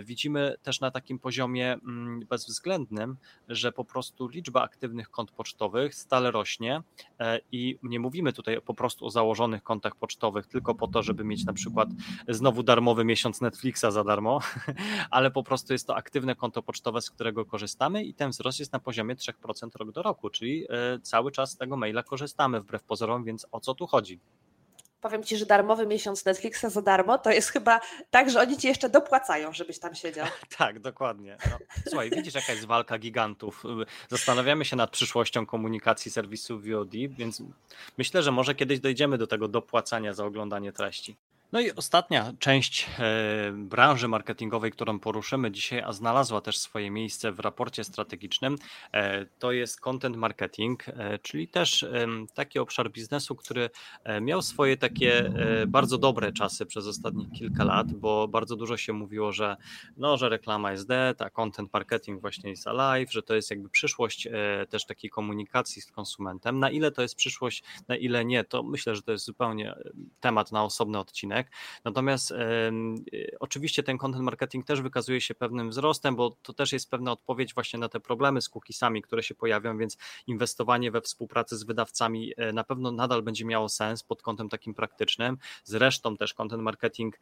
widzimy 0.02 0.56
też 0.62 0.80
na 0.80 0.90
takim 0.90 1.18
poziomie 1.18 1.72
mm, 1.72 2.26
bezwzględnym, 2.26 3.16
że 3.48 3.72
po 3.72 3.84
prostu 3.84 4.28
liczba 4.28 4.62
aktywnych 4.62 5.10
kont 5.10 5.30
pocztowych 5.30 5.94
stale 5.94 6.30
rośnie 6.30 6.82
i 7.52 7.78
nie 7.82 8.00
mówimy 8.00 8.32
tutaj 8.32 8.60
po 8.60 8.74
prostu 8.74 9.06
o 9.06 9.10
założonych 9.10 9.62
kontach 9.62 9.96
pocztowych 9.96 10.46
tylko 10.46 10.74
po 10.74 10.88
to, 10.88 11.02
żeby 11.02 11.24
mieć 11.24 11.44
na 11.44 11.52
przykład 11.52 11.88
znowu 12.28 12.62
darmowy 12.62 13.04
miesiąc 13.04 13.40
Netflixa 13.40 13.86
za 13.90 14.04
darmo, 14.04 14.40
ale 15.10 15.30
po 15.30 15.42
prostu 15.42 15.72
jest 15.72 15.86
to 15.86 15.96
aktywne 15.96 16.34
konto 16.34 16.62
pocztowe, 16.62 17.00
z 17.00 17.10
którego 17.10 17.44
korzystamy 17.44 18.04
i 18.04 18.14
ten 18.14 18.30
wzrost 18.30 18.58
jest 18.58 18.72
na 18.72 18.78
poziomie 18.78 19.16
3% 19.16 19.68
rok 19.76 19.92
do 19.92 20.02
roku, 20.02 20.30
czyli 20.30 20.64
e, 20.68 20.98
cały 21.02 21.32
czas 21.32 21.50
z 21.50 21.56
tego 21.56 21.76
maila 21.76 22.02
korzystamy 22.02 22.60
wbrew 22.60 22.82
pozorom, 22.82 23.24
więc 23.24 23.46
o 23.52 23.60
co 23.60 23.74
tu 23.74 23.86
chodzi? 23.86 24.20
Powiem 25.04 25.24
Ci, 25.24 25.36
że 25.36 25.46
darmowy 25.46 25.86
miesiąc 25.86 26.24
Netflixa 26.24 26.64
za 26.68 26.82
darmo 26.82 27.18
to 27.18 27.30
jest 27.30 27.48
chyba 27.48 27.80
tak, 28.10 28.30
że 28.30 28.40
oni 28.40 28.56
Ci 28.56 28.68
jeszcze 28.68 28.88
dopłacają, 28.88 29.52
żebyś 29.52 29.78
tam 29.78 29.94
siedział. 29.94 30.26
tak, 30.58 30.80
dokładnie. 30.80 31.36
No. 31.50 31.58
Słuchaj, 31.88 32.10
widzisz 32.10 32.34
jaka 32.34 32.52
jest 32.52 32.64
walka 32.64 32.98
gigantów. 32.98 33.64
Zastanawiamy 34.08 34.64
się 34.64 34.76
nad 34.76 34.90
przyszłością 34.90 35.46
komunikacji 35.46 36.10
serwisu 36.10 36.58
VOD, 36.58 36.90
więc 36.92 37.42
myślę, 37.98 38.22
że 38.22 38.32
może 38.32 38.54
kiedyś 38.54 38.80
dojdziemy 38.80 39.18
do 39.18 39.26
tego 39.26 39.48
dopłacania 39.48 40.12
za 40.12 40.24
oglądanie 40.24 40.72
treści. 40.72 41.16
No 41.52 41.60
i 41.60 41.72
ostatnia 41.72 42.32
część 42.38 42.86
e, 42.98 43.52
branży 43.52 44.08
marketingowej, 44.08 44.72
którą 44.72 44.98
poruszymy 44.98 45.50
dzisiaj, 45.50 45.80
a 45.80 45.92
znalazła 45.92 46.40
też 46.40 46.58
swoje 46.58 46.90
miejsce 46.90 47.32
w 47.32 47.40
raporcie 47.40 47.84
strategicznym, 47.84 48.56
e, 48.92 49.26
to 49.26 49.52
jest 49.52 49.80
content 49.80 50.16
marketing, 50.16 50.88
e, 50.88 51.18
czyli 51.18 51.48
też 51.48 51.86
taki 52.34 52.58
obszar 52.58 52.90
biznesu, 52.90 53.36
który 53.36 53.70
miał 54.20 54.42
swoje 54.42 54.76
takie 54.76 55.32
bardzo 55.66 55.98
dobre 55.98 56.32
czasy 56.32 56.66
przez 56.66 56.86
ostatnich 56.86 57.32
kilka 57.32 57.64
lat, 57.64 57.92
bo 57.92 58.28
bardzo 58.28 58.56
dużo 58.56 58.76
się 58.76 58.92
mówiło, 58.92 59.32
że, 59.32 59.56
no, 59.96 60.16
że 60.16 60.28
reklama 60.28 60.72
jest 60.72 60.88
dead, 60.88 61.22
a 61.22 61.30
content 61.30 61.72
marketing 61.72 62.20
właśnie 62.20 62.50
jest 62.50 62.66
alive, 62.66 63.12
że 63.12 63.22
to 63.22 63.34
jest 63.34 63.50
jakby 63.50 63.68
przyszłość 63.68 64.28
też 64.68 64.86
takiej 64.86 65.10
komunikacji 65.10 65.82
z 65.82 65.92
konsumentem. 65.92 66.58
Na 66.58 66.70
ile 66.70 66.90
to 66.90 67.02
jest 67.02 67.14
przyszłość, 67.14 67.62
na 67.88 67.96
ile 67.96 68.24
nie, 68.24 68.44
to 68.44 68.62
myślę, 68.62 68.96
że 68.96 69.02
to 69.02 69.12
jest 69.12 69.24
zupełnie 69.24 69.74
temat 70.20 70.52
na 70.52 70.64
osobny 70.64 70.98
odcinek. 70.98 71.33
Natomiast 71.84 72.32
e, 72.32 72.72
oczywiście 73.40 73.82
ten 73.82 73.98
content 73.98 74.24
marketing 74.24 74.66
też 74.66 74.82
wykazuje 74.82 75.20
się 75.20 75.34
pewnym 75.34 75.70
wzrostem, 75.70 76.16
bo 76.16 76.30
to 76.42 76.52
też 76.52 76.72
jest 76.72 76.90
pewna 76.90 77.12
odpowiedź 77.12 77.54
właśnie 77.54 77.78
na 77.78 77.88
te 77.88 78.00
problemy 78.00 78.42
z 78.42 78.48
cookiesami, 78.48 79.02
które 79.02 79.22
się 79.22 79.34
pojawią, 79.34 79.78
więc 79.78 79.98
inwestowanie 80.26 80.90
we 80.90 81.00
współpracy 81.00 81.56
z 81.56 81.64
wydawcami 81.64 82.32
e, 82.36 82.52
na 82.52 82.64
pewno 82.64 82.92
nadal 82.92 83.22
będzie 83.22 83.44
miało 83.44 83.68
sens 83.68 84.02
pod 84.02 84.22
kątem 84.22 84.48
takim 84.48 84.74
praktycznym. 84.74 85.38
Zresztą 85.64 86.16
też 86.16 86.34
content 86.34 86.62
marketing 86.62 87.18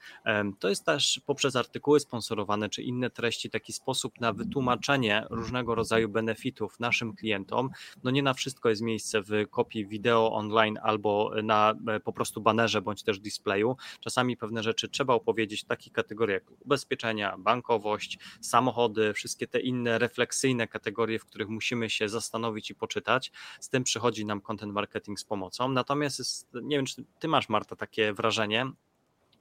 to 0.58 0.68
jest 0.68 0.84
też 0.84 1.20
poprzez 1.26 1.56
artykuły 1.56 2.00
sponsorowane 2.00 2.68
czy 2.68 2.82
inne 2.82 3.10
treści 3.10 3.50
taki 3.50 3.72
sposób 3.72 4.20
na 4.20 4.32
wytłumaczenie 4.32 5.26
różnego 5.30 5.74
rodzaju 5.74 6.08
benefitów 6.08 6.80
naszym 6.80 7.14
klientom. 7.14 7.70
No 8.04 8.10
nie 8.10 8.22
na 8.22 8.34
wszystko 8.34 8.68
jest 8.68 8.82
miejsce 8.82 9.22
w 9.22 9.30
kopii 9.50 9.86
wideo 9.86 10.32
online 10.32 10.78
albo 10.82 11.30
na 11.42 11.74
e, 11.88 12.00
po 12.00 12.12
prostu 12.12 12.40
banerze 12.40 12.82
bądź 12.82 13.02
też 13.02 13.20
displayu. 13.20 13.76
Czasami 14.02 14.36
pewne 14.36 14.62
rzeczy 14.62 14.88
trzeba 14.88 15.14
opowiedzieć 15.14 15.62
w 15.62 15.66
takich 15.66 15.92
kategoriach 15.92 16.42
jak 16.42 16.60
ubezpieczenia, 16.60 17.38
bankowość, 17.38 18.18
samochody, 18.40 19.12
wszystkie 19.12 19.46
te 19.46 19.60
inne 19.60 19.98
refleksyjne 19.98 20.68
kategorie, 20.68 21.18
w 21.18 21.24
których 21.24 21.48
musimy 21.48 21.90
się 21.90 22.08
zastanowić 22.08 22.70
i 22.70 22.74
poczytać. 22.74 23.32
Z 23.60 23.68
tym 23.68 23.84
przychodzi 23.84 24.26
nam 24.26 24.40
content 24.40 24.72
marketing 24.72 25.20
z 25.20 25.24
pomocą. 25.24 25.68
Natomiast 25.68 26.18
jest, 26.18 26.48
nie 26.62 26.76
wiem, 26.76 26.86
czy 26.86 27.04
ty 27.18 27.28
masz, 27.28 27.48
Marta, 27.48 27.76
takie 27.76 28.12
wrażenie, 28.12 28.72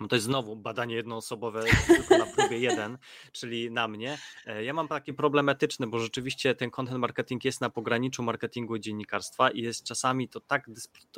no 0.01 0.07
to 0.07 0.15
jest 0.15 0.25
znowu 0.25 0.55
badanie 0.55 0.95
jednoosobowe 0.95 1.63
tylko 1.87 2.17
na 2.17 2.25
próbie 2.25 2.59
jeden, 2.59 2.97
czyli 3.31 3.71
na 3.71 3.87
mnie. 3.87 4.17
E, 4.45 4.63
ja 4.63 4.73
mam 4.73 4.87
taki 4.87 5.13
problematyczny, 5.13 5.87
bo 5.87 5.99
rzeczywiście 5.99 6.55
ten 6.55 6.71
content 6.71 6.99
marketing 6.99 7.45
jest 7.45 7.61
na 7.61 7.69
pograniczu 7.69 8.23
marketingu 8.23 8.75
i 8.75 8.81
dziennikarstwa 8.81 9.49
i 9.49 9.61
jest 9.61 9.83
czasami 9.83 10.29
to 10.29 10.39
tak 10.39 10.69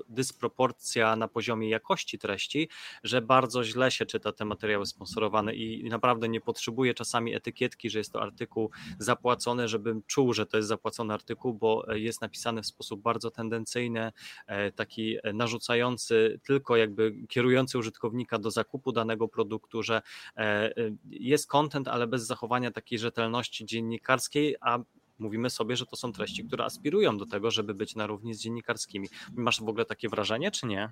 dysproporcja 0.09 1.15
na 1.15 1.27
poziomie 1.27 1.69
jakości 1.69 2.19
treści, 2.19 2.69
że 3.03 3.21
bardzo 3.21 3.63
źle 3.63 3.91
się 3.91 4.05
czyta 4.05 4.31
te 4.31 4.45
materiały 4.45 4.85
sponsorowane 4.85 5.55
i 5.55 5.89
naprawdę 5.89 6.29
nie 6.29 6.41
potrzebuje 6.41 6.93
czasami 6.93 7.35
etykietki, 7.35 7.89
że 7.89 7.99
jest 7.99 8.13
to 8.13 8.21
artykuł 8.21 8.71
zapłacony, 8.99 9.67
żebym 9.67 10.03
czuł, 10.07 10.33
że 10.33 10.45
to 10.45 10.57
jest 10.57 10.69
zapłacony 10.69 11.13
artykuł, 11.13 11.53
bo 11.53 11.85
jest 11.93 12.21
napisany 12.21 12.61
w 12.61 12.65
sposób 12.65 13.01
bardzo 13.01 13.31
tendencyjny, 13.31 14.11
e, 14.47 14.71
taki 14.71 15.17
narzucający, 15.33 16.39
tylko 16.43 16.75
jakby 16.75 17.13
kierujący 17.29 17.77
użytkownika 17.77 18.39
do 18.39 18.51
zakupu 18.51 18.72
zakupu 18.73 18.91
danego 18.91 19.27
produktu, 19.27 19.83
że 19.83 20.01
e, 20.37 20.41
e, 20.41 20.71
jest 21.09 21.47
content, 21.47 21.87
ale 21.87 22.07
bez 22.07 22.25
zachowania 22.25 22.71
takiej 22.71 22.99
rzetelności 22.99 23.65
dziennikarskiej, 23.65 24.55
a 24.61 24.79
mówimy 25.19 25.49
sobie, 25.49 25.75
że 25.75 25.85
to 25.85 25.95
są 25.95 26.11
treści, 26.11 26.45
które 26.45 26.65
aspirują 26.65 27.17
do 27.17 27.25
tego, 27.25 27.51
żeby 27.51 27.73
być 27.73 27.95
na 27.95 28.07
równi 28.07 28.33
z 28.33 28.39
dziennikarskimi. 28.41 29.07
Masz 29.35 29.61
w 29.61 29.69
ogóle 29.69 29.85
takie 29.85 30.09
wrażenie, 30.09 30.51
czy 30.51 30.65
nie? 30.65 30.89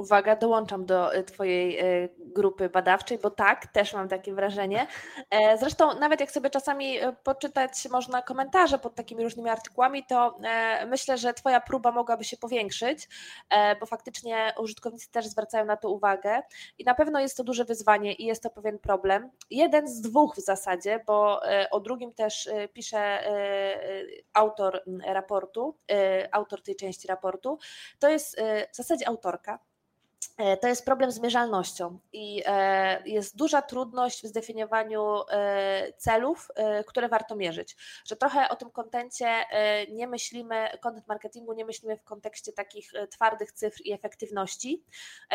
Uwaga, 0.00 0.36
dołączam 0.36 0.86
do 0.86 1.16
y, 1.16 1.24
Twojej 1.24 1.80
y, 2.04 2.08
grupy 2.18 2.68
badawczej, 2.68 3.18
bo 3.18 3.30
tak, 3.30 3.66
też 3.66 3.94
mam 3.94 4.08
takie 4.08 4.34
wrażenie. 4.34 4.86
E, 5.30 5.58
zresztą, 5.58 5.98
nawet 5.98 6.20
jak 6.20 6.30
sobie 6.30 6.50
czasami 6.50 7.04
y, 7.04 7.12
poczytać 7.24 7.88
można 7.90 8.22
komentarze 8.22 8.78
pod 8.78 8.94
takimi 8.94 9.24
różnymi 9.24 9.50
artykułami, 9.50 10.04
to 10.04 10.38
e, 10.44 10.86
myślę, 10.86 11.18
że 11.18 11.34
Twoja 11.34 11.60
próba 11.60 11.92
mogłaby 11.92 12.24
się 12.24 12.36
powiększyć, 12.36 13.08
e, 13.50 13.76
bo 13.76 13.86
faktycznie 13.86 14.54
użytkownicy 14.58 15.10
też 15.10 15.26
zwracają 15.26 15.64
na 15.64 15.76
to 15.76 15.90
uwagę 15.90 16.42
i 16.78 16.84
na 16.84 16.94
pewno 16.94 17.20
jest 17.20 17.36
to 17.36 17.44
duże 17.44 17.64
wyzwanie 17.64 18.12
i 18.12 18.24
jest 18.24 18.42
to 18.42 18.50
pewien 18.50 18.78
problem. 18.78 19.30
Jeden 19.50 19.88
z 19.88 20.00
dwóch 20.00 20.36
w 20.36 20.40
zasadzie, 20.40 21.04
bo 21.06 21.40
o 21.70 21.80
drugim 21.80 22.12
też 22.14 22.48
pisze 22.72 23.20
autor 24.32 24.82
raportu, 25.06 25.76
autor 26.32 26.62
tej 26.62 26.76
części 26.76 27.08
raportu. 27.08 27.58
To 27.98 28.08
jest 28.08 28.40
w 28.72 28.76
zasadzie 28.76 29.08
autorka 29.08 29.58
to 30.60 30.68
jest 30.68 30.84
problem 30.84 31.10
z 31.10 31.20
mierzalnością 31.20 31.98
i 32.12 32.42
e, 32.46 33.02
jest 33.08 33.36
duża 33.36 33.62
trudność 33.62 34.22
w 34.22 34.26
zdefiniowaniu 34.26 35.22
e, 35.30 35.92
celów, 35.92 36.48
które 36.86 37.08
warto 37.08 37.36
mierzyć. 37.36 37.76
Że 38.04 38.16
trochę 38.16 38.48
o 38.48 38.56
tym 38.56 38.70
kontencie 38.70 39.26
nie 39.88 40.06
myślimy, 40.06 40.68
content 40.80 41.08
marketingu 41.08 41.52
nie 41.52 41.64
myślimy 41.64 41.96
w 41.96 42.04
kontekście 42.04 42.52
takich 42.52 42.92
twardych 43.10 43.52
cyfr 43.52 43.80
i 43.84 43.92
efektywności, 43.92 44.84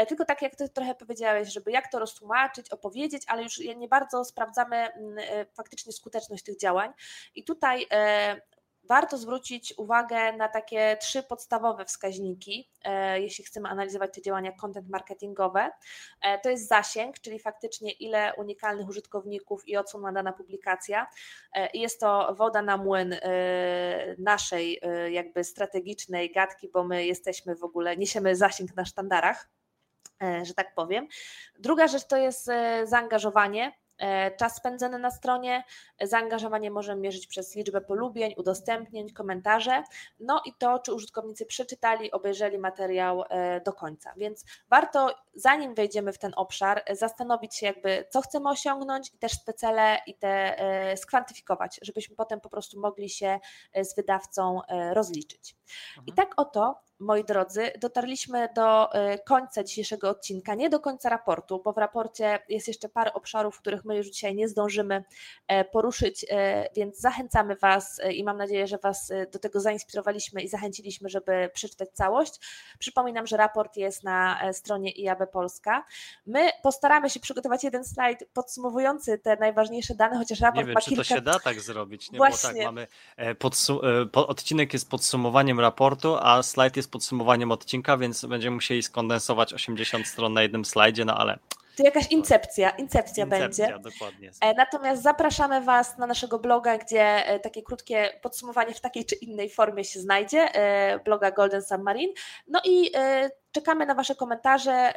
tylko 0.08 0.26
tak 0.26 0.42
jak 0.42 0.56
ty 0.56 0.70
trochę 0.70 0.96
powiedziałeś, 0.96 1.54
żeby 1.54 1.72
jak 1.72 1.92
to 1.92 2.00
roztłumaczyć, 2.00 2.70
opowiedzieć, 2.70 3.24
ale 3.28 3.44
już 3.44 3.60
nie 3.60 3.88
bardzo 3.88 4.26
sprawdzamy 4.26 4.76
mm, 4.76 5.18
faktycznie 5.54 5.94
skuteczność 5.94 6.44
tych 6.44 6.60
działań. 6.60 6.94
I 7.36 7.44
tutaj 7.44 7.88
warto 8.88 9.18
zwrócić 9.18 9.74
uwagę 9.78 10.34
na 10.34 10.48
takie 10.48 10.98
trzy 11.02 11.24
podstawowe 11.24 11.86
wskaźniki, 11.86 12.70
e, 12.84 13.22
jeśli 13.22 13.44
chcemy 13.44 13.70
analizować 13.70 14.14
te 14.14 14.22
działania 14.22 14.52
content 14.52 14.90
marketingowe. 14.90 15.72
E, 16.22 16.40
to 16.40 16.50
jest 16.50 16.68
zasięg, 16.68 17.20
czyli 17.20 17.40
faktycznie 17.40 17.92
ile 17.92 18.34
unikalnych 18.38 18.88
użytkowników 18.88 19.68
i 19.68 19.78
odsłon 19.78 20.04
ma 20.04 20.12
dana 20.12 20.34
publikacja. 20.34 21.08
E, 21.56 21.70
jest 21.74 22.00
to 22.00 22.36
woda 22.38 22.62
na 22.62 22.78
młyn 22.78 23.16
naszej 24.18 24.82
jakby 25.12 25.44
strategicznej 25.44 26.32
gadki, 26.32 26.70
bo 26.70 26.84
my 26.84 27.06
jesteśmy 27.06 27.56
w 27.56 27.64
ogóle, 27.64 27.98
niesiemy 27.98 28.36
zasięg 28.36 28.76
na 28.76 28.86
sztandarach 28.86 29.50
że 30.44 30.54
tak 30.54 30.76
powiem. 30.76 31.08
Druga 31.60 31.88
rzecz 31.88 32.08
to 32.08 32.18
jest 32.18 32.50
zaangażowanie, 32.84 33.72
czas 34.38 34.56
spędzony 34.56 35.00
na 35.00 35.12
stronie, 35.12 35.64
zaangażowanie 36.02 36.72
możemy 36.72 37.02
mierzyć 37.02 37.28
przez 37.28 37.56
liczbę 37.56 37.82
polubień, 37.82 38.34
udostępnień, 38.38 39.10
komentarze, 39.10 39.84
no 40.20 40.42
i 40.46 40.54
to, 40.54 40.80
czy 40.80 40.94
użytkownicy 40.94 41.46
przeczytali, 41.46 42.12
obejrzeli 42.12 42.58
materiał 42.58 43.24
e, 43.30 43.62
do 43.62 43.74
końca. 43.74 44.14
Więc 44.18 44.46
warto, 44.70 45.16
zanim 45.36 45.76
wejdziemy 45.76 46.14
w 46.14 46.18
ten 46.18 46.32
obszar, 46.36 46.84
zastanowić 46.92 47.56
się, 47.56 47.66
jakby 47.66 48.06
co 48.10 48.22
chcemy 48.22 48.50
osiągnąć 48.50 49.14
i 49.14 49.18
też 49.18 49.44
te 49.44 49.54
cele 49.54 49.98
i 50.08 50.16
te 50.16 50.60
e, 50.60 50.98
skwantyfikować, 50.98 51.80
żebyśmy 51.82 52.16
potem 52.16 52.42
po 52.42 52.50
prostu 52.50 52.80
mogli 52.80 53.10
się 53.10 53.40
z 53.82 53.96
wydawcą 53.96 54.62
rozliczyć. 54.94 55.56
I 55.98 56.12
mhm. 56.12 56.16
tak 56.16 56.34
oto 56.38 56.85
moi 57.00 57.24
drodzy, 57.24 57.72
dotarliśmy 57.80 58.50
do 58.56 58.94
e, 58.94 59.20
końca 59.20 59.64
dzisiejszego 59.64 60.10
odcinka, 60.10 60.56
nie 60.56 60.70
do 60.70 60.80
końca 60.80 61.10
raportu, 61.10 61.62
bo 61.64 61.74
w 61.74 61.78
raporcie 61.78 62.40
jest 62.50 62.68
jeszcze 62.68 62.90
parę 62.90 63.14
obszarów, 63.14 63.60
których 63.60 63.86
my 63.86 63.98
już 63.98 64.08
dzisiaj 64.08 64.36
nie 64.36 64.48
zdążymy 64.48 65.04
e, 65.48 65.66
poruszyć, 65.66 66.26
e, 66.30 66.70
więc 66.76 67.00
zachęcamy 67.00 67.56
Was 67.56 68.02
i 68.12 68.24
mam 68.24 68.38
nadzieję, 68.38 68.68
że 68.68 68.78
Was 68.78 69.12
do 69.34 69.40
tego 69.40 69.60
zainspirowaliśmy 69.60 70.42
i 70.42 70.48
zachęciliśmy, 70.48 71.10
żeby 71.10 71.50
przeczytać 71.54 71.90
całość. 71.94 72.34
Przypominam, 72.80 73.28
że 73.28 73.38
raport 73.38 73.78
jest 73.78 74.04
na 74.04 74.40
stronie 74.54 74.92
IAB 74.92 75.32
Polska. 75.32 75.86
My 76.26 76.50
postaramy 76.64 77.10
się 77.10 77.20
przygotować 77.20 77.64
jeden 77.64 77.86
slajd 77.86 78.30
podsumowujący 78.34 79.18
te 79.18 79.36
najważniejsze 79.36 79.96
dane, 79.96 80.18
chociaż 80.18 80.40
raport 80.40 80.58
nie 80.58 80.66
wiem, 80.66 80.74
ma 80.74 80.82
czy 80.82 80.90
kilka... 80.90 81.04
to 81.04 81.16
się 81.16 81.22
da 81.22 81.40
tak 81.40 81.62
zrobić, 81.62 82.12
nie? 82.12 82.18
Właśnie. 82.18 82.50
bo 82.50 82.56
tak, 82.56 82.66
mamy 82.66 82.88
odcinek 84.14 84.74
jest 84.74 84.90
podsumowaniem 84.90 85.60
raportu, 85.60 86.18
a 86.20 86.44
slajd 86.44 86.78
jest 86.78 86.85
podsumowaniem 86.88 87.52
odcinka, 87.52 87.98
więc 87.98 88.26
będziemy 88.26 88.56
musieli 88.56 88.84
skondensować 88.84 89.54
80 89.54 90.08
stron 90.08 90.34
na 90.34 90.42
jednym 90.42 90.66
slajdzie, 90.66 91.06
no 91.06 91.18
ale 91.18 91.40
To 91.78 91.84
jakaś 91.84 92.12
incepcja, 92.12 92.70
incepcja, 92.70 93.24
Incepcja, 93.24 93.66
będzie. 93.68 93.90
dokładnie. 93.92 94.32
E, 94.42 94.54
Natomiast 94.54 95.04
zapraszamy 95.04 95.62
Was 95.62 95.98
na 95.98 96.08
naszego 96.08 96.40
bloga, 96.40 96.78
gdzie 96.78 97.28
e, 97.28 97.40
takie 97.40 97.64
krótkie 97.64 98.20
podsumowanie 98.22 98.74
w 98.74 98.82
takiej 98.82 99.06
czy 99.06 99.16
innej 99.16 99.50
formie 99.50 99.84
się 99.84 100.00
znajdzie, 100.00 100.40
e, 100.56 101.00
bloga 101.00 101.32
Golden 101.32 101.62
Submarine. 101.62 102.14
No 102.48 102.62
i 102.66 102.92
czekamy 103.52 103.86
na 103.86 103.96
Wasze 103.96 104.16
komentarze. 104.16 104.94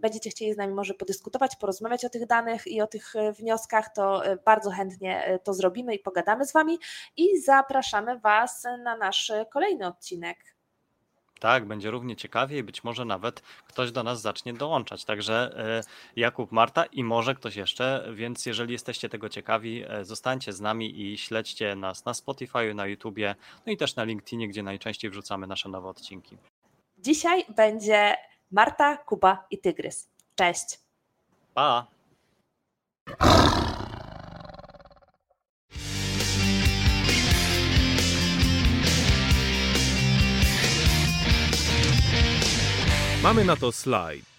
Będziecie 0.00 0.30
chcieli 0.30 0.54
z 0.54 0.56
nami 0.56 0.74
może 0.74 0.94
podyskutować, 0.94 1.56
porozmawiać 1.56 2.04
o 2.04 2.08
tych 2.08 2.26
danych 2.26 2.66
i 2.66 2.80
o 2.82 2.86
tych 2.86 3.12
wnioskach, 3.38 3.94
to 3.94 4.22
bardzo 4.44 4.70
chętnie 4.70 5.38
to 5.44 5.54
zrobimy 5.54 5.94
i 5.94 5.98
pogadamy 5.98 6.46
z 6.46 6.52
Wami. 6.52 6.78
I 7.16 7.40
zapraszamy 7.40 8.18
Was 8.18 8.64
na 8.84 8.96
nasz 8.96 9.32
kolejny 9.52 9.86
odcinek. 9.86 10.36
Tak, 11.40 11.64
będzie 11.64 11.90
równie 11.90 12.16
ciekawie 12.16 12.58
i 12.58 12.62
być 12.62 12.84
może 12.84 13.04
nawet 13.04 13.40
ktoś 13.66 13.92
do 13.92 14.02
nas 14.02 14.20
zacznie 14.20 14.54
dołączać. 14.54 15.04
Także 15.04 15.52
e, 15.56 15.82
Jakub, 16.16 16.52
Marta 16.52 16.84
i 16.84 17.04
może 17.04 17.34
ktoś 17.34 17.56
jeszcze, 17.56 18.08
więc 18.14 18.46
jeżeli 18.46 18.72
jesteście 18.72 19.08
tego 19.08 19.28
ciekawi, 19.28 19.84
e, 19.88 20.04
zostańcie 20.04 20.52
z 20.52 20.60
nami 20.60 21.00
i 21.00 21.18
śledźcie 21.18 21.76
nas 21.76 22.04
na 22.04 22.14
Spotify, 22.14 22.74
na 22.74 22.86
YouTubie, 22.86 23.34
no 23.66 23.72
i 23.72 23.76
też 23.76 23.96
na 23.96 24.04
LinkedInie, 24.04 24.48
gdzie 24.48 24.62
najczęściej 24.62 25.10
wrzucamy 25.10 25.46
nasze 25.46 25.68
nowe 25.68 25.88
odcinki. 25.88 26.36
Dzisiaj 26.98 27.44
będzie 27.56 28.16
Marta, 28.50 28.96
Kuba 28.96 29.46
i 29.50 29.58
Tygrys. 29.58 30.08
Cześć! 30.34 30.78
Pa! 31.54 31.86
Mamy 43.22 43.44
na 43.44 43.56
to 43.56 43.72
slajd. 43.72 44.29